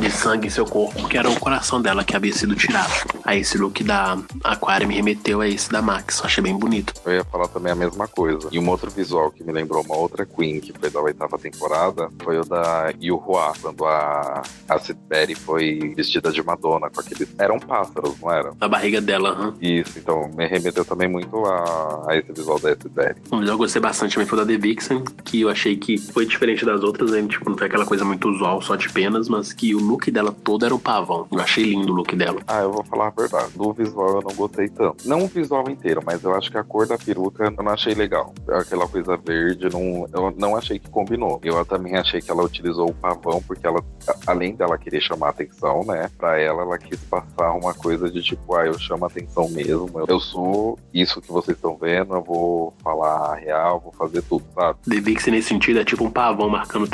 de 0.00 0.10
sangue 0.10 0.46
em 0.46 0.50
seu 0.50 0.64
corpo, 0.64 1.08
que 1.08 1.18
era 1.18 1.28
o 1.28 1.38
coração 1.38 1.80
dela 1.80 2.04
que 2.04 2.16
havia 2.16 2.32
sido 2.32 2.54
tirado. 2.54 2.90
Aí 3.24 3.40
esse 3.40 3.58
look 3.58 3.82
da 3.84 4.18
Aquaria 4.42 4.86
me 4.86 4.94
remeteu 4.94 5.40
a 5.40 5.48
esse 5.48 5.70
da 5.70 5.82
Max, 5.82 6.22
achei 6.24 6.42
bem 6.42 6.56
bonito. 6.56 6.94
Eu 7.04 7.14
ia 7.14 7.24
falar 7.24 7.48
também 7.48 7.72
a 7.72 7.76
mesma 7.76 8.08
coisa. 8.08 8.48
E 8.50 8.58
um 8.58 8.68
outro 8.68 8.90
visual 8.90 9.30
que 9.30 9.44
me 9.44 9.52
lembrou 9.52 9.82
uma 9.82 9.96
outra 9.96 10.24
Queen, 10.24 10.60
que 10.60 10.72
foi 10.72 10.90
da 10.90 11.00
oitava 11.00 11.38
temporada, 11.38 12.08
foi 12.22 12.38
o 12.38 12.44
da 12.44 12.92
Yu 13.00 13.16
Hua, 13.16 13.52
quando 13.60 13.84
a, 13.84 14.42
a 14.68 14.80
Berry 15.08 15.34
foi 15.34 15.92
vestida 15.96 16.32
de 16.32 16.42
Madonna, 16.42 16.88
com 16.90 17.00
aqueles... 17.00 17.28
Eram 17.38 17.58
pássaros, 17.58 18.18
não 18.20 18.32
eram? 18.32 18.56
A 18.60 18.68
barriga 18.68 19.00
dela, 19.00 19.30
aham. 19.30 19.54
Isso, 19.60 19.98
então 19.98 20.30
me 20.34 20.46
remeteu 20.46 20.84
também 20.84 21.08
muito 21.08 21.44
a, 21.44 22.04
a 22.08 22.16
esse 22.16 22.32
visual 22.32 22.58
da 22.58 22.74
Berry. 22.74 23.16
Um 23.30 23.40
visual 23.40 23.44
que 23.44 23.50
eu 23.50 23.58
gostei 23.58 23.82
bastante 23.82 24.14
também 24.14 24.26
foi 24.26 24.38
da 24.38 24.46
The 24.46 24.56
Vixen, 24.56 25.04
que 25.24 25.42
eu 25.42 25.48
achei 25.48 25.76
que 25.76 25.98
foi 25.98 26.26
diferente 26.26 26.64
das 26.64 26.82
outras, 26.82 27.10
né? 27.10 27.22
Tipo, 27.28 27.50
foi 27.60 27.66
aquela 27.66 27.84
coisa 27.84 28.06
muito 28.06 28.26
usual, 28.30 28.62
só 28.62 28.74
de 28.74 28.88
penas, 28.88 29.28
mas 29.28 29.52
que 29.52 29.74
o 29.74 29.78
look 29.78 30.10
dela 30.10 30.32
todo 30.32 30.64
era 30.64 30.74
o 30.74 30.78
pavão. 30.78 31.28
Eu 31.30 31.40
achei 31.40 31.62
lindo 31.62 31.92
o 31.92 31.96
look 31.96 32.16
dela. 32.16 32.40
Ah, 32.46 32.62
eu 32.62 32.72
vou 32.72 32.82
falar 32.82 33.08
a 33.08 33.10
verdade. 33.10 33.52
Do 33.54 33.70
visual 33.74 34.16
eu 34.16 34.22
não 34.22 34.34
gostei 34.34 34.66
tanto. 34.70 35.06
Não 35.06 35.24
o 35.24 35.26
visual 35.26 35.68
inteiro, 35.68 36.00
mas 36.02 36.24
eu 36.24 36.34
acho 36.34 36.50
que 36.50 36.56
a 36.56 36.64
cor 36.64 36.86
da 36.86 36.96
peruca 36.96 37.44
eu 37.44 37.50
não 37.50 37.70
achei 37.70 37.92
legal. 37.92 38.32
Aquela 38.48 38.88
coisa 38.88 39.14
verde, 39.18 39.68
não, 39.70 40.06
eu 40.10 40.34
não 40.38 40.56
achei 40.56 40.78
que 40.78 40.88
combinou. 40.88 41.38
Eu 41.44 41.62
também 41.66 41.96
achei 41.96 42.22
que 42.22 42.30
ela 42.30 42.42
utilizou 42.42 42.88
o 42.88 42.94
pavão, 42.94 43.42
porque 43.46 43.66
ela, 43.66 43.84
além 44.26 44.54
dela 44.54 44.78
querer 44.78 45.02
chamar 45.02 45.28
atenção, 45.28 45.84
né? 45.84 46.10
Pra 46.16 46.40
ela, 46.40 46.62
ela 46.62 46.78
quis 46.78 46.98
passar 47.00 47.52
uma 47.52 47.74
coisa 47.74 48.10
de 48.10 48.22
tipo, 48.22 48.54
ah, 48.54 48.64
eu 48.64 48.78
chamo 48.78 49.04
atenção 49.04 49.50
mesmo. 49.50 50.02
Eu 50.08 50.18
sou 50.18 50.78
isso 50.94 51.20
que 51.20 51.30
vocês 51.30 51.58
estão 51.58 51.76
vendo, 51.76 52.14
eu 52.14 52.22
vou 52.22 52.74
falar 52.82 53.32
a 53.32 53.34
real, 53.34 53.80
vou 53.80 53.92
fazer 53.92 54.22
tudo, 54.22 54.46
sabe? 54.54 54.78
The 54.88 54.98
Vixen 54.98 55.34
nesse 55.34 55.48
sentido 55.48 55.80
é 55.80 55.84
tipo 55.84 56.04
um 56.04 56.10
pavão 56.10 56.48
marcando 56.48 56.84
o 56.84 56.88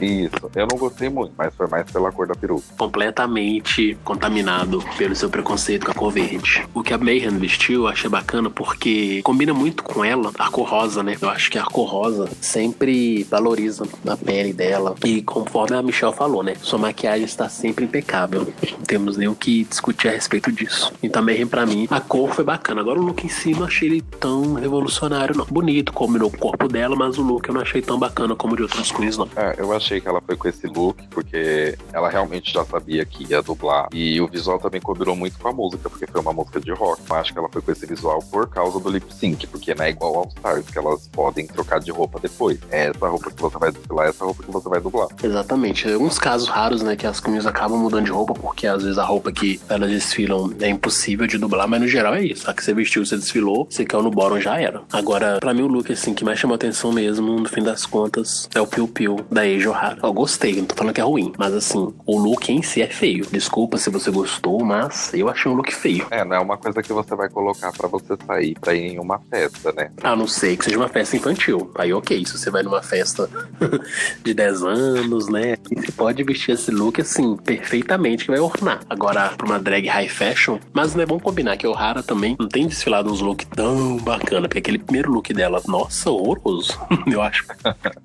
Isso. 0.00 0.50
Eu 0.54 0.66
não 0.70 0.78
gostei 0.78 1.08
muito, 1.08 1.32
mas 1.36 1.54
foi 1.54 1.66
mais 1.66 1.90
pela 1.90 2.10
cor 2.10 2.26
da 2.26 2.34
peruca. 2.34 2.62
Completamente 2.76 3.96
contaminado 4.04 4.82
pelo 4.96 5.14
seu 5.14 5.30
preconceito 5.30 5.86
com 5.86 5.92
a 5.92 5.94
cor 5.94 6.12
verde. 6.12 6.66
O 6.74 6.82
que 6.82 6.92
a 6.92 6.98
Mayhem 6.98 7.38
vestiu 7.38 7.82
eu 7.82 7.88
achei 7.88 8.08
bacana 8.08 8.50
porque 8.50 9.22
combina 9.22 9.54
muito 9.54 9.82
com 9.82 10.04
ela, 10.04 10.30
a 10.38 10.50
cor 10.50 10.68
rosa, 10.68 11.02
né? 11.02 11.16
Eu 11.20 11.28
acho 11.28 11.50
que 11.50 11.58
a 11.58 11.64
cor 11.64 11.88
rosa 11.88 12.28
sempre 12.40 13.24
valoriza 13.24 13.84
a 14.06 14.16
pele 14.16 14.52
dela. 14.52 14.94
E 15.04 15.22
conforme 15.22 15.76
a 15.76 15.82
Michelle 15.82 16.14
falou, 16.14 16.42
né? 16.42 16.54
Sua 16.60 16.78
maquiagem 16.78 17.24
está 17.24 17.48
sempre 17.48 17.84
impecável. 17.84 18.46
Não 18.62 18.84
temos 18.84 19.16
nem 19.16 19.28
o 19.28 19.34
que 19.34 19.64
discutir 19.64 20.08
a 20.08 20.12
respeito 20.12 20.50
disso. 20.52 20.92
Então, 21.02 21.22
Mayhem, 21.22 21.46
pra 21.46 21.66
mim, 21.66 21.86
a 21.90 22.00
cor 22.00 22.34
foi 22.34 22.44
bacana. 22.44 22.80
Agora, 22.80 23.00
o 23.00 23.02
look 23.02 23.24
em 23.24 23.28
si, 23.28 23.52
não 23.52 23.64
achei 23.64 23.88
ele 23.88 24.02
tão 24.20 24.54
revolucionário, 24.54 25.36
não. 25.36 25.46
Bonito, 25.46 25.92
combinou 25.92 26.30
com 26.30 26.36
o 26.36 26.40
corpo 26.40 26.68
dela, 26.68 26.96
mas 26.96 27.18
o 27.18 27.22
look 27.22 27.48
eu 27.48 27.54
não 27.54 27.62
achei 27.62 27.82
tão 27.82 27.98
bacana 27.98 28.34
como 28.34 28.54
o 28.54 28.56
de 28.56 28.62
outras 28.62 28.90
queens, 28.90 29.16
não. 29.16 29.28
É, 29.36 29.54
eu 29.58 29.71
achei 29.76 30.00
que 30.00 30.08
ela 30.08 30.20
foi 30.20 30.36
com 30.36 30.48
esse 30.48 30.66
look 30.66 31.06
porque 31.08 31.76
ela 31.92 32.08
realmente 32.08 32.52
já 32.52 32.64
sabia 32.64 33.04
que 33.04 33.24
ia 33.30 33.42
dublar. 33.42 33.88
E 33.92 34.20
o 34.20 34.26
visual 34.26 34.58
também 34.58 34.80
combinou 34.80 35.16
muito 35.16 35.38
com 35.38 35.48
a 35.48 35.52
música, 35.52 35.88
porque 35.88 36.06
foi 36.06 36.20
uma 36.20 36.32
música 36.32 36.60
de 36.60 36.72
rock. 36.72 37.02
Eu 37.08 37.16
acho 37.16 37.32
que 37.32 37.38
ela 37.38 37.48
foi 37.50 37.62
com 37.62 37.72
esse 37.72 37.86
visual 37.86 38.20
por 38.30 38.48
causa 38.48 38.78
do 38.80 38.90
lip 38.90 39.12
sync, 39.12 39.46
porque 39.46 39.74
não 39.74 39.84
é 39.84 39.90
igual 39.90 40.16
ao 40.16 40.28
Stars, 40.28 40.66
que 40.66 40.78
elas 40.78 41.08
podem 41.08 41.46
trocar 41.46 41.80
de 41.80 41.90
roupa 41.90 42.18
depois. 42.20 42.58
É 42.70 42.86
essa 42.86 43.08
roupa 43.08 43.30
que 43.30 43.40
você 43.40 43.58
vai 43.58 43.72
desfilar, 43.72 44.06
é 44.06 44.10
essa 44.10 44.24
roupa 44.24 44.42
que 44.42 44.50
você 44.50 44.68
vai 44.68 44.80
dublar. 44.80 45.08
Exatamente. 45.22 45.90
Alguns 45.90 46.18
casos 46.18 46.48
raros, 46.48 46.82
né, 46.82 46.96
que 46.96 47.06
as 47.06 47.20
queens 47.20 47.46
acabam 47.46 47.78
mudando 47.78 48.04
de 48.04 48.10
roupa, 48.10 48.34
porque 48.34 48.66
às 48.66 48.82
vezes 48.82 48.98
a 48.98 49.04
roupa 49.04 49.32
que 49.32 49.60
elas 49.68 49.90
desfilam 49.90 50.52
é 50.60 50.68
impossível 50.68 51.26
de 51.26 51.38
dublar, 51.38 51.68
mas 51.68 51.80
no 51.80 51.88
geral 51.88 52.14
é 52.14 52.24
isso. 52.24 52.50
A 52.50 52.54
que 52.54 52.64
você 52.64 52.74
vestiu, 52.74 53.04
você 53.04 53.16
desfilou, 53.16 53.66
você 53.68 53.84
caiu 53.84 54.02
no 54.02 54.10
bottom, 54.10 54.40
já 54.40 54.60
era. 54.60 54.82
Agora, 54.92 55.38
pra 55.40 55.54
mim, 55.54 55.62
o 55.62 55.66
look, 55.66 55.92
assim, 55.92 56.14
que 56.14 56.24
mais 56.24 56.38
chamou 56.38 56.54
atenção 56.54 56.92
mesmo, 56.92 57.38
no 57.38 57.48
fim 57.48 57.62
das 57.62 57.86
contas, 57.86 58.48
é 58.54 58.60
o 58.60 58.66
Piu 58.66 58.88
Piu 58.88 59.16
da 59.30 59.46
Ohara. 59.68 59.98
Eu 60.02 60.12
gostei, 60.12 60.56
não 60.56 60.64
tô 60.64 60.74
falando 60.74 60.94
que 60.94 61.00
é 61.00 61.04
ruim, 61.04 61.32
mas 61.38 61.54
assim, 61.54 61.92
o 62.06 62.18
look 62.18 62.50
em 62.50 62.62
si 62.62 62.82
é 62.82 62.86
feio. 62.86 63.26
Desculpa 63.30 63.78
se 63.78 63.90
você 63.90 64.10
gostou, 64.10 64.64
mas 64.64 65.12
eu 65.14 65.28
achei 65.28 65.50
um 65.50 65.54
look 65.54 65.72
feio. 65.72 66.06
É, 66.10 66.24
não 66.24 66.36
é 66.36 66.40
uma 66.40 66.56
coisa 66.56 66.82
que 66.82 66.92
você 66.92 67.14
vai 67.14 67.28
colocar 67.28 67.72
para 67.72 67.88
você 67.88 68.16
sair 68.26 68.56
pra 68.60 68.74
ir 68.74 68.94
em 68.94 68.98
uma 68.98 69.20
festa, 69.30 69.72
né? 69.72 69.90
A 70.02 70.16
não 70.16 70.26
ser 70.26 70.56
que 70.56 70.64
seja 70.64 70.76
uma 70.76 70.88
festa 70.88 71.16
infantil. 71.16 71.70
Aí, 71.76 71.92
ok, 71.92 72.24
se 72.26 72.38
você 72.38 72.50
vai 72.50 72.62
numa 72.62 72.82
festa 72.82 73.28
de 74.22 74.34
10 74.34 74.62
anos, 74.62 75.28
né? 75.28 75.56
E 75.70 75.80
você 75.80 75.92
pode 75.92 76.22
vestir 76.24 76.52
esse 76.52 76.70
look, 76.70 77.00
assim, 77.00 77.36
perfeitamente, 77.36 78.24
que 78.24 78.30
vai 78.30 78.40
ornar. 78.40 78.80
Agora, 78.88 79.30
pra 79.30 79.46
uma 79.46 79.58
drag 79.58 79.86
high 79.86 80.08
fashion, 80.08 80.58
mas 80.72 80.94
não 80.94 81.02
é 81.02 81.06
bom 81.06 81.18
combinar 81.18 81.56
que 81.56 81.66
o 81.66 81.70
O'Hara 81.70 82.02
também 82.02 82.36
não 82.38 82.48
tem 82.48 82.66
desfilado 82.66 83.10
uns 83.10 83.20
looks 83.20 83.46
tão 83.54 83.96
bacana, 83.98 84.48
porque 84.48 84.58
aquele 84.58 84.78
primeiro 84.78 85.10
look 85.10 85.32
dela, 85.32 85.62
nossa, 85.66 86.10
horroroso. 86.10 86.78
Eu 87.06 87.22
acho 87.22 87.44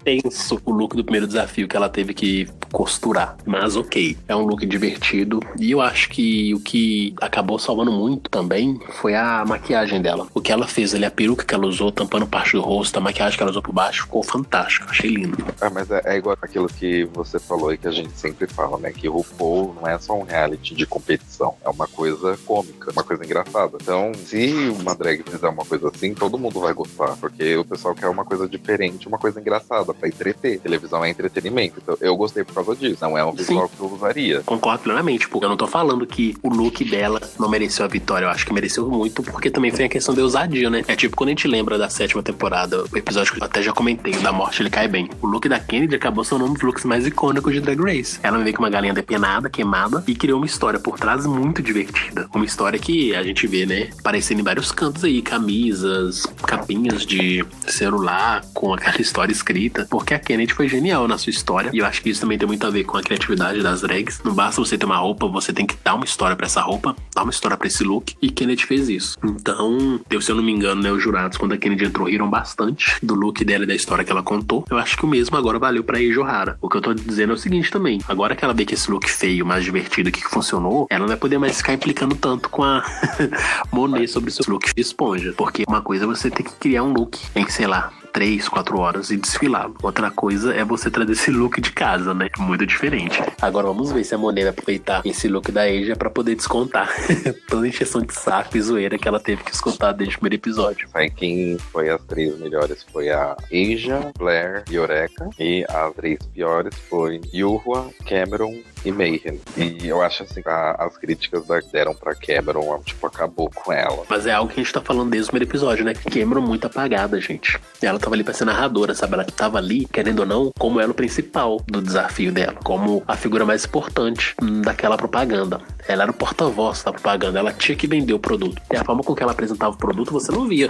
tenso 0.04 0.62
o 0.66 0.72
look 0.72 0.96
do 0.96 1.04
primeiro 1.04 1.28
desafio 1.28 1.47
que 1.48 1.76
ela 1.76 1.90
teve 1.90 2.14
que 2.14 2.48
costurar. 2.72 3.38
Mas 3.46 3.76
ok, 3.76 4.18
é 4.28 4.36
um 4.36 4.46
look 4.46 4.66
divertido. 4.66 5.40
E 5.60 5.72
eu 5.72 5.82
acho 5.82 6.10
que 6.10 6.54
o 6.54 6.60
que 6.60 7.14
acabou 7.22 7.58
salvando 7.58 7.92
muito 7.92 8.30
também 8.30 8.80
foi 8.90 9.16
a 9.16 9.44
maquiagem 9.46 10.02
dela. 10.02 10.28
O 10.34 10.42
que 10.42 10.52
ela 10.52 10.68
fez 10.68 10.94
ali, 10.94 11.06
a 11.06 11.12
peruca 11.12 11.46
que 11.46 11.54
ela 11.54 11.66
usou, 11.66 11.92
tampando 11.92 12.28
parte 12.28 12.54
do 12.54 12.62
rosto, 12.62 12.98
a 12.98 13.02
maquiagem 13.02 13.38
que 13.38 13.44
ela 13.44 13.52
usou 13.52 13.62
por 13.62 13.74
baixo, 13.74 14.04
ficou 14.04 14.24
fantástico. 14.24 14.88
Achei 14.90 15.10
lindo. 15.10 15.38
Ah, 15.62 15.70
mas 15.70 15.90
é, 15.90 16.02
é 16.06 16.18
igual 16.18 16.38
aquilo 16.42 16.68
que 16.68 17.06
você 17.14 17.40
falou 17.40 17.74
e 17.74 17.78
que 17.78 17.88
a 17.88 17.92
gente 17.92 18.12
sempre 18.12 18.48
fala, 18.48 18.78
né? 18.78 18.92
Que 18.92 19.08
o 19.08 19.14
RuPaul 19.14 19.76
não 19.76 19.88
é 19.88 19.98
só 19.98 20.18
um 20.18 20.24
reality 20.24 20.76
de 20.76 20.86
competição, 20.86 21.56
é 21.64 21.70
uma 21.70 21.88
coisa 21.88 22.38
cômica, 22.46 22.92
uma 22.92 23.04
coisa 23.04 23.24
engraçada. 23.24 23.78
Então, 23.82 24.12
se 24.14 24.54
uma 24.80 24.94
drag 24.94 25.24
fizer 25.24 25.48
uma 25.48 25.66
coisa 25.66 25.90
assim, 25.90 26.14
todo 26.14 26.38
mundo 26.38 26.60
vai 26.60 26.74
gostar, 26.74 27.16
porque 27.18 27.56
o 27.56 27.66
pessoal 27.66 27.96
quer 27.96 28.08
uma 28.08 28.26
coisa 28.26 28.48
diferente, 28.48 29.08
uma 29.08 29.18
coisa 29.18 29.40
engraçada, 29.40 29.94
pra 29.94 30.08
entreter. 30.08 30.60
Televisão 30.60 31.04
é 31.04 31.10
entretenimento. 31.10 31.37
Então, 31.78 31.98
eu 32.02 32.16
gostei 32.16 32.44
por 32.44 32.54
causa 32.54 32.76
disso. 32.76 32.98
Não 33.02 33.18
é 33.18 33.24
um 33.24 33.32
visual 33.32 33.68
Sim. 33.68 33.76
que 33.76 33.84
eu 33.84 33.94
usaria. 33.94 34.42
Concordo 34.46 34.84
plenamente, 34.84 35.28
porque 35.28 35.46
eu 35.46 35.50
não 35.50 35.58
tô 35.58 35.68
falando 35.68 36.06
que 36.06 36.36
o 36.42 36.50
look 36.50 36.84
dela 36.84 37.22
não 37.40 37.50
mereceu 37.50 37.86
a 37.86 37.88
vitória. 37.88 38.26
Eu 38.26 38.30
acho 38.30 38.46
que 38.46 38.54
mereceu 38.54 38.88
muito, 38.88 39.24
porque 39.24 39.50
também 39.50 39.72
foi 39.72 39.86
a 39.86 39.90
questão 39.90 40.14
de 40.14 40.22
ousadia, 40.22 40.70
né? 40.70 40.84
É 40.88 40.96
tipo 40.96 41.16
quando 41.16 41.30
a 41.30 41.32
gente 41.32 41.48
lembra 41.48 41.78
da 41.78 41.90
sétima 41.90 42.22
temporada, 42.22 42.84
o 42.92 42.98
episódio 42.98 43.34
que 43.34 43.40
eu 43.40 43.46
até 43.46 43.62
já 43.62 43.74
comentei, 43.74 44.14
da 44.14 44.32
morte 44.32 44.62
ele 44.62 44.70
cai 44.70 44.88
bem. 44.88 45.10
O 45.22 45.28
look 45.28 45.48
da 45.48 45.60
Kennedy 45.60 45.96
acabou 45.96 46.24
sendo 46.24 46.46
um 46.46 46.54
dos 46.54 46.62
looks 46.62 46.86
mais 46.86 47.06
icônicos 47.06 47.54
de 47.54 47.60
Drag 47.60 47.80
Race. 47.80 48.20
Ela 48.24 48.38
veio 48.40 48.56
com 48.56 48.64
uma 48.64 48.70
galinha 48.70 48.94
depenada, 48.94 49.50
queimada, 49.50 50.04
e 50.08 50.16
criou 50.16 50.40
uma 50.40 50.46
história 50.46 50.80
por 50.80 51.00
trás 51.00 51.26
muito 51.26 51.62
divertida. 51.62 52.28
Uma 52.34 52.46
história 52.46 52.80
que 52.80 53.16
a 53.16 53.24
gente 53.24 53.48
vê, 53.48 53.66
né, 53.66 53.90
aparecendo 54.00 54.40
em 54.40 54.44
vários 54.44 54.72
cantos 54.72 55.04
aí, 55.04 55.22
camisas, 55.22 56.26
capinhas 56.46 57.06
de 57.06 57.46
celular 57.68 58.44
com 58.54 58.74
aquela 58.74 59.02
história 59.02 59.32
escrita, 59.32 59.88
porque 59.90 60.14
a 60.14 60.20
Kennedy 60.20 60.54
foi 60.54 60.68
genial 60.68 61.08
na 61.08 61.17
sua 61.18 61.32
história, 61.32 61.72
e 61.74 61.80
eu 61.80 61.86
acho 61.86 62.02
que 62.02 62.10
isso 62.10 62.22
também 62.22 62.38
tem 62.38 62.48
muito 62.48 62.66
a 62.66 62.70
ver 62.70 62.84
com 62.84 62.98
a 62.98 63.02
criatividade 63.02 63.62
das 63.62 63.82
drags. 63.82 64.22
Não 64.24 64.34
basta 64.34 64.62
você 64.62 64.78
ter 64.78 64.86
uma 64.86 64.98
roupa, 64.98 65.28
você 65.28 65.54
tem 65.54 65.66
que 65.66 65.76
dar 65.84 65.96
uma 65.96 66.06
história 66.06 66.36
para 66.36 66.46
essa 66.46 66.62
roupa, 66.62 66.96
dar 67.16 67.24
uma 67.24 67.32
história 67.32 67.58
para 67.58 67.68
esse 67.68 67.84
look, 67.84 68.16
e 68.22 68.30
Kennedy 68.30 68.66
fez 68.66 68.90
isso. 68.90 69.18
Então, 69.24 70.00
se 70.20 70.32
eu 70.32 70.36
não 70.36 70.44
me 70.44 70.52
engano, 70.52 70.82
né, 70.82 70.92
os 70.92 71.02
jurados, 71.02 71.38
quando 71.38 71.54
a 71.54 71.58
Kennedy 71.58 71.86
entrou, 71.86 72.08
riram 72.08 72.30
bastante 72.30 72.96
do 73.02 73.14
look 73.14 73.44
dela 73.44 73.64
e 73.64 73.68
da 73.68 73.76
história 73.76 74.04
que 74.04 74.12
ela 74.12 74.24
contou. 74.24 74.66
Eu 74.70 74.78
acho 74.78 74.98
que 74.98 75.06
o 75.06 75.08
mesmo 75.08 75.38
agora 75.38 75.60
valeu 75.60 75.84
pra 75.84 76.00
Eiji 76.00 76.20
Ohara. 76.20 76.58
O 76.62 76.70
que 76.70 76.78
eu 76.78 76.82
tô 76.82 76.94
dizendo 76.94 77.32
é 77.32 77.36
o 77.36 77.38
seguinte 77.38 77.72
também, 77.72 78.00
agora 78.08 78.36
que 78.36 78.44
ela 78.44 78.54
vê 78.54 78.66
que 78.66 78.74
esse 78.74 78.90
look 78.90 79.10
feio, 79.10 79.46
mais 79.46 79.64
divertido, 79.64 80.12
que 80.12 80.22
funcionou, 80.22 80.88
ela 80.90 81.02
não 81.02 81.08
vai 81.08 81.18
poder 81.18 81.38
mais 81.38 81.58
ficar 81.58 81.74
implicando 81.74 82.16
tanto 82.16 82.50
com 82.50 82.64
a 82.64 82.84
Monet 83.72 84.08
sobre 84.08 84.32
seu 84.32 84.46
look 84.48 84.74
de 84.74 84.82
esponja, 84.82 85.34
porque 85.36 85.64
uma 85.68 85.82
coisa 85.82 86.04
é 86.06 86.08
você 86.08 86.30
ter 86.30 86.44
que 86.44 86.54
criar 86.54 86.84
um 86.84 86.94
look 86.94 87.18
em, 87.36 87.48
sei 87.50 87.68
lá, 87.68 87.92
três, 88.12 88.48
quatro 88.48 88.80
horas 88.80 89.12
e 89.12 89.18
desfilar. 89.18 89.70
Outra 89.82 90.10
coisa 90.12 90.54
é 90.54 90.64
você 90.64 90.90
trazer 90.90 91.12
esse 91.12 91.32
look 91.32 91.62
de 91.62 91.72
casa, 91.72 92.14
né? 92.14 92.30
Muito 92.38 92.66
diferente. 92.66 93.22
Agora 93.42 93.68
vamos 93.68 93.92
ver 93.92 94.04
se 94.04 94.16
a 94.16 94.18
Monet 94.18 94.44
vai 94.44 94.52
aproveitar 94.52 95.02
esse 95.06 95.28
look 95.28 95.52
da 95.52 95.64
Asia 95.64 95.96
para 95.96 96.10
poder 96.10 96.36
descontar 96.36 96.90
toda 97.48 97.66
a 97.66 97.70
encheção 97.70 98.02
de 98.02 98.14
saco 98.14 98.58
e 98.58 98.62
zoeira 98.62 98.98
que 98.98 99.08
ela 99.08 99.20
teve 99.20 99.44
que 99.44 99.54
escutar 99.54 99.92
desde 99.92 100.16
o 100.16 100.20
primeiro 100.20 100.42
episódio. 100.42 100.90
Aí 100.94 101.10
quem 101.10 101.58
foi 101.72 101.90
as 101.90 102.02
três 102.04 102.38
melhores 102.40 102.86
foi 102.92 103.10
a 103.10 103.36
Asia, 103.52 104.12
Blair 104.18 104.64
e 104.70 104.80
Oreca. 104.80 105.30
E 105.40 105.66
as 105.68 105.94
três 105.94 106.20
piores 106.34 106.76
foi 106.90 107.22
Yuhua, 107.34 107.90
Cameron 108.06 108.56
e 108.88 108.92
Mayhem. 108.92 109.40
E 109.56 109.88
eu 109.88 110.02
acho 110.02 110.24
assim, 110.24 110.42
a, 110.46 110.86
as 110.86 110.98
críticas 110.98 111.44
deram 111.72 111.94
pra 111.94 112.16
Cameron, 112.16 112.82
tipo, 112.84 113.06
acabou 113.08 113.50
com 113.50 113.72
ela. 113.72 114.04
Mas 114.10 114.26
é 114.26 114.32
algo 114.32 114.52
que 114.52 114.60
a 114.60 114.64
gente 114.64 114.74
tá 114.74 114.82
falando 114.82 115.10
desde 115.10 115.30
o 115.30 115.32
primeiro 115.32 115.50
episódio, 115.50 115.86
né? 115.86 115.94
Cameron 115.94 116.42
muito 116.42 116.66
apagada, 116.66 117.20
gente. 117.20 117.60
Ela 117.82 118.00
tava 118.00 118.16
ali 118.16 118.24
pra 118.24 118.34
ser 118.34 118.46
narradora, 118.46 118.94
sabe? 118.96 119.14
Ela 119.14 119.26
tava 119.26 119.58
ali, 119.58 119.86
querendo 119.86 120.20
ou 120.20 120.26
não, 120.26 120.52
como 120.58 120.80
ela 120.80 120.92
o 120.92 120.96
principal 120.96 121.62
do 121.68 121.82
desafio 121.82 122.32
dela, 122.32 122.58
como 122.64 123.04
a 123.08 123.16
figura 123.16 123.46
mais 123.46 123.66
importante 123.66 124.36
daquela 124.64 124.98
propaganda. 124.98 125.62
Ela 125.88 126.04
era 126.04 126.12
o 126.12 126.14
porta-voz 126.14 126.84
da 126.84 126.92
propaganda, 126.92 127.40
ela 127.40 127.54
tinha 127.54 127.76
que 127.76 127.88
vender 127.88 128.14
o 128.14 128.20
produto. 128.20 128.62
E 128.72 128.76
a 128.76 128.84
forma 128.84 129.04
com 129.04 129.16
que 129.16 129.24
ela 129.24 129.32
apresentava 129.32 129.74
o 129.74 129.78
produto, 129.78 130.12
você 130.12 130.32
não 130.32 130.48
via 130.48 130.70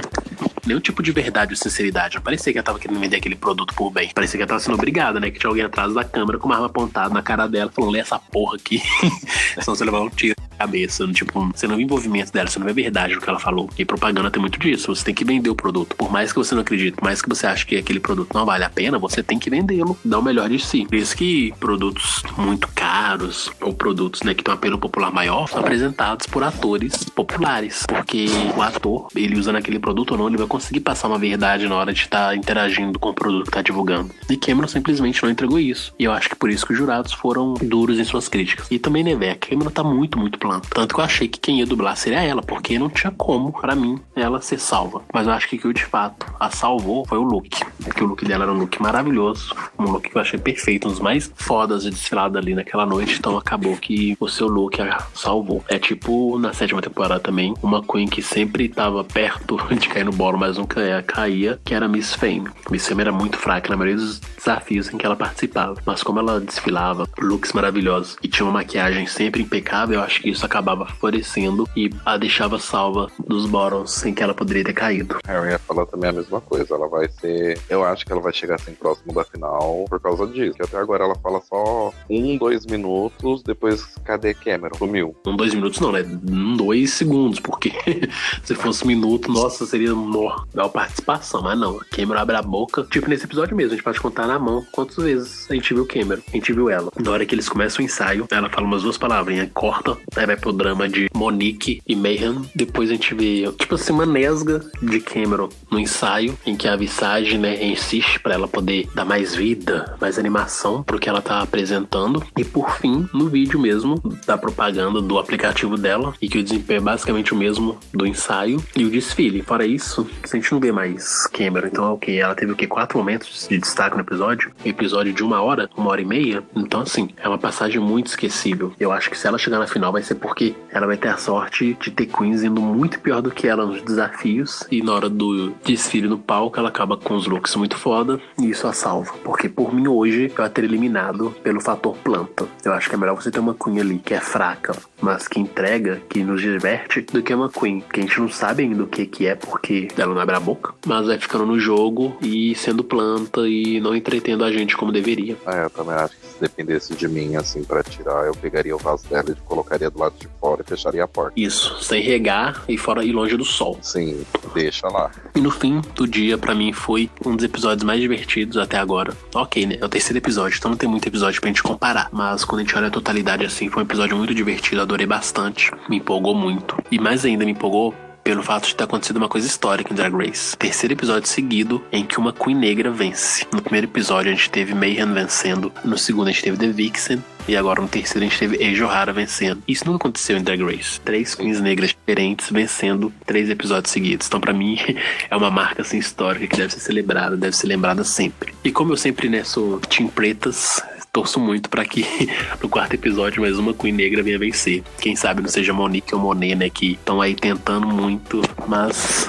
nenhum 0.66 0.80
tipo 0.80 1.02
de 1.02 1.12
verdade 1.12 1.54
ou 1.54 1.58
sinceridade. 1.58 2.16
Não 2.16 2.22
parecia 2.22 2.52
que 2.52 2.60
ela 2.60 2.66
tava 2.66 2.80
querendo 2.80 3.00
vender 3.00 3.18
aquele 3.18 3.36
produto 3.36 3.74
por 3.74 3.92
bem. 3.92 4.12
Parecia 4.14 4.38
que 4.38 4.44
ela 4.44 4.50
tava 4.50 4.60
sendo 4.60 4.76
obrigada, 4.76 5.20
né? 5.20 5.32
Que 5.32 5.40
tinha 5.40 5.50
alguém 5.50 5.64
atrás 5.64 5.94
da 5.94 6.04
câmera 6.04 6.38
com 6.38 6.48
uma 6.48 6.56
arma 6.56 6.68
apontada 6.68 7.14
na 7.14 7.22
cara 7.22 7.48
dela, 7.48 7.72
falando, 7.74 7.92
lê 7.92 8.00
essa 8.00 8.20
porra 8.20 8.56
aqui. 8.56 8.82
Senão 9.60 9.76
você 9.76 9.84
levar 9.84 10.02
um 10.02 10.10
tiro 10.10 10.36
cabeça. 10.58 11.08
Tipo, 11.08 11.50
você 11.54 11.68
não 11.68 11.78
vê 11.78 11.84
envolvimento 11.84 12.32
dela, 12.32 12.50
você 12.50 12.60
não 12.60 12.66
vê 12.66 12.74
verdade 12.74 13.16
no 13.16 13.22
que 13.22 13.30
ela 13.30 13.40
falou. 13.40 13.70
E 13.78 13.86
propaganda 13.86 14.32
tem 14.32 14.42
muito 14.42 14.60
disso. 14.60 14.94
Você 14.94 15.06
tem 15.06 15.14
que 15.14 15.24
vender 15.24 15.50
o 15.50 15.56
produto. 15.56 15.96
Por 15.96 16.12
mais 16.12 16.32
que 16.32 16.40
você 16.40 16.56
não 16.56 16.62
acredite, 16.62 16.98
por 16.98 17.04
mais 17.04 17.22
que 17.22 17.30
você 17.30 17.48
ache 17.48 17.66
que 17.66 17.78
aquele 17.78 18.00
produto 18.00 18.34
não 18.34 18.46
vale 18.46 18.64
a 18.64 18.70
pena, 18.70 18.98
você 18.98 19.24
tem 19.24 19.40
que 19.40 19.50
vendê-lo, 19.50 19.98
dar 20.04 20.20
o 20.20 20.24
melhor 20.24 20.50
de 20.50 20.60
si. 20.60 20.86
Por 20.86 20.96
isso 20.96 21.16
que 21.16 21.54
produtos 21.60 22.24
muito 22.38 22.68
caros 22.70 23.50
ou 23.62 23.74
produtos 23.74 24.24
né, 24.24 24.34
que 24.34 24.44
têm 24.44 24.54
um 24.54 24.58
apelo 24.58 24.78
popular 24.78 25.12
maior 25.12 25.48
são 25.48 25.60
apresentados 25.60 26.28
por 26.28 26.44
atores 26.44 27.04
populares. 27.06 27.86
Porque 27.88 28.28
o 28.56 28.62
ator, 28.62 29.08
ele 29.16 29.40
usando 29.40 29.58
aquele 29.58 29.80
produto 29.80 30.12
ou 30.12 30.18
não, 30.18 30.28
ele 30.28 30.38
vai 30.38 30.48
conseguir 30.48 30.80
passar 30.80 31.08
uma 31.08 31.18
verdade 31.18 31.68
na 31.68 31.76
hora 31.76 31.94
de 31.94 32.02
estar 32.02 32.30
tá 32.30 32.36
interagindo 32.36 33.00
com 33.00 33.10
o 33.10 33.14
produto 33.14 33.44
que 33.44 33.50
está 33.50 33.62
divulgando. 33.62 34.10
E 34.30 34.38
Cameron 34.38 34.68
simplesmente 34.68 35.22
não 35.24 35.30
entregou 35.30 35.60
isso. 35.60 35.94
E 35.98 36.04
eu 36.04 36.12
acho 36.12 36.30
que 36.30 36.36
por 36.36 36.50
isso 36.50 36.66
que 36.66 36.74
os 36.74 36.78
jurados 36.78 37.14
foram 37.14 37.54
duros 37.56 38.00
em 38.00 38.04
suas 38.04 38.28
críticas. 38.28 38.68
E 38.72 38.80
também, 38.80 39.04
né, 39.04 39.16
velho, 39.16 39.34
a 39.34 39.36
Cameron 39.36 39.72
tá 39.72 39.84
muito, 39.84 40.18
muito 40.18 40.40
planta. 40.48 40.68
Tanto 40.72 40.96
que 40.96 41.02
eu 41.02 41.06
achei 41.06 41.28
que 41.28 41.40
quem 41.40 41.60
ia 41.60 41.66
dublar 41.66 41.98
seria 41.98 42.24
ela, 42.24 42.42
porque 42.42 42.80
não 42.80 42.90
tinha 42.90 43.12
como, 43.12 43.52
para 43.52 43.76
mim, 43.76 44.00
ela 44.16 44.42
ser 44.42 44.60
salva. 44.60 45.02
Mas 45.14 45.28
eu 45.28 45.34
acho 45.34 45.50
que 45.50 45.68
o 45.68 45.74
de 45.74 45.84
fato 45.84 46.26
a 46.40 46.50
salvou 46.50 47.06
foi 47.06 47.18
o 47.18 47.24
look. 47.24 47.50
Porque 47.84 48.04
o 48.04 48.08
look 48.08 48.24
dela 48.26 48.46
era 48.46 48.54
um 48.54 48.58
look 48.58 48.82
maravilhoso, 48.82 49.54
um 49.78 49.84
look 49.84 50.10
que 50.10 50.16
eu 50.16 50.22
achei 50.22 50.40
perfeito, 50.40 50.88
um 50.88 50.92
dos 50.92 51.00
mais 51.00 51.32
fodas 51.36 51.84
de 51.84 51.90
desfilada 51.90 52.40
ali 52.40 52.56
naquela 52.56 52.86
noite. 52.86 53.18
Então 53.20 53.38
acabou 53.38 53.76
que 53.76 54.16
o 54.20 54.28
seu 54.30 54.48
look 54.48 54.82
a 54.82 55.06
salvou. 55.14 55.64
É 55.68 55.78
tipo 55.78 56.40
na 56.40 56.54
sétima 56.54 56.82
temporada 56.82 57.20
também, 57.20 57.54
uma 57.62 57.84
Queen 57.84 58.08
que 58.08 58.22
sempre 58.22 58.70
tava 58.70 59.04
perto 59.04 59.58
de 59.76 59.90
cair 59.90 60.06
no 60.06 60.12
bolo, 60.12 60.38
mas 60.38 60.58
nunca 60.58 61.04
caía, 61.04 61.60
que 61.64 61.74
era 61.74 61.88
Miss 61.88 62.14
Fame. 62.14 62.48
Miss 62.70 62.88
Fame 62.88 63.02
era 63.02 63.12
muito 63.12 63.38
fraca 63.38 63.70
na 63.70 63.76
maioria 63.76 63.98
dos 64.02 64.20
desafios 64.20 64.94
em 64.94 64.98
que 64.98 65.06
ela 65.06 65.16
participava. 65.16 65.76
Mas 65.86 66.04
como 66.04 66.20
ela 66.20 66.40
desfilava, 66.40 67.08
looks 67.20 67.54
maravilhosos 67.54 68.18
e 68.22 68.28
tinha 68.28 68.46
uma 68.46 68.54
maquiagem 68.54 69.06
sempre 69.06 69.42
impecável, 69.42 69.98
eu 69.98 70.04
acho 70.04 70.22
que 70.22 70.30
isso 70.38 70.46
acabava 70.46 70.86
favorecendo 70.86 71.68
e 71.76 71.90
a 72.06 72.16
deixava 72.16 72.60
salva 72.60 73.08
dos 73.28 73.46
bottoms 73.48 74.06
em 74.06 74.14
que 74.14 74.22
ela 74.22 74.34
poderia 74.34 74.64
ter 74.64 74.74
caído. 74.74 75.18
É, 75.28 75.36
eu 75.36 75.46
ia 75.46 75.60
falar 75.60 75.86
também 75.88 76.10
a 76.10 76.14
mesma 76.14 76.40
coisa. 76.40 76.76
Ela 76.76 76.88
vai 76.88 77.10
ser. 77.10 77.60
Eu 77.70 77.84
acho 77.84 78.06
que 78.06 78.12
ela 78.12 78.22
vai 78.22 78.32
chegar 78.32 78.56
assim 78.56 78.74
próximo 78.74 79.14
da 79.14 79.24
final 79.24 79.86
por 79.90 80.00
causa 80.00 80.28
disso. 80.28 80.56
Que 80.56 80.64
até 80.64 80.78
agora 80.78 81.04
ela 81.04 81.16
fala 81.16 81.42
só 81.42 81.92
um, 82.10 82.38
dois 82.38 82.66
minutos, 82.66 83.42
depois 83.44 83.84
cadê 84.06 84.34
Cameron? 84.34 84.78
Sumiu. 84.78 85.16
Um, 85.26 85.36
dois 85.36 85.54
minutos 85.54 85.80
não, 85.80 85.92
né? 85.92 86.06
Um, 86.30 86.56
dois 86.56 86.92
segundos, 86.92 87.40
porque 87.40 87.72
se 88.44 88.54
fosse 88.54 88.84
um 88.84 88.88
minuto, 88.88 89.32
nossa, 89.32 89.66
seria 89.66 89.94
uma 89.94 90.70
participação. 90.70 91.42
Mas 91.42 91.60
não, 91.60 91.80
a 91.80 91.86
Cameron 91.86 92.20
abre 92.20 92.36
a 92.36 92.42
boca. 92.42 92.86
Tipo, 92.92 93.10
nesse 93.10 93.26
episódio 93.26 93.56
mesmo, 93.56 93.74
a 93.74 93.76
gente 93.76 93.84
pode 93.84 94.00
contar 94.00 94.28
na 94.28 94.38
mão 94.38 94.66
quantas 94.72 94.98
vezes 94.98 95.50
a 95.50 95.56
gente 95.56 95.74
viu 95.74 95.86
Cameron, 95.86 96.22
a 96.28 96.32
gente 96.32 96.54
viu 96.54 96.70
ela. 96.70 96.92
Na 96.96 97.12
hora 97.12 97.26
que 97.26 97.34
eles 97.34 97.50
começam 97.50 97.82
o 97.82 97.86
ensaio, 97.86 98.28
ela 98.30 98.50
fala 98.50 98.68
umas 98.68 98.84
duas 98.84 98.98
palavrinhas, 98.98 99.50
corta, 99.54 99.98
aí 100.16 100.27
vai 100.28 100.36
pro 100.36 100.52
drama 100.52 100.88
de 100.88 101.10
Monique 101.16 101.82
e 101.88 101.96
Mayhem. 101.96 102.42
Depois 102.54 102.90
a 102.90 102.94
gente 102.94 103.16
vê, 103.16 103.50
tipo 103.58 103.76
assim, 103.76 103.94
uma 103.94 104.06
nesga 104.06 104.62
de 104.82 105.00
Cameron 105.00 105.50
no 105.72 105.80
ensaio, 105.80 106.38
em 106.46 106.56
que 106.56 106.68
a 106.68 106.76
Visage, 106.76 107.38
né, 107.38 107.64
insiste 107.66 108.20
para 108.20 108.34
ela 108.34 108.48
poder 108.48 108.88
dar 108.94 109.06
mais 109.06 109.34
vida, 109.34 109.96
mais 110.00 110.20
animação 110.20 110.84
pro 110.84 111.00
que 111.00 111.10
ela 111.10 111.22
tá 111.22 111.42
apresentando. 111.42 112.24
E 112.38 112.44
por 112.44 112.78
fim, 112.78 113.08
no 113.14 113.30
vídeo 113.30 113.60
mesmo, 113.60 114.02
da 114.26 114.38
propaganda 114.38 115.02
do 115.02 115.18
aplicativo 115.18 115.78
dela, 115.78 116.14
e 116.22 116.28
que 116.28 116.38
o 116.38 116.44
desempenho 116.44 116.80
é 116.80 116.82
basicamente 116.82 117.34
o 117.34 117.38
mesmo 117.38 117.78
do 117.94 118.06
ensaio 118.06 118.62
e 118.76 118.84
o 118.84 118.90
desfile. 118.90 119.42
Fora 119.42 119.66
isso, 119.66 120.08
a 120.24 120.36
gente 120.36 120.52
não 120.52 120.60
vê 120.60 120.72
mais 120.72 121.26
Cameron. 121.28 121.68
Então, 121.68 121.94
ok, 121.94 122.20
ela 122.20 122.36
teve 122.36 122.52
o 122.52 122.56
que? 122.56 122.68
Quatro 122.68 122.98
momentos 122.98 123.48
de 123.48 123.58
destaque 123.58 123.96
no 123.96 124.02
episódio. 124.02 124.52
Episódio 124.66 125.14
de 125.14 125.24
uma 125.24 125.42
hora, 125.42 125.70
uma 125.78 125.90
hora 125.90 126.02
e 126.02 126.06
meia. 126.06 126.44
Então, 126.54 126.82
assim, 126.82 127.10
é 127.18 127.28
uma 127.28 127.38
passagem 127.38 127.80
muito 127.80 128.08
esquecível. 128.08 128.74
Eu 128.78 128.92
acho 128.92 129.10
que 129.10 129.18
se 129.18 129.26
ela 129.26 129.38
chegar 129.38 129.60
na 129.60 129.68
final 129.68 129.92
vai 129.92 130.04
ser 130.04 130.17
porque 130.18 130.56
ela 130.70 130.88
vai 130.88 130.98
ter 130.98 131.10
a 131.10 131.18
sorte 131.18 131.78
de 131.80 131.92
ter 131.92 132.08
Queens 132.08 132.44
indo 132.44 132.62
muito 132.62 133.00
pior 133.00 133.22
do 133.22 133.32
que 133.32 133.48
ela 133.48 133.66
nos 133.66 133.82
desafios. 133.82 134.66
E 134.72 134.82
na 134.82 134.94
hora 134.94 135.10
do 135.10 135.52
desfile 135.64 136.08
no 136.08 136.18
palco, 136.18 136.60
ela 136.60 136.70
acaba 136.70 136.98
com 136.98 137.16
os 137.16 137.28
looks 137.28 137.56
muito 137.56 137.76
foda. 137.78 138.20
E 138.40 138.50
isso 138.50 138.68
a 138.68 138.74
salva. 138.74 139.14
Porque 139.24 139.50
por 139.50 139.74
mim 139.74 139.88
hoje 139.88 140.32
eu 140.38 140.44
ia 140.44 140.50
ter 140.50 140.64
eliminado 140.64 141.34
pelo 141.44 141.62
fator 141.62 141.96
planta. 141.98 142.48
Eu 142.64 142.74
acho 142.74 142.90
que 142.90 142.96
é 142.96 142.98
melhor 142.98 143.16
você 143.16 143.32
ter 143.32 143.40
uma 143.40 143.54
Queen 143.54 143.80
ali 143.80 144.00
que 144.00 144.14
é 144.14 144.20
fraca, 144.20 144.76
mas 145.02 145.28
que 145.28 145.40
entrega, 145.40 146.02
que 146.10 146.24
nos 146.24 146.42
diverte, 146.42 147.02
do 147.02 147.22
que 147.22 147.34
uma 147.34 147.50
Queen 147.50 147.84
que 147.92 148.00
a 148.00 148.04
gente 148.04 148.20
não 148.20 148.30
sabe 148.30 148.64
ainda 148.64 148.84
o 148.84 148.88
que, 148.88 149.06
que 149.06 149.28
é 149.28 149.36
porque 149.36 149.88
ela 149.98 150.14
não 150.14 150.22
abre 150.22 150.36
a 150.36 150.40
boca, 150.40 150.74
mas 150.86 151.08
vai 151.08 151.18
ficando 151.18 151.46
no 151.46 151.60
jogo 151.60 152.18
e 152.22 152.56
sendo 152.56 152.84
planta 152.84 153.48
e 153.48 153.80
não 153.80 153.96
entretendo 153.96 154.44
a 154.44 154.52
gente 154.52 154.76
como 154.76 154.92
deveria. 154.92 155.38
É, 155.46 155.66
eu 155.66 155.70
também 155.70 155.96
acho 155.96 156.16
que 156.16 156.27
dependesse 156.40 156.96
de 156.96 157.08
mim, 157.08 157.36
assim, 157.36 157.64
para 157.64 157.84
tirar, 157.84 158.26
eu 158.26 158.34
pegaria 158.34 158.76
o 158.76 158.80
vaso 158.80 159.08
dela 159.08 159.30
e 159.30 159.36
colocaria 159.36 159.90
do 159.90 160.00
lado 160.00 160.16
de 160.20 160.28
fora 160.40 160.62
e 160.66 160.70
fecharia 160.70 161.04
a 161.04 161.08
porta. 161.08 161.34
Isso, 161.36 161.82
sem 161.84 162.02
regar 162.02 162.64
e 162.68 162.78
fora 162.78 163.04
e 163.04 163.12
longe 163.12 163.36
do 163.36 163.46
sol. 163.46 163.78
Sim, 163.82 164.26
deixa 164.54 164.88
lá. 164.88 165.12
E 165.36 165.42
no 165.42 165.52
fim 165.52 165.82
do 165.96 166.08
dia, 166.08 166.38
para 166.38 166.56
mim, 166.56 166.72
foi 166.74 167.10
um 167.26 167.36
dos 167.36 167.46
episódios 167.46 167.84
mais 167.84 168.00
divertidos 168.00 168.58
até 168.58 168.78
agora. 168.78 169.16
Ok, 169.34 169.66
né? 169.66 169.78
É 169.80 169.86
o 169.86 169.90
terceiro 169.90 170.18
episódio, 170.18 170.58
então 170.58 170.72
não 170.72 170.78
tem 170.78 170.90
muito 170.90 171.08
episódio 171.08 171.40
pra 171.40 171.48
gente 171.48 171.64
comparar. 171.64 172.10
Mas 172.12 172.44
quando 172.44 172.62
a 172.62 172.64
gente 172.64 172.76
olha 172.76 172.88
a 172.88 172.92
totalidade 172.92 173.46
assim, 173.46 173.70
foi 173.70 173.84
um 173.84 173.86
episódio 173.86 174.18
muito 174.18 174.34
divertido, 174.34 174.82
adorei 174.82 175.06
bastante. 175.06 175.72
Me 175.90 175.98
empolgou 175.98 176.36
muito. 176.36 176.78
E 176.92 177.00
mais 177.00 177.26
ainda 177.26 177.46
me 177.46 177.52
empolgou 177.52 177.94
pelo 178.28 178.44
fato 178.44 178.68
de 178.68 178.76
ter 178.76 178.84
acontecido 178.84 179.16
uma 179.16 179.30
coisa 179.30 179.48
histórica 179.48 179.94
em 179.94 179.96
Drag 179.96 180.14
Race. 180.14 180.58
Terceiro 180.58 180.94
episódio 180.94 181.30
seguido 181.30 181.82
em 181.94 182.06
que 182.06 182.20
uma 182.20 182.34
Queen 182.34 182.58
negra 182.58 182.92
vence. 182.92 183.48
No 183.54 183.62
primeiro 183.62 183.88
episódio 183.88 184.30
a 184.30 184.36
gente 184.36 184.50
teve 184.50 184.74
Mayhem 184.74 185.14
vencendo, 185.14 185.72
no 185.86 185.98
segundo 185.98 186.28
a 186.28 186.32
gente 186.32 186.44
teve 186.44 186.58
The 186.58 186.68
Vixen, 186.68 187.24
e 187.48 187.56
agora 187.56 187.82
no 187.82 187.88
terceiro 187.88 188.26
a 188.26 188.30
gente 188.30 188.38
teve 188.38 188.58
Eiji 188.58 188.84
Ohara 188.84 189.14
vencendo. 189.14 189.64
Isso 189.66 189.86
nunca 189.86 190.00
aconteceu 190.00 190.38
em 190.38 190.44
Drag 190.44 190.62
Race. 190.62 191.00
Três 191.00 191.36
queens 191.36 191.62
negras 191.62 191.92
diferentes 191.92 192.52
vencendo 192.52 193.14
três 193.26 193.50
episódios 193.50 193.94
seguidos. 193.94 194.28
Então, 194.28 194.42
para 194.42 194.52
mim, 194.52 194.78
é 195.32 195.38
uma 195.38 195.50
marca 195.50 195.82
assim, 195.82 195.98
histórica 195.98 196.48
que 196.48 196.58
deve 196.58 196.74
ser 196.74 196.82
celebrada, 196.82 197.38
deve 197.38 197.56
ser 197.56 197.68
lembrada 197.68 198.04
sempre. 198.04 198.54
E 198.62 198.74
como 198.74 198.92
eu 198.92 198.98
sempre 198.98 199.30
né, 199.30 199.46
sou 199.46 199.80
Team 199.80 200.10
Pretas, 200.10 200.84
torço 201.18 201.40
muito 201.40 201.68
para 201.68 201.84
que 201.84 202.06
no 202.62 202.70
quarto 202.70 202.94
episódio 202.94 203.42
mais 203.42 203.58
uma 203.58 203.74
Queen 203.74 203.92
negra 203.92 204.22
venha 204.22 204.38
vencer. 204.38 204.84
Quem 205.02 205.16
sabe 205.16 205.42
não 205.42 205.50
seja 205.50 205.74
Monique 205.74 206.14
ou 206.14 206.22
Monet, 206.22 206.54
né? 206.54 206.70
Que 206.70 206.92
estão 206.92 207.20
aí 207.20 207.34
tentando 207.34 207.88
muito, 207.88 208.40
mas 208.68 209.28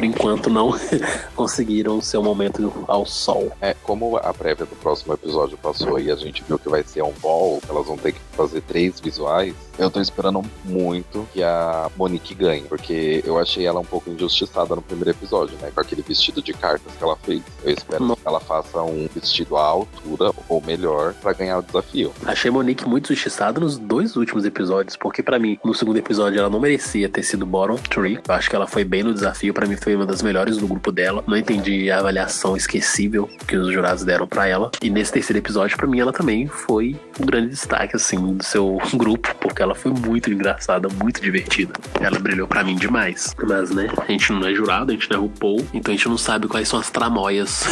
por 0.00 0.04
enquanto 0.04 0.48
não 0.48 0.72
conseguiram 1.36 1.98
o 1.98 2.02
seu 2.02 2.22
momento 2.22 2.72
ao 2.88 3.04
sol. 3.04 3.52
É, 3.60 3.74
como 3.82 4.16
a 4.16 4.32
prévia 4.32 4.64
do 4.64 4.74
próximo 4.76 5.12
episódio 5.12 5.58
passou 5.58 6.00
e 6.00 6.10
a 6.10 6.16
gente 6.16 6.42
viu 6.48 6.58
que 6.58 6.70
vai 6.70 6.82
ser 6.82 7.02
um 7.02 7.12
ball, 7.20 7.60
elas 7.68 7.86
vão 7.86 7.98
ter 7.98 8.12
que 8.12 8.20
fazer 8.32 8.62
três 8.62 8.98
visuais. 8.98 9.54
Eu 9.78 9.90
tô 9.90 10.00
esperando 10.00 10.42
muito 10.64 11.26
que 11.32 11.42
a 11.42 11.90
Monique 11.96 12.34
ganhe, 12.34 12.62
porque 12.62 13.22
eu 13.26 13.38
achei 13.38 13.66
ela 13.66 13.80
um 13.80 13.84
pouco 13.84 14.10
injustiçada 14.10 14.74
no 14.74 14.82
primeiro 14.82 15.10
episódio, 15.10 15.56
né? 15.60 15.70
Com 15.74 15.80
aquele 15.80 16.02
vestido 16.02 16.42
de 16.42 16.52
cartas 16.52 16.92
que 16.94 17.02
ela 17.02 17.16
fez. 17.16 17.42
Eu 17.64 17.72
espero 17.72 18.04
não. 18.04 18.14
que 18.14 18.26
ela 18.26 18.40
faça 18.40 18.82
um 18.82 19.08
vestido 19.14 19.56
à 19.56 19.64
altura 19.64 20.32
ou 20.48 20.62
melhor 20.62 21.14
para 21.14 21.32
ganhar 21.32 21.58
o 21.58 21.62
desafio. 21.62 22.12
Achei 22.26 22.50
Monique 22.50 22.86
muito 22.86 23.12
injustiçada 23.12 23.58
nos 23.58 23.78
dois 23.78 24.16
últimos 24.16 24.44
episódios, 24.44 24.96
porque 24.96 25.22
para 25.22 25.38
mim, 25.38 25.58
no 25.64 25.74
segundo 25.74 25.96
episódio, 25.96 26.40
ela 26.40 26.50
não 26.50 26.60
merecia 26.60 27.08
ter 27.08 27.22
sido 27.22 27.46
bottom 27.46 27.76
three. 27.76 28.18
Eu 28.28 28.34
acho 28.34 28.50
que 28.50 28.56
ela 28.56 28.66
foi 28.66 28.84
bem 28.84 29.02
no 29.02 29.14
desafio, 29.14 29.54
para 29.54 29.66
mim 29.66 29.76
foi 29.76 29.89
uma 29.96 30.06
das 30.06 30.22
melhores 30.22 30.56
do 30.56 30.66
grupo 30.66 30.90
dela. 30.92 31.22
Não 31.26 31.36
entendi 31.36 31.90
a 31.90 31.98
avaliação 31.98 32.56
esquecível 32.56 33.28
que 33.46 33.56
os 33.56 33.72
jurados 33.72 34.04
deram 34.04 34.26
para 34.26 34.46
ela. 34.46 34.70
E 34.82 34.90
nesse 34.90 35.12
terceiro 35.12 35.38
episódio, 35.38 35.76
para 35.76 35.86
mim, 35.86 36.00
ela 36.00 36.12
também 36.12 36.46
foi 36.46 36.96
um 37.18 37.26
grande 37.26 37.48
destaque, 37.48 37.96
assim, 37.96 38.36
do 38.36 38.44
seu 38.44 38.78
grupo, 38.94 39.34
porque 39.40 39.62
ela 39.62 39.74
foi 39.74 39.92
muito 39.92 40.30
engraçada, 40.30 40.88
muito 40.88 41.20
divertida. 41.20 41.72
Ela 42.00 42.18
brilhou 42.18 42.46
para 42.46 42.64
mim 42.64 42.76
demais. 42.76 43.34
Mas, 43.46 43.70
né, 43.70 43.88
a 43.96 44.10
gente 44.10 44.32
não 44.32 44.46
é 44.46 44.54
jurado, 44.54 44.90
a 44.90 44.94
gente 44.94 45.10
não 45.10 45.18
é 45.18 45.20
RuPaul, 45.20 45.66
então 45.72 45.92
a 45.92 45.96
gente 45.96 46.08
não 46.08 46.18
sabe 46.18 46.48
quais 46.48 46.68
são 46.68 46.78
as 46.78 46.90
tramóias 46.90 47.64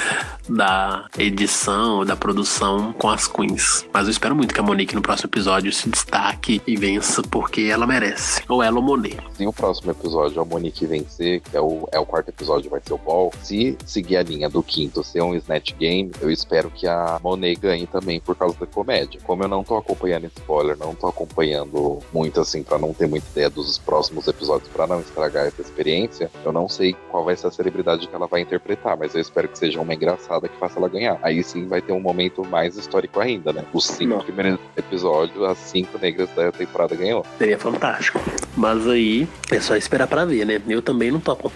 da 0.48 1.06
edição, 1.18 2.04
da 2.04 2.16
produção 2.16 2.92
com 2.92 3.08
as 3.08 3.28
queens. 3.28 3.86
Mas 3.92 4.04
eu 4.06 4.10
espero 4.10 4.34
muito 4.34 4.52
que 4.52 4.60
a 4.60 4.62
Monique 4.62 4.94
no 4.94 5.02
próximo 5.02 5.28
episódio 5.28 5.72
se 5.72 5.88
destaque 5.88 6.60
e 6.66 6.76
vença, 6.76 7.22
porque 7.22 7.62
ela 7.62 7.86
merece. 7.86 8.42
Ou 8.48 8.62
ela 8.62 8.76
ou 8.76 8.82
Monet. 8.82 9.16
Se 9.34 9.46
o 9.46 9.52
próximo 9.52 9.92
episódio 9.92 10.40
a 10.40 10.44
Monique 10.44 10.86
vencer, 10.86 11.40
que 11.40 11.56
é 11.60 11.62
o, 11.62 11.88
é 11.92 12.00
o 12.00 12.06
quarto 12.06 12.30
episódio, 12.30 12.70
vai 12.70 12.80
ser 12.84 12.94
o 12.94 12.98
ball, 12.98 13.30
se 13.42 13.76
seguir 13.84 14.16
a 14.16 14.22
linha 14.22 14.48
do 14.48 14.62
quinto 14.62 15.04
ser 15.04 15.22
um 15.22 15.34
Snatch 15.34 15.74
Game, 15.74 16.10
eu 16.20 16.30
espero 16.30 16.70
que 16.70 16.86
a 16.86 17.20
Monet 17.22 17.60
ganhe 17.60 17.86
também 17.86 18.18
por 18.18 18.34
causa 18.34 18.58
da 18.58 18.66
comédia. 18.66 19.20
Como 19.24 19.44
eu 19.44 19.48
não 19.48 19.62
tô 19.62 19.76
acompanhando 19.76 20.24
spoiler, 20.26 20.76
não 20.78 20.94
tô 20.94 21.06
acompanhando 21.06 21.98
muito, 22.12 22.40
assim, 22.40 22.62
para 22.62 22.78
não 22.78 22.94
ter 22.94 23.06
muita 23.06 23.28
ideia 23.30 23.50
dos 23.50 23.78
próximos 23.78 24.26
episódios, 24.26 24.68
para 24.70 24.86
não 24.86 25.00
estragar 25.00 25.46
essa 25.46 25.60
experiência, 25.60 26.30
eu 26.44 26.52
não 26.52 26.68
sei 26.68 26.94
qual 27.10 27.24
vai 27.24 27.36
ser 27.36 27.48
a 27.48 27.50
celebridade 27.50 28.06
que 28.06 28.14
ela 28.14 28.26
vai 28.26 28.40
interpretar, 28.40 28.96
mas 28.96 29.14
eu 29.14 29.20
espero 29.20 29.48
que 29.48 29.58
seja 29.58 29.80
uma 29.80 29.94
engraçada 29.94 30.48
que 30.48 30.56
faça 30.58 30.78
ela 30.78 30.88
ganhar. 30.88 31.18
Aí 31.22 31.42
sim 31.42 31.66
vai 31.66 31.82
ter 31.82 31.92
um 31.92 32.00
momento 32.00 32.44
mais 32.44 32.76
histórico 32.76 33.20
ainda, 33.20 33.52
né? 33.52 33.64
Os 33.72 33.86
cinco 33.86 34.14
não. 34.14 34.20
primeiros 34.20 34.58
episódios, 34.76 35.42
as 35.44 35.58
cinco 35.58 35.98
negras 35.98 36.30
da 36.30 36.50
temporada 36.50 36.94
ganhou. 36.94 37.24
Seria 37.38 37.58
fantástico. 37.58 38.18
Mas 38.56 38.86
aí 38.86 39.28
é 39.50 39.60
só 39.60 39.76
esperar 39.76 40.06
para 40.06 40.24
ver, 40.24 40.46
né? 40.46 40.60
Eu 40.68 40.80
também 40.80 41.10
não 41.10 41.20
tô 41.20 41.32
acompanhando 41.32 41.49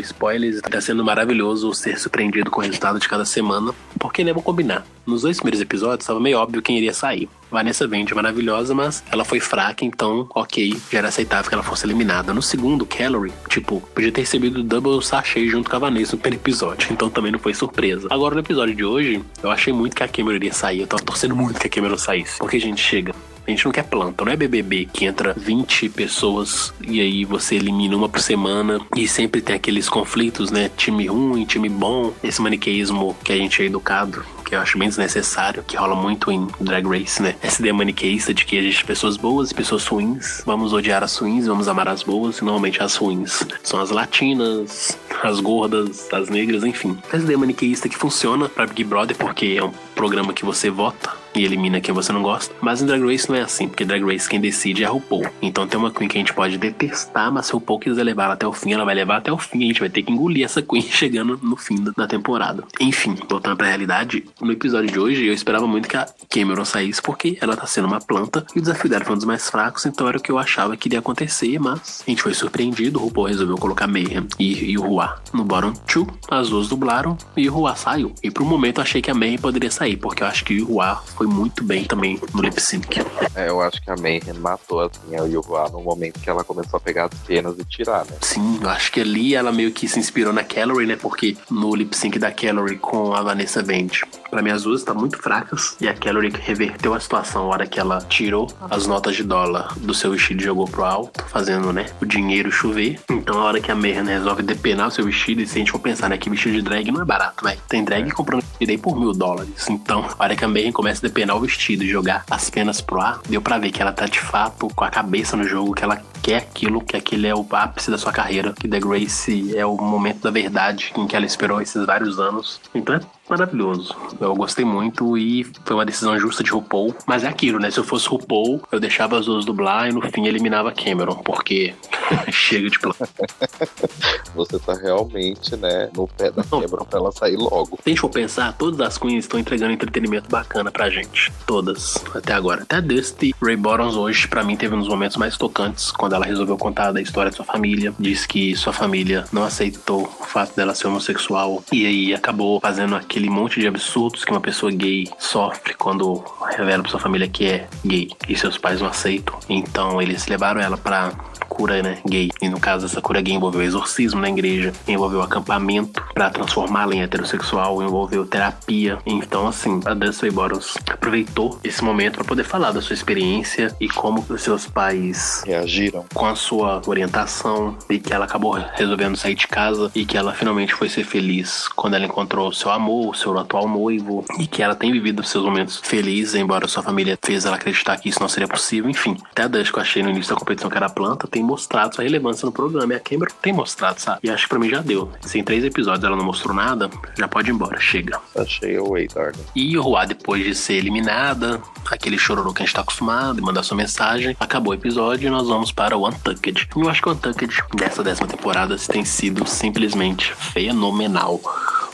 spoilers, 0.00 0.60
tá 0.60 0.80
sendo 0.80 1.04
maravilhoso 1.04 1.72
ser 1.74 1.98
surpreendido 1.98 2.50
com 2.50 2.60
o 2.60 2.64
resultado 2.64 2.98
de 2.98 3.08
cada 3.08 3.24
semana, 3.24 3.74
porque 3.98 4.22
né, 4.24 4.32
vou 4.32 4.42
combinar. 4.42 4.84
Nos 5.06 5.22
dois 5.22 5.38
primeiros 5.38 5.60
episódios 5.60 6.04
estava 6.04 6.20
meio 6.20 6.38
óbvio 6.38 6.62
quem 6.62 6.76
iria 6.76 6.92
sair. 6.92 7.28
Vanessa 7.50 7.86
Vende 7.86 8.14
maravilhosa, 8.14 8.74
mas 8.74 9.02
ela 9.10 9.24
foi 9.24 9.40
fraca, 9.40 9.84
então, 9.84 10.28
ok, 10.34 10.76
já 10.90 10.98
era 10.98 11.08
aceitável 11.08 11.48
que 11.48 11.54
ela 11.54 11.64
fosse 11.64 11.84
eliminada. 11.84 12.32
No 12.32 12.40
segundo, 12.40 12.86
Calorie, 12.86 13.32
tipo, 13.48 13.80
podia 13.92 14.12
ter 14.12 14.20
recebido 14.20 14.62
double 14.62 15.02
sachê 15.04 15.48
junto 15.48 15.68
com 15.68 15.76
a 15.76 15.80
Vanessa 15.80 16.14
no 16.14 16.22
primeiro 16.22 16.42
episódio, 16.42 16.88
então 16.92 17.10
também 17.10 17.32
não 17.32 17.38
foi 17.38 17.54
surpresa. 17.54 18.06
Agora, 18.10 18.34
no 18.34 18.40
episódio 18.40 18.74
de 18.74 18.84
hoje, 18.84 19.22
eu 19.42 19.50
achei 19.50 19.72
muito 19.72 19.96
que 19.96 20.02
a 20.02 20.08
Cameron 20.08 20.36
iria 20.36 20.52
sair, 20.52 20.80
eu 20.80 20.86
tava 20.86 21.02
torcendo 21.02 21.34
muito 21.34 21.58
que 21.58 21.66
a 21.66 21.70
Cameron 21.70 21.98
saísse, 21.98 22.38
porque 22.38 22.60
gente 22.60 22.80
chega. 22.80 23.12
A 23.50 23.52
gente 23.52 23.64
não 23.64 23.72
quer 23.72 23.82
planta, 23.82 24.24
não 24.24 24.30
é 24.30 24.36
BBB 24.36 24.88
que 24.92 25.04
entra 25.04 25.34
20 25.36 25.88
pessoas 25.88 26.72
e 26.86 27.00
aí 27.00 27.24
você 27.24 27.56
elimina 27.56 27.96
uma 27.96 28.08
por 28.08 28.20
semana 28.20 28.80
e 28.96 29.08
sempre 29.08 29.40
tem 29.40 29.56
aqueles 29.56 29.88
conflitos, 29.88 30.52
né? 30.52 30.70
Time 30.76 31.08
ruim, 31.08 31.44
time 31.44 31.68
bom, 31.68 32.12
esse 32.22 32.40
maniqueísmo 32.40 33.16
que 33.24 33.32
a 33.32 33.36
gente 33.36 33.60
é 33.60 33.66
educado 33.66 34.24
que 34.44 34.54
eu 34.54 34.60
acho 34.60 34.78
bem 34.78 34.88
desnecessário, 34.88 35.62
que 35.62 35.76
rola 35.76 35.94
muito 35.94 36.30
em 36.30 36.48
Drag 36.60 36.84
Race, 36.84 37.22
né? 37.22 37.36
Essa 37.40 37.60
ideia 37.60 37.72
maniqueísta 37.74 38.34
de 38.34 38.44
que 38.44 38.56
existe 38.56 38.84
pessoas 38.84 39.16
boas 39.16 39.52
e 39.52 39.54
pessoas 39.54 39.86
ruins. 39.86 40.42
Vamos 40.44 40.72
odiar 40.72 41.04
as 41.04 41.16
ruins, 41.16 41.46
vamos 41.46 41.68
amar 41.68 41.86
as 41.86 42.02
boas, 42.02 42.38
e 42.38 42.44
normalmente 42.44 42.82
as 42.82 42.96
ruins 42.96 43.46
são 43.62 43.80
as 43.80 43.90
latinas, 43.90 44.98
as 45.22 45.38
gordas, 45.38 46.12
as 46.12 46.28
negras, 46.28 46.64
enfim. 46.64 46.98
Essa 47.12 47.22
ideia 47.22 47.38
maniqueísta 47.38 47.88
que 47.88 47.96
funciona 47.96 48.48
pra 48.48 48.66
Big 48.66 48.82
Brother 48.82 49.16
porque 49.16 49.56
é 49.56 49.62
um 49.62 49.72
programa 49.94 50.32
que 50.32 50.44
você 50.44 50.68
vota 50.68 51.19
e 51.34 51.44
elimina 51.44 51.80
quem 51.80 51.94
você 51.94 52.12
não 52.12 52.22
gosta. 52.22 52.54
Mas 52.60 52.82
em 52.82 52.86
Drag 52.86 53.02
Race 53.02 53.28
não 53.28 53.36
é 53.36 53.42
assim, 53.42 53.68
porque 53.68 53.84
Drag 53.84 54.02
Race 54.04 54.28
quem 54.28 54.40
decide 54.40 54.82
é 54.82 54.86
a 54.86 54.90
RuPaul. 54.90 55.26
Então 55.40 55.66
tem 55.66 55.78
uma 55.78 55.90
Queen 55.90 56.08
que 56.08 56.18
a 56.18 56.20
gente 56.20 56.34
pode 56.34 56.58
detestar, 56.58 57.32
mas 57.32 57.46
se 57.46 57.52
a 57.52 57.54
RuPaul 57.54 57.80
quiser 57.80 58.02
levar 58.02 58.24
ela 58.24 58.34
até 58.34 58.46
o 58.46 58.52
fim, 58.52 58.72
ela 58.72 58.84
vai 58.84 58.94
levar 58.94 59.16
até 59.16 59.32
o 59.32 59.38
fim. 59.38 59.64
A 59.64 59.66
gente 59.66 59.80
vai 59.80 59.88
ter 59.88 60.02
que 60.02 60.12
engolir 60.12 60.44
essa 60.44 60.62
Queen 60.62 60.82
chegando 60.90 61.38
no 61.42 61.56
fim 61.56 61.76
da 61.96 62.06
temporada. 62.06 62.64
Enfim, 62.80 63.16
voltando 63.28 63.56
pra 63.56 63.66
realidade, 63.66 64.24
no 64.40 64.52
episódio 64.52 64.90
de 64.90 64.98
hoje 64.98 65.26
eu 65.26 65.32
esperava 65.32 65.66
muito 65.66 65.88
que 65.88 65.96
a 65.96 66.06
Cameron 66.28 66.64
saísse, 66.64 67.00
porque 67.00 67.38
ela 67.40 67.56
tá 67.56 67.66
sendo 67.66 67.86
uma 67.86 68.00
planta 68.00 68.44
e 68.54 68.58
o 68.58 68.62
desafio 68.62 68.90
dela 68.90 69.04
foi 69.04 69.14
um 69.14 69.18
dos 69.18 69.26
mais 69.26 69.48
fracos, 69.48 69.86
então 69.86 70.08
era 70.08 70.18
o 70.18 70.20
que 70.20 70.30
eu 70.30 70.38
achava 70.38 70.76
que 70.76 70.88
iria 70.88 70.98
acontecer, 70.98 71.58
mas 71.58 72.02
a 72.06 72.10
gente 72.10 72.22
foi 72.22 72.34
surpreendido. 72.34 72.98
O 72.98 73.04
RuPaul 73.04 73.28
resolveu 73.28 73.56
colocar 73.56 73.86
Mayhem 73.86 74.26
e, 74.38 74.70
e 74.72 74.78
o 74.78 74.82
Rua 74.82 75.20
no 75.32 75.44
bottom 75.44 75.72
two. 75.86 76.06
As 76.30 76.48
duas 76.48 76.68
dublaram 76.68 77.16
e 77.36 77.48
o 77.48 77.52
Rua 77.52 77.74
saiu. 77.76 78.12
E 78.22 78.30
por 78.30 78.42
um 78.42 78.46
momento 78.46 78.78
eu 78.78 78.82
achei 78.82 79.02
que 79.02 79.10
a 79.10 79.14
Mayhem 79.14 79.38
poderia 79.38 79.70
sair, 79.70 79.96
porque 79.96 80.22
eu 80.22 80.26
acho 80.26 80.44
que 80.44 80.60
o 80.62 80.66
Rua 80.66 81.02
foi 81.20 81.26
muito 81.26 81.62
bem 81.62 81.84
também 81.84 82.18
no 82.32 82.40
lip 82.40 82.58
sync. 82.58 82.98
É, 83.34 83.50
eu 83.50 83.60
acho 83.60 83.82
que 83.82 83.90
a 83.90 83.94
Mayhem 83.94 84.32
matou 84.38 84.80
assim, 84.80 85.14
a 85.14 85.24
Yuhua 85.24 85.68
no 85.68 85.82
momento 85.82 86.18
que 86.18 86.30
ela 86.30 86.42
começou 86.42 86.78
a 86.78 86.80
pegar 86.80 87.10
as 87.12 87.18
penas 87.26 87.58
e 87.58 87.64
tirar, 87.64 88.06
né? 88.06 88.16
Sim, 88.22 88.58
eu 88.62 88.70
acho 88.70 88.90
que 88.90 89.02
ali 89.02 89.34
ela 89.34 89.52
meio 89.52 89.70
que 89.70 89.86
se 89.86 89.98
inspirou 89.98 90.32
na 90.32 90.42
Calorie, 90.42 90.86
né? 90.86 90.96
Porque 90.96 91.36
no 91.50 91.74
lip 91.76 91.94
sync 91.94 92.18
da 92.18 92.32
Calorie 92.32 92.78
com 92.78 93.12
a 93.12 93.20
Vanessa 93.20 93.62
Vende, 93.62 94.02
para 94.30 94.40
mim 94.40 94.48
as 94.48 94.62
duas 94.62 94.80
estão 94.80 94.94
tá 94.94 95.00
muito 95.00 95.18
fracas 95.18 95.76
e 95.78 95.86
a 95.86 95.92
Calorie 95.92 96.30
reverteu 96.30 96.94
a 96.94 97.00
situação 97.00 97.42
na 97.42 97.48
hora 97.48 97.66
que 97.66 97.78
ela 97.78 97.98
tirou 98.08 98.50
as 98.70 98.86
notas 98.86 99.14
de 99.14 99.22
dólar 99.22 99.74
do 99.76 99.92
seu 99.92 100.12
vestido 100.12 100.40
e 100.40 100.44
jogou 100.46 100.66
pro 100.66 100.84
alto, 100.84 101.22
fazendo, 101.28 101.70
né, 101.70 101.84
o 102.00 102.06
dinheiro 102.06 102.50
chover. 102.50 102.98
Então 103.10 103.38
a 103.38 103.44
hora 103.44 103.60
que 103.60 103.70
a 103.70 103.74
Mayhem 103.74 104.04
resolve 104.04 104.42
depenar 104.42 104.88
o 104.88 104.90
seu 104.90 105.04
vestido, 105.04 105.42
e 105.42 105.46
se 105.46 105.56
a 105.56 105.58
gente 105.58 105.70
for 105.70 105.80
pensar, 105.80 106.08
né, 106.08 106.16
que 106.16 106.30
vestido 106.30 106.54
de 106.54 106.62
drag 106.62 106.90
não 106.90 107.02
é 107.02 107.04
barato, 107.04 107.44
velho. 107.44 107.60
Tem 107.68 107.84
drag 107.84 108.10
comprando 108.12 108.42
vestido 108.42 108.70
aí 108.70 108.78
por 108.78 108.98
mil 108.98 109.12
dólares. 109.12 109.68
Então, 109.68 110.08
a 110.18 110.24
hora 110.24 110.34
que 110.34 110.44
a 110.46 110.48
Mayhem 110.48 110.72
começa 110.72 111.06
a 111.06 111.09
depenar 111.10 111.36
o 111.36 111.40
vestido 111.40 111.82
e 111.82 111.88
jogar 111.88 112.24
as 112.30 112.48
penas 112.48 112.80
pro 112.80 113.00
ar, 113.00 113.20
deu 113.28 113.42
pra 113.42 113.58
ver 113.58 113.70
que 113.72 113.82
ela 113.82 113.92
tá 113.92 114.06
de 114.06 114.20
fato 114.20 114.68
com 114.74 114.84
a 114.84 114.90
cabeça 114.90 115.36
no 115.36 115.44
jogo, 115.44 115.74
que 115.74 115.82
ela 115.82 116.00
quer 116.22 116.36
aquilo, 116.36 116.80
que 116.80 116.96
aquele 116.96 117.26
é 117.26 117.34
o 117.34 117.44
ápice 117.50 117.90
da 117.90 117.98
sua 117.98 118.12
carreira, 118.12 118.52
que 118.52 118.68
The 118.68 118.80
Grace 118.80 119.56
é 119.56 119.66
o 119.66 119.76
momento 119.76 120.22
da 120.22 120.30
verdade 120.30 120.92
em 120.96 121.06
que 121.06 121.16
ela 121.16 121.26
esperou 121.26 121.60
esses 121.60 121.84
vários 121.84 122.18
anos. 122.18 122.60
Então 122.74 122.94
é 122.94 123.00
maravilhoso. 123.30 123.94
Eu 124.20 124.34
gostei 124.34 124.64
muito 124.64 125.16
e 125.16 125.44
foi 125.64 125.76
uma 125.76 125.86
decisão 125.86 126.18
justa 126.18 126.42
de 126.42 126.50
RuPaul. 126.50 126.94
Mas 127.06 127.24
é 127.24 127.28
aquilo, 127.28 127.58
né? 127.58 127.70
Se 127.70 127.78
eu 127.78 127.84
fosse 127.84 128.08
RuPaul, 128.08 128.60
eu 128.70 128.80
deixava 128.80 129.18
as 129.18 129.26
duas 129.26 129.44
dublar 129.44 129.88
e 129.88 129.92
no 129.92 130.02
fim 130.02 130.26
eliminava 130.26 130.72
Cameron, 130.72 131.16
porque 131.16 131.74
Chega 132.30 132.70
de 132.70 132.78
plano. 132.78 132.96
Você 134.34 134.58
tá 134.58 134.74
realmente, 134.74 135.56
né, 135.56 135.90
no 135.94 136.06
pé 136.06 136.30
da 136.30 136.42
quebra 136.42 136.84
pra 136.84 136.98
ela 136.98 137.12
sair 137.12 137.36
logo. 137.36 137.78
Se 137.82 137.82
a 137.86 137.88
gente 137.90 138.00
for 138.00 138.08
pensar, 138.08 138.52
todas 138.56 138.80
as 138.80 138.98
queens 138.98 139.24
estão 139.24 139.38
entregando 139.38 139.72
entretenimento 139.72 140.28
bacana 140.28 140.70
pra 140.70 140.88
gente. 140.88 141.32
Todas, 141.46 142.02
até 142.14 142.32
agora. 142.32 142.62
Até 142.62 142.80
Dusty 142.80 143.34
Ray 143.42 143.56
Bottoms 143.56 143.96
hoje, 143.96 144.28
pra 144.28 144.44
mim, 144.44 144.56
teve 144.56 144.74
um 144.74 144.78
dos 144.78 144.88
momentos 144.88 145.16
mais 145.16 145.36
tocantes 145.36 145.90
quando 145.90 146.14
ela 146.14 146.24
resolveu 146.24 146.56
contar 146.56 146.92
da 146.92 147.00
história 147.00 147.30
de 147.30 147.36
sua 147.36 147.44
família. 147.44 147.92
Diz 147.98 148.26
que 148.26 148.56
sua 148.56 148.72
família 148.72 149.24
não 149.32 149.44
aceitou 149.44 150.02
o 150.02 150.24
fato 150.24 150.54
dela 150.54 150.74
ser 150.74 150.86
homossexual 150.86 151.62
e 151.72 151.86
aí 151.86 152.14
acabou 152.14 152.60
fazendo 152.60 152.94
aquele 152.94 153.19
monte 153.28 153.60
de 153.60 153.66
absurdos 153.66 154.24
que 154.24 154.30
uma 154.30 154.40
pessoa 154.40 154.72
gay 154.72 155.08
sofre 155.18 155.74
quando 155.74 156.24
revela 156.56 156.82
pra 156.82 156.90
sua 156.90 157.00
família 157.00 157.28
que 157.28 157.46
é 157.46 157.68
gay 157.84 158.08
e 158.28 158.36
seus 158.36 158.56
pais 158.56 158.80
não 158.80 158.88
aceitam. 158.88 159.38
Então 159.48 160.00
eles 160.00 160.26
levaram 160.26 160.60
ela 160.60 160.76
pra 160.76 161.12
cura 161.50 161.82
né, 161.82 161.98
gay. 162.06 162.30
E 162.40 162.48
no 162.48 162.58
caso, 162.58 162.86
essa 162.86 163.02
cura 163.02 163.20
gay 163.20 163.34
envolveu 163.34 163.60
exorcismo 163.60 164.20
na 164.20 164.30
igreja, 164.30 164.72
envolveu 164.88 165.20
acampamento 165.20 166.02
para 166.14 166.30
transformá-la 166.30 166.94
em 166.94 167.02
heterossexual, 167.02 167.82
envolveu 167.82 168.24
terapia. 168.24 168.98
Então, 169.04 169.48
assim, 169.48 169.80
a 169.84 169.92
Dusty 169.92 170.30
Bottles 170.30 170.78
aproveitou 170.88 171.58
esse 171.62 171.82
momento 171.84 172.14
para 172.14 172.24
poder 172.24 172.44
falar 172.44 172.72
da 172.72 172.80
sua 172.80 172.94
experiência 172.94 173.76
e 173.80 173.88
como 173.88 174.24
os 174.28 174.42
seus 174.42 174.66
pais 174.66 175.42
reagiram 175.44 176.06
com 176.14 176.26
a 176.26 176.36
sua 176.36 176.80
orientação 176.86 177.76
e 177.90 177.98
que 177.98 178.12
ela 178.12 178.24
acabou 178.24 178.52
resolvendo 178.52 179.16
sair 179.16 179.34
de 179.34 179.48
casa 179.48 179.90
e 179.94 180.06
que 180.06 180.16
ela 180.16 180.32
finalmente 180.32 180.74
foi 180.74 180.88
ser 180.88 181.04
feliz 181.04 181.68
quando 181.68 181.94
ela 181.94 182.06
encontrou 182.06 182.52
seu 182.52 182.70
amor, 182.70 183.09
o 183.10 183.14
seu 183.14 183.36
atual 183.38 183.68
noivo 183.68 184.24
e 184.38 184.46
que 184.46 184.62
ela 184.62 184.74
tem 184.74 184.92
vivido 184.92 185.22
seus 185.22 185.44
momentos 185.44 185.80
felizes, 185.82 186.34
embora 186.34 186.68
sua 186.68 186.82
família 186.82 187.18
fez 187.20 187.44
ela 187.44 187.56
acreditar 187.56 187.96
que 187.96 188.08
isso 188.08 188.20
não 188.20 188.28
seria 188.28 188.48
possível. 188.48 188.90
Enfim, 188.90 189.16
até 189.30 189.42
a 189.42 189.48
Dusty 189.48 189.72
que 189.72 189.78
eu 189.78 189.82
achei 189.82 190.02
no 190.02 190.10
início 190.10 190.34
da 190.34 190.38
competição 190.38 190.70
que 190.70 190.76
era 190.76 190.88
planta, 190.88 191.26
tem 191.26 191.42
mostrado 191.42 191.94
sua 191.94 192.04
relevância 192.04 192.46
no 192.46 192.52
programa. 192.52 192.92
E 192.92 192.96
a 192.96 193.00
Cameron 193.00 193.32
tem 193.40 193.52
mostrado, 193.52 194.00
sabe? 194.00 194.20
E 194.22 194.30
acho 194.30 194.44
que 194.44 194.48
pra 194.48 194.58
mim 194.58 194.68
já 194.68 194.80
deu. 194.80 195.10
Se 195.20 195.38
em 195.38 195.44
três 195.44 195.64
episódios 195.64 196.04
ela 196.04 196.16
não 196.16 196.24
mostrou 196.24 196.54
nada, 196.54 196.90
já 197.18 197.28
pode 197.28 197.50
ir 197.50 197.54
embora. 197.54 197.78
Chega. 197.80 198.20
Achei 198.36 198.78
o 198.78 198.90
Darling. 199.14 199.44
E 199.54 199.76
o 199.76 199.82
Rua, 199.82 200.06
depois 200.06 200.44
de 200.44 200.54
ser 200.54 200.74
eliminada, 200.74 201.60
aquele 201.90 202.18
chororô 202.18 202.52
que 202.52 202.62
a 202.62 202.66
gente 202.66 202.74
tá 202.74 202.82
acostumado, 202.82 203.38
e 203.38 203.42
mandar 203.42 203.62
sua 203.62 203.76
mensagem, 203.76 204.36
acabou 204.38 204.72
o 204.72 204.74
episódio 204.74 205.26
e 205.26 205.30
nós 205.30 205.48
vamos 205.48 205.72
para 205.72 205.96
o 205.96 206.06
Untucked. 206.06 206.68
E 206.76 206.80
eu 206.80 206.88
acho 206.88 207.02
que 207.02 207.08
o 207.08 207.12
Untucked 207.12 207.62
dessa 207.74 208.02
décima 208.02 208.28
temporada 208.28 208.76
tem 208.76 209.04
sido 209.04 209.46
simplesmente 209.46 210.32
fenomenal 210.34 211.40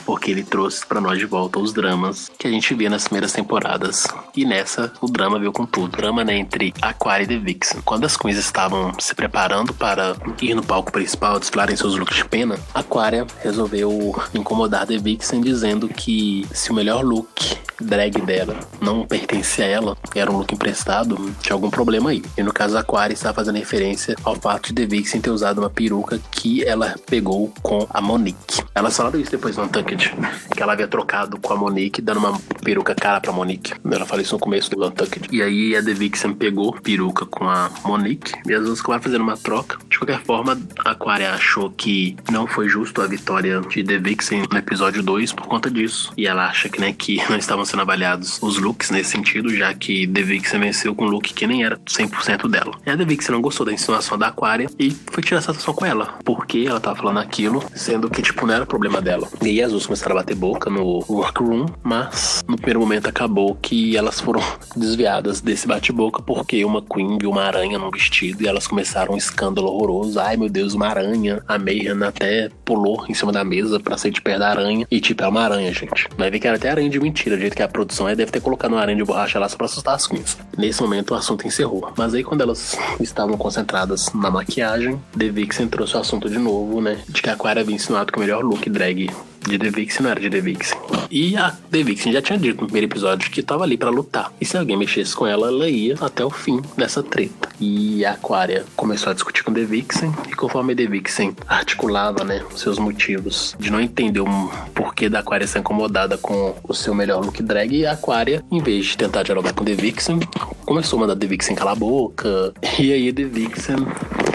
porque 0.07 0.30
ele 0.30 0.44
trouxe 0.44 0.86
para 0.86 1.00
nós 1.00 1.18
de 1.18 1.26
volta 1.26 1.59
os 1.59 1.72
dramas 1.72 2.30
que 2.38 2.46
a 2.46 2.50
gente 2.50 2.72
via 2.74 2.88
nas 2.88 3.04
primeiras 3.04 3.32
temporadas. 3.32 4.07
E 4.36 4.44
nessa, 4.44 4.92
o 5.00 5.11
drama 5.11 5.38
veio 5.38 5.52
com 5.52 5.66
tudo. 5.66 5.86
O 5.86 5.88
drama 5.88 6.24
né, 6.24 6.36
entre 6.36 6.72
Aquaria 6.80 7.24
e 7.24 7.28
The 7.28 7.38
Vixen. 7.38 7.80
Quando 7.82 8.04
as 8.04 8.16
queens 8.16 8.38
estavam 8.38 8.92
se 8.98 9.14
preparando 9.14 9.74
para 9.74 10.16
ir 10.40 10.54
no 10.54 10.62
palco 10.62 10.92
principal, 10.92 11.38
desfilarem 11.38 11.76
seus 11.76 11.96
looks 11.96 12.16
de 12.16 12.24
pena, 12.24 12.59
Aquaria 12.72 13.26
resolveu 13.42 14.14
incomodar 14.32 14.86
The 14.86 14.98
Vixen 14.98 15.40
dizendo 15.40 15.88
que 15.88 16.46
se 16.52 16.70
o 16.70 16.74
melhor 16.74 17.04
look 17.04 17.57
drag 17.80 18.20
dela 18.22 18.56
não 18.80 19.06
pertencia 19.06 19.64
a 19.64 19.68
ela, 19.68 19.96
era 20.14 20.30
um 20.30 20.38
look 20.38 20.52
emprestado, 20.52 21.16
tinha 21.40 21.54
algum 21.54 21.70
problema 21.70 22.10
aí. 22.10 22.22
E 22.36 22.42
no 22.42 22.52
caso, 22.52 22.76
Aquaria 22.76 23.14
está 23.14 23.32
fazendo 23.32 23.56
referência 23.56 24.16
ao 24.24 24.36
fato 24.36 24.68
de 24.68 24.74
The 24.74 24.86
Vixen 24.86 25.20
ter 25.20 25.30
usado 25.30 25.58
uma 25.58 25.70
peruca 25.70 26.20
que 26.30 26.64
ela 26.64 26.94
pegou 27.06 27.52
com 27.62 27.86
a 27.90 28.00
Monique. 28.00 28.62
Elas 28.74 28.96
falaram 28.96 29.20
isso 29.20 29.30
depois 29.30 29.56
no 29.56 29.68
Tank 29.68 29.86
que 29.86 30.62
ela 30.62 30.72
havia 30.72 30.88
trocado 30.88 31.38
com 31.38 31.52
a 31.52 31.56
Monique, 31.56 32.02
dando 32.02 32.18
uma 32.18 32.38
peruca 32.62 32.94
cara 32.94 33.20
pra 33.20 33.32
Monique. 33.32 33.74
Ela 33.84 34.06
falou 34.06 34.22
isso 34.22 34.34
no 34.34 34.40
começo 34.40 34.70
do 34.70 34.86
Untucked. 34.86 35.28
E 35.30 35.42
aí 35.42 35.76
a 35.76 35.82
The 35.82 35.94
Vixen 35.94 36.34
pegou 36.34 36.72
peruca 36.72 37.26
com 37.26 37.48
a 37.48 37.70
Monique 37.84 38.32
e 38.46 38.54
as 38.54 38.64
duas 38.64 38.80
acabaram 38.80 39.02
fazendo 39.02 39.22
uma 39.22 39.36
troca. 39.36 39.78
De 39.88 39.98
qualquer 39.98 40.20
forma, 40.22 40.58
a 40.84 40.90
Aquaria 40.90 41.32
achou 41.32 41.70
que 41.70 42.16
não 42.30 42.46
foi 42.46 42.68
justo 42.68 43.02
a 43.02 43.06
vitória 43.06 43.60
de 43.60 43.84
The 43.84 43.98
Vixen 43.98 44.44
no 44.50 44.58
episódio 44.58 45.02
2 45.02 45.32
por 45.32 45.46
conta 45.46 45.70
disso. 45.70 46.12
E 46.16 46.26
ela 46.26 46.46
acha 46.48 46.68
que, 46.68 46.80
né, 46.80 46.92
que 46.92 47.22
não 47.28 47.36
estavam 47.36 47.64
sendo 47.66 47.82
avaliados 47.82 48.38
os 48.42 48.58
looks 48.58 48.90
nesse 48.90 49.10
sentido, 49.10 49.54
já 49.54 49.72
que 49.74 50.06
The 50.06 50.22
Vixen 50.22 50.60
venceu 50.60 50.94
com 50.94 51.04
um 51.04 51.08
look 51.08 51.34
que 51.34 51.46
nem 51.46 51.64
era 51.64 51.76
100% 51.78 52.48
dela. 52.48 52.72
E 52.86 52.90
a 52.90 52.96
The 52.96 53.04
Vixen 53.04 53.34
não 53.34 53.42
gostou 53.42 53.66
da 53.66 53.72
insinuação 53.72 54.18
da 54.18 54.28
Aquaria 54.28 54.68
e 54.78 54.90
foi 54.90 55.22
tirar 55.22 55.40
satisfação 55.40 55.74
com 55.74 55.84
ela. 55.84 56.18
Porque 56.24 56.64
ela 56.68 56.80
tava 56.80 56.96
falando 56.96 57.18
aquilo, 57.18 57.62
sendo 57.74 58.08
que, 58.08 58.22
tipo, 58.22 58.46
não 58.46 58.54
era 58.54 58.66
problema 58.66 59.00
dela. 59.00 59.28
E 59.42 59.48
aí 59.48 59.62
as 59.62 59.72
duas 59.72 59.86
começaram 59.86 60.16
a 60.16 60.20
bater 60.20 60.36
boca 60.36 60.70
no 60.70 61.04
workroom, 61.08 61.66
mas 61.82 62.44
no 62.48 62.56
primeiro 62.56 62.80
momento 62.80 63.08
acabou 63.08 63.54
que 63.56 63.96
elas 63.96 64.20
foram 64.20 64.40
desviadas 64.76 65.40
desse 65.40 65.66
bate-boca 65.66 66.22
porque 66.22 66.64
uma 66.64 66.82
Queen 66.82 67.18
viu 67.18 67.30
uma 67.30 67.42
aranha 67.42 67.78
num 67.78 67.90
vestido 67.90 68.42
e 68.42 68.48
elas 68.48 68.66
começaram 68.66 69.14
um 69.14 69.16
escândalo 69.16 69.68
horroroso. 69.68 70.18
Ai 70.20 70.36
meu 70.36 70.48
Deus, 70.48 70.74
uma 70.74 70.86
aranha. 70.86 71.42
A 71.46 71.58
Mayhem 71.58 72.02
até 72.02 72.50
pulou 72.64 73.04
em 73.08 73.14
cima 73.14 73.32
da 73.32 73.44
mesa 73.44 73.80
pra 73.80 73.96
sair 73.96 74.10
de 74.10 74.20
perto 74.20 74.40
da 74.40 74.50
aranha. 74.50 74.86
E 74.90 75.00
tipo, 75.00 75.22
é 75.22 75.28
uma 75.28 75.42
aranha, 75.42 75.72
gente. 75.72 76.08
Vai 76.16 76.30
ver 76.30 76.38
que 76.38 76.46
era 76.46 76.56
até 76.56 76.70
aranha 76.70 76.90
de 76.90 77.00
mentira. 77.00 77.38
Jeito 77.38 77.55
que 77.57 77.62
a 77.62 77.68
produção 77.68 78.07
é, 78.07 78.14
deve 78.14 78.30
ter 78.30 78.40
colocado 78.40 78.72
uma 78.72 78.80
aranha 78.80 78.98
de 78.98 79.04
borracha 79.04 79.38
lá 79.38 79.48
só 79.48 79.57
pra 79.57 79.64
assustar 79.64 79.94
as 79.94 80.07
queens. 80.07 80.36
Nesse 80.57 80.82
momento 80.82 81.12
o 81.12 81.14
assunto 81.14 81.46
encerrou. 81.46 81.90
Mas 81.96 82.14
aí 82.14 82.22
quando 82.22 82.42
elas 82.42 82.76
estavam 83.00 83.36
concentradas 83.38 84.12
na 84.12 84.30
maquiagem, 84.30 85.00
The 85.18 85.30
Vixen 85.30 85.66
trouxe 85.66 85.96
o 85.96 86.00
assunto 86.00 86.28
de 86.28 86.38
novo, 86.38 86.82
né? 86.82 86.98
De 87.09 87.22
que 87.22 87.30
a 87.30 87.32
Aquaria 87.32 87.62
havia 87.62 87.74
insinuado 87.74 88.12
que 88.12 88.18
o 88.18 88.20
melhor 88.20 88.44
look 88.44 88.68
drag 88.68 89.11
de 89.47 89.59
The 89.59 89.70
Vixen 89.70 90.03
não 90.03 90.11
era 90.11 90.20
de 90.20 90.28
The 90.28 90.40
Vixen. 90.40 90.78
E 91.11 91.36
a 91.36 91.51
The 91.70 91.82
Vixen 91.82 92.12
já 92.12 92.20
tinha 92.20 92.38
dito 92.38 92.61
no 92.61 92.66
primeiro 92.66 92.86
episódio 92.86 93.30
que 93.30 93.42
tava 93.42 93.64
ali 93.64 93.76
para 93.76 93.90
lutar. 93.90 94.32
E 94.40 94.44
se 94.44 94.57
alguém 94.57 94.76
mexesse 94.76 95.14
com 95.14 95.26
ela, 95.26 95.49
ela 95.49 95.68
ia 95.68 95.97
até 96.01 96.24
o 96.24 96.30
fim 96.30 96.61
dessa 96.76 97.03
treta. 97.03 97.49
E 97.61 98.05
a 98.05 98.12
Aquaria 98.12 98.64
começou 98.74 99.11
a 99.11 99.14
discutir 99.14 99.44
com 99.44 99.53
The 99.53 99.64
Vixen. 99.64 100.12
E 100.28 100.34
conforme 100.34 100.74
The 100.74 100.86
Vixen 100.86 101.36
articulava, 101.47 102.24
né, 102.24 102.42
seus 102.55 102.78
motivos 102.78 103.57
de 103.59 103.70
não 103.70 103.80
entender 103.80 104.20
o 104.20 104.26
porquê 104.74 105.09
da 105.09 105.20
Aquaria 105.20 105.47
ser 105.47 105.61
incomodada 105.61 106.18
com 106.18 106.55
o 106.62 106.74
seu 106.74 106.94
melhor 106.94 107.24
look 107.24 107.42
drag, 107.42 107.86
a 107.86 107.92
Aquaria, 107.92 108.44
em 108.51 108.61
vez 108.61 108.86
de 108.86 108.97
tentar 108.97 109.22
dialogar 109.22 109.53
com 109.53 109.64
The 109.64 109.74
Vixen, 109.74 110.20
começou 110.66 110.98
a 110.98 111.00
mandar 111.02 111.16
The 111.16 111.26
Vixen 111.28 111.54
calar 111.54 111.74
a 111.74 111.78
boca. 111.78 112.52
E 112.78 112.92
aí 112.92 113.12
The 113.12 113.24
Vixen 113.24 113.76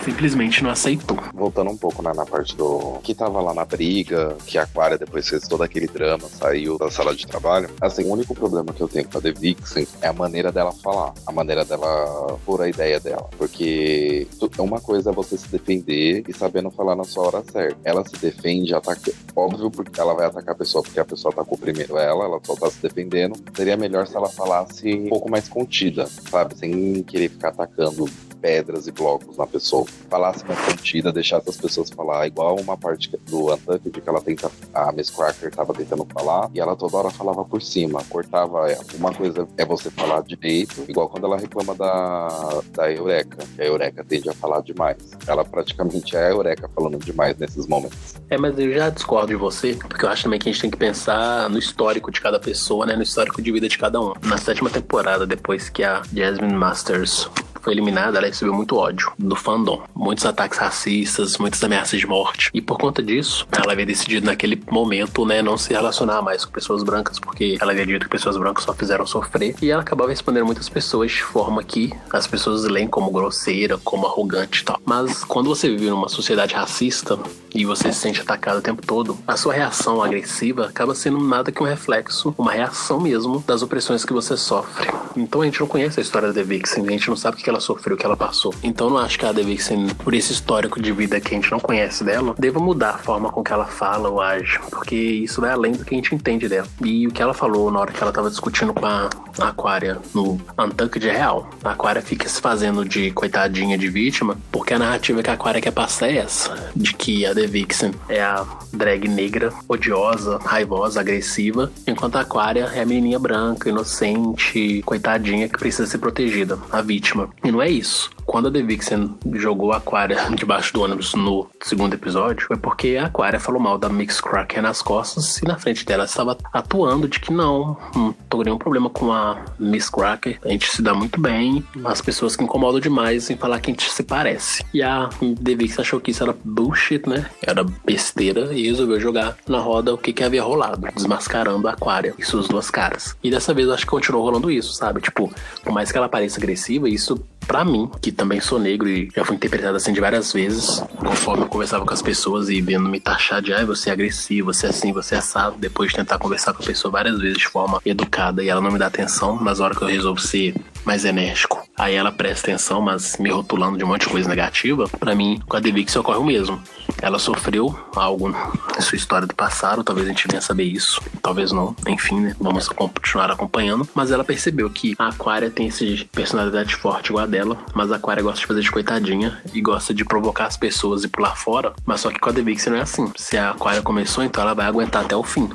simplesmente 0.04 0.64
não 0.64 0.72
aceitou. 0.72 1.18
Voltando 1.34 1.70
um 1.70 1.78
pouco 1.78 2.02
né, 2.02 2.12
na 2.16 2.26
parte 2.26 2.56
do 2.56 3.00
que 3.04 3.14
tava 3.14 3.40
lá 3.42 3.54
na 3.54 3.66
briga, 3.66 4.36
que 4.48 4.58
a 4.58 4.64
Aquaria 4.64 4.98
depois 4.98 5.28
fez 5.28 5.48
todo 5.48 5.62
aquele 5.62 5.88
drama, 5.88 6.28
saiu 6.28 6.78
da 6.78 6.90
sala 6.90 7.14
de 7.14 7.28
trabalho. 7.28 7.70
Assim, 7.80 8.04
o 8.06 8.14
único 8.14 8.34
problema 8.34 8.74
que 8.74 8.82
eu 8.82 8.88
tenho 8.88 9.08
com 9.08 9.18
a 9.18 9.22
The 9.22 9.32
Vixen 9.32 9.88
é 10.02 10.08
a 10.08 10.14
maneira 10.14 10.52
dela 10.52 10.72
falar, 10.72 11.14
a 11.28 11.32
maneira 11.32 11.64
dela 11.66 12.38
pôr 12.46 12.62
a 12.62 12.70
ideia 12.70 13.00
dela. 13.00 13.30
Porque 13.38 14.28
uma 14.58 14.80
coisa 14.80 15.10
é 15.10 15.14
você 15.14 15.38
se 15.38 15.48
defender 15.50 16.24
e 16.28 16.34
sabendo 16.34 16.70
falar 16.72 16.96
na 16.96 17.04
sua 17.04 17.28
hora 17.28 17.44
certa. 17.52 17.78
Ela 17.84 18.04
se 18.08 18.16
defende, 18.18 18.74
ataca. 18.74 19.12
Óbvio, 19.36 19.72
porque 19.72 20.00
ela 20.00 20.14
vai 20.14 20.28
atacar 20.28 20.54
a 20.54 20.58
pessoa 20.58 20.84
porque 20.84 21.00
a 21.00 21.06
pessoa 21.06 21.34
atacou 21.34 21.58
primeiro 21.58 21.98
ela, 21.98 22.26
ela 22.26 22.40
só 22.44 22.56
tá 22.56 22.70
se 22.70 22.82
defendendo. 22.82 23.36
Seria 23.56 23.76
melhor 23.76 24.08
se 24.08 24.16
ela 24.16 24.30
falasse 24.30 24.94
um 24.94 25.10
pouco 25.10 25.30
mais 25.30 25.48
contida, 25.50 26.08
sabe? 26.30 26.58
Sem 26.58 27.04
querer 27.04 27.30
ficar 27.30 27.50
atacando 27.50 28.10
pedras 28.42 28.88
e 28.88 28.92
blocos 28.92 29.38
na 29.38 29.46
pessoa. 29.46 29.86
Falasse 30.10 30.46
mais 30.46 30.60
contida, 30.60 31.12
deixasse 31.12 31.50
as 31.50 31.58
pessoas 31.58 31.90
falar, 31.90 32.28
igual 32.28 32.60
uma 32.60 32.76
parte 32.76 33.10
do 33.30 33.54
Untucked 33.54 34.02
que 34.02 34.10
ela 34.10 34.22
tenta, 34.22 34.52
a 34.74 34.92
Miss 34.92 35.10
Cracker 35.10 35.54
tava 35.54 35.74
tentando 35.74 36.06
falar, 36.12 36.50
e 36.54 36.60
ela 36.60 36.76
toda 36.76 36.98
hora 36.98 37.10
falava 37.12 37.46
por 37.46 37.62
cima, 37.62 38.04
cortava 38.10 38.70
ela. 38.70 38.84
Uma 38.96 39.14
coisa 39.14 39.48
é 39.58 39.66
você 39.66 39.90
falar 39.92 40.22
direito, 40.24 40.84
igual 40.88 41.08
quando 41.08 41.26
ela 41.26 41.38
reclama 41.38 41.76
da, 41.76 42.62
da 42.74 42.92
Eureka, 42.92 43.38
que 43.56 43.62
a 43.62 43.66
Eureka 43.66 44.04
tende 44.04 44.30
a 44.30 44.34
falar 44.34 44.62
demais. 44.62 44.98
Ela 45.28 45.46
praticamente 45.46 46.16
é 46.16 46.28
a 46.28 46.30
Eureka 46.30 46.70
falando 46.74 46.98
demais 46.98 47.38
nesses 47.38 47.68
momentos. 47.68 48.16
É, 48.30 48.38
mas 48.38 48.58
eu 48.58 48.74
já 48.74 48.90
discordo 48.90 49.28
de 49.28 49.36
você, 49.36 49.74
porque 49.74 50.06
eu 50.06 50.10
acho 50.10 50.24
também 50.24 50.40
que 50.40 50.50
a 50.50 50.52
gente 50.52 50.62
tem 50.62 50.72
que 50.72 50.78
pensar 50.78 51.50
no 51.50 51.60
histórico 51.60 52.12
de 52.12 52.20
cada 52.20 52.40
pessoa, 52.40 52.86
né? 52.86 52.96
No 52.96 53.04
histórico 53.04 53.42
de 53.42 53.52
vida 53.52 53.68
de 53.68 53.78
cada 53.78 54.00
um. 54.00 54.14
Na 54.24 54.38
sétima 54.38 54.70
temporada, 54.70 55.26
depois 55.26 55.70
que 55.70 55.84
a 55.84 56.02
Jasmine 56.14 56.54
Masters 56.54 57.30
foi 57.62 57.74
eliminada, 57.74 58.18
ela 58.18 58.28
recebeu 58.28 58.54
muito 58.54 58.76
ódio 58.76 59.12
do 59.18 59.36
fandom. 59.36 59.84
Muitos 59.96 60.26
ataques 60.26 60.58
racistas, 60.58 61.38
muitas 61.38 61.64
ameaças 61.64 62.00
de 62.00 62.08
morte. 62.08 62.50
E 62.54 62.62
por 62.62 62.78
conta 62.78 63.02
disso, 63.02 63.48
ela 63.52 63.74
havia 63.74 63.86
decidido 63.86 64.26
naquele 64.26 64.62
momento, 64.70 65.26
né, 65.26 65.42
não 65.42 65.58
se 65.58 65.74
relacionar 65.74 66.22
mais 66.22 66.46
com 66.46 66.52
pessoas 66.52 66.84
brancas, 66.84 67.20
porque 67.20 67.58
ela 67.60 67.72
havia 67.72 67.86
dito 67.86 68.06
que 68.06 68.10
pessoas 68.10 68.38
brancas 68.38 68.64
só 68.64 68.74
fizeram 68.74 69.06
sofrer. 69.06 69.56
E 69.62 69.70
ela 69.70 69.82
acabava 69.82 70.10
respondendo 70.10 70.46
muitas 70.46 70.70
pessoas 70.70 71.12
de 71.12 71.24
forma 71.24 71.64
que 71.64 71.94
as 72.12 72.28
pessoas 72.28 72.64
leem 72.64 72.88
como 72.88 73.12
grosseira, 73.12 73.78
como 73.78 74.08
arrogante 74.08 74.62
e 74.62 74.66
tal. 74.66 74.80
Mas 74.86 75.24
quando 75.24 75.48
você 75.48 75.70
vive 75.70 75.90
numa 75.90 76.10
sociedade 76.10 76.56
racista, 76.56 77.20
e 77.54 77.66
você 77.66 77.92
se 77.92 78.00
sente 78.00 78.22
atacado 78.22 78.60
o 78.60 78.62
tempo 78.62 78.86
todo, 78.86 79.18
a 79.28 79.36
sua 79.36 79.54
reação 79.54 80.02
agressiva 80.02 80.68
acaba 80.68 80.96
sendo 80.96 81.20
nada 81.20 81.52
que 81.52 81.62
um 81.62 81.66
reflexo, 81.66 82.34
uma 82.38 82.52
reação 82.52 83.00
mesmo 83.00 83.44
das 83.46 83.62
opressões 83.62 84.06
que 84.06 84.14
você 84.14 84.38
sofre. 84.38 84.90
Então 85.16 85.42
a 85.42 85.46
gente 85.46 85.60
não 85.60 85.68
conhece 85.68 86.00
a 86.00 86.04
história 86.04 86.30
da 86.30 86.34
The 86.34 86.44
Vixen, 86.44 86.88
a 86.88 86.92
gente 86.92 87.10
não 87.10 87.18
sabe 87.18 87.38
o 87.38 87.44
que 87.44 87.50
ela 87.52 87.60
sofreu, 87.60 87.96
o 87.96 87.98
que 87.98 88.06
ela 88.06 88.18
passou. 88.18 88.54
Então 88.64 88.90
não 88.90 88.98
acho 88.98 89.20
que 89.20 89.26
a 89.26 89.32
Vixen, 89.32 89.88
por 89.96 90.14
esse 90.14 90.32
histórico 90.32 90.82
de 90.82 90.92
vida 90.92 91.20
que 91.20 91.34
a 91.34 91.38
gente 91.38 91.52
não 91.52 91.60
conhece 91.60 92.04
dela, 92.04 92.34
deva 92.38 92.60
mudar 92.60 92.92
a 92.92 92.98
forma 92.98 93.32
com 93.32 93.44
que 93.44 93.52
ela 93.52 93.66
fala 93.66 94.10
ou 94.10 94.22
age, 94.22 94.60
porque 94.70 94.96
isso 94.96 95.42
vai 95.42 95.52
além 95.52 95.74
do 95.74 95.86
que 95.86 95.94
a 95.94 95.98
gente 95.98 96.16
entende 96.16 96.48
dela. 96.48 96.68
E 96.84 97.08
o 97.08 97.12
que 97.12 97.22
ela 97.22 97.34
falou 97.34 97.72
na 97.72 97.80
hora 97.80 97.92
que 97.92 98.02
ela 98.02 98.12
tava 98.12 98.30
discutindo 98.30 98.74
com 98.74 98.86
a 98.86 99.10
Aquária 99.40 100.00
no 100.14 100.40
Untucked 100.58 101.08
é 101.08 101.12
real. 101.12 101.50
A 101.64 101.72
Aquária 101.72 102.02
fica 102.02 102.28
se 102.28 102.40
fazendo 102.42 102.86
de 102.86 103.12
coitadinha 103.12 103.78
de 103.78 103.90
vítima, 103.90 104.38
porque 104.52 104.74
a 104.74 104.80
narrativa 104.80 105.22
que 105.22 105.30
a 105.30 105.34
Aquária 105.34 105.62
quer 105.62 105.72
passar 105.72 106.10
é 106.10 106.18
essa, 106.18 106.72
de 106.76 106.94
que 106.94 107.26
a 107.26 107.34
The 107.34 107.48
Vixen 107.48 107.92
é 108.08 108.22
a 108.22 108.46
drag 108.74 109.08
negra, 109.08 109.52
odiosa, 109.68 110.40
raivosa, 110.44 111.00
agressiva, 111.00 111.72
enquanto 111.86 112.16
a 112.16 112.22
Aquária 112.22 112.72
é 112.74 112.82
a 112.82 112.86
menininha 112.86 113.20
branca, 113.20 113.70
inocente, 113.70 114.82
coitadinha 114.86 115.50
que 115.50 115.58
precisa 115.58 115.88
ser 115.88 115.98
protegida, 115.98 116.58
a 116.72 116.82
vítima. 116.82 117.30
E 117.44 117.52
não 117.52 117.62
é 117.62 117.70
isso. 117.70 118.10
Quando 118.32 118.48
a 118.48 118.52
The 118.52 118.62
Vixen 118.62 119.14
jogou 119.34 119.74
a 119.74 119.78
Aquaria 119.78 120.16
debaixo 120.34 120.74
do 120.74 120.82
ônibus 120.82 121.14
no 121.16 121.50
segundo 121.62 121.96
episódio, 121.96 122.48
foi 122.48 122.56
porque 122.56 122.96
a 122.98 123.08
Aquaria 123.08 123.42
falou 123.42 123.60
mal 123.60 123.78
da 123.78 123.90
Mix 123.90 124.22
Cracker 124.22 124.62
nas 124.62 124.82
costas 124.82 125.40
e 125.40 125.46
na 125.46 125.60
frente 125.60 125.86
dela 125.86 126.06
estava 126.06 126.38
atuando 126.54 127.10
de 127.10 127.20
que 127.20 127.34
não, 127.34 127.78
não 127.94 128.14
tô 128.30 128.42
nenhum 128.42 128.58
problema 128.58 128.90
com 128.90 129.12
a 129.12 129.44
Miss 129.60 129.90
Cracker, 129.90 130.40
a 130.46 130.48
gente 130.48 130.70
se 130.70 130.82
dá 130.82 130.94
muito 130.94 131.20
bem, 131.20 131.62
as 131.84 132.00
pessoas 132.00 132.38
que 132.38 132.44
incomodam 132.46 132.80
demais 132.80 133.30
em 133.30 133.36
falar 133.36 133.60
que 133.60 133.70
a 133.70 133.74
gente 133.74 133.92
se 133.92 134.02
parece. 134.02 134.64
E 134.74 134.82
a 134.82 135.10
The 135.20 135.56
Vixen 135.56 135.82
achou 135.82 136.00
que 136.00 136.12
isso 136.12 136.24
era 136.24 136.34
bullshit, 136.46 137.10
né? 137.10 137.30
Era 137.46 137.66
besteira 137.86 138.54
e 138.54 138.66
resolveu 138.66 138.98
jogar 139.02 139.36
na 139.46 139.60
roda 139.60 139.94
o 139.94 139.98
que, 139.98 140.14
que 140.14 140.24
havia 140.24 140.42
rolado, 140.42 140.88
desmascarando 140.96 141.68
a 141.68 141.74
Aquaria 141.74 142.14
e 142.18 142.24
suas 142.24 142.48
duas 142.48 142.72
caras. 142.72 143.14
E 143.22 143.30
dessa 143.30 143.54
vez 143.54 143.68
acho 143.68 143.84
que 143.84 143.92
continuou 143.92 144.24
rolando 144.24 144.50
isso, 144.50 144.72
sabe? 144.72 145.02
Tipo, 145.02 145.30
por 145.62 145.74
mais 145.74 145.92
que 145.92 145.98
ela 145.98 146.08
pareça 146.08 146.40
agressiva, 146.40 146.88
isso 146.88 147.22
para 147.52 147.66
mim, 147.66 147.90
que 148.02 148.12
também 148.22 148.40
sou 148.40 148.60
negro 148.60 148.88
e 148.88 149.10
já 149.16 149.26
fui 149.26 149.36
interpretado 149.36 149.76
assim 149.76 149.92
de 149.92 150.00
várias 150.00 150.32
vezes, 150.32 150.84
conforme 150.96 151.44
eu 151.44 151.48
conversava 151.48 151.84
com 151.84 151.94
as 151.94 152.04
pessoas 152.04 152.50
e 152.50 152.62
vendo 152.62 152.88
me 152.88 153.00
taxar 153.00 153.42
de, 153.42 153.52
ah, 153.52 153.66
você 153.66 153.90
é 153.90 153.94
agressivo, 153.94 154.54
você 154.54 154.68
é 154.68 154.70
assim, 154.70 154.94
você 154.94 155.16
é 155.16 155.18
assado, 155.18 155.56
depois 155.58 155.90
de 155.90 155.96
tentar 155.96 156.20
conversar 156.20 156.54
com 156.54 156.62
a 156.62 156.66
pessoa 156.66 156.92
várias 156.92 157.20
vezes 157.20 157.40
de 157.40 157.48
forma 157.48 157.82
educada 157.84 158.44
e 158.44 158.50
ela 158.50 158.62
não 158.62 158.70
me 158.70 158.78
dá 158.78 158.86
atenção, 158.86 159.42
nas 159.42 159.60
horas 159.60 159.76
que 159.76 159.84
eu 159.84 159.88
resolvo 159.88 160.22
ser 160.22 160.54
mais 160.86 161.06
enérgico. 161.06 161.62
Aí 161.78 161.96
ela 161.96 162.12
presta 162.12 162.52
atenção, 162.52 162.82
mas 162.82 163.18
me 163.18 163.30
rotulando 163.30 163.78
de 163.78 163.84
um 163.84 163.88
monte 163.88 164.02
de 164.02 164.10
coisa 164.10 164.30
negativa, 164.30 164.88
para 165.00 165.16
mim, 165.16 165.42
com 165.48 165.58
a 165.58 165.60
Devix 165.60 165.96
ocorre 165.96 166.20
o 166.20 166.24
mesmo. 166.24 166.62
Ela 167.02 167.18
sofreu 167.18 167.78
algo 167.96 168.30
em 168.78 168.82
sua 168.82 168.96
história 168.96 169.26
do 169.26 169.34
passado, 169.34 169.84
talvez 169.84 170.08
a 170.08 170.10
gente 170.10 170.28
venha 170.28 170.42
saber 170.42 170.64
isso, 170.64 171.02
talvez 171.22 171.52
não, 171.52 171.76
enfim, 171.88 172.20
né? 172.20 172.36
Vamos 172.40 172.68
continuar 172.68 173.32
acompanhando. 173.32 173.88
Mas 173.96 174.12
ela 174.12 174.24
percebeu 174.24 174.70
que 174.70 174.96
a 175.00 175.08
Aquária 175.08 175.50
tem 175.50 175.68
essa 175.68 175.86
personalidade 176.12 176.76
forte 176.76 177.08
igual 177.08 177.24
a 177.24 177.28
dela, 177.28 177.58
mas 177.74 177.92
a 177.92 177.96
Aquária 177.96 178.22
gosta 178.22 178.40
de 178.40 178.46
fazer 178.46 178.62
de 178.62 178.72
coitadinha 178.72 179.42
e 179.54 179.62
gosta 179.62 179.94
de 179.94 180.06
provocar 180.06 180.46
as 180.46 180.58
pessoas 180.58 181.04
e 181.04 181.08
pular 181.08 181.36
fora. 181.36 181.74
Mas 181.86 182.02
só 182.02 182.12
que 182.12 182.20
com 182.20 182.30
a 182.30 182.34
Devixen 182.34 182.74
não 182.74 182.80
é 182.80 182.84
assim. 182.84 183.12
Se 183.16 183.38
a 183.38 183.52
Aquária 183.52 183.82
começou, 183.82 184.24
então 184.24 184.44
ela 184.44 184.54
vai 184.54 184.66
aguentar 184.66 185.04
até 185.04 185.16
o 185.16 185.24
fim. 185.24 185.50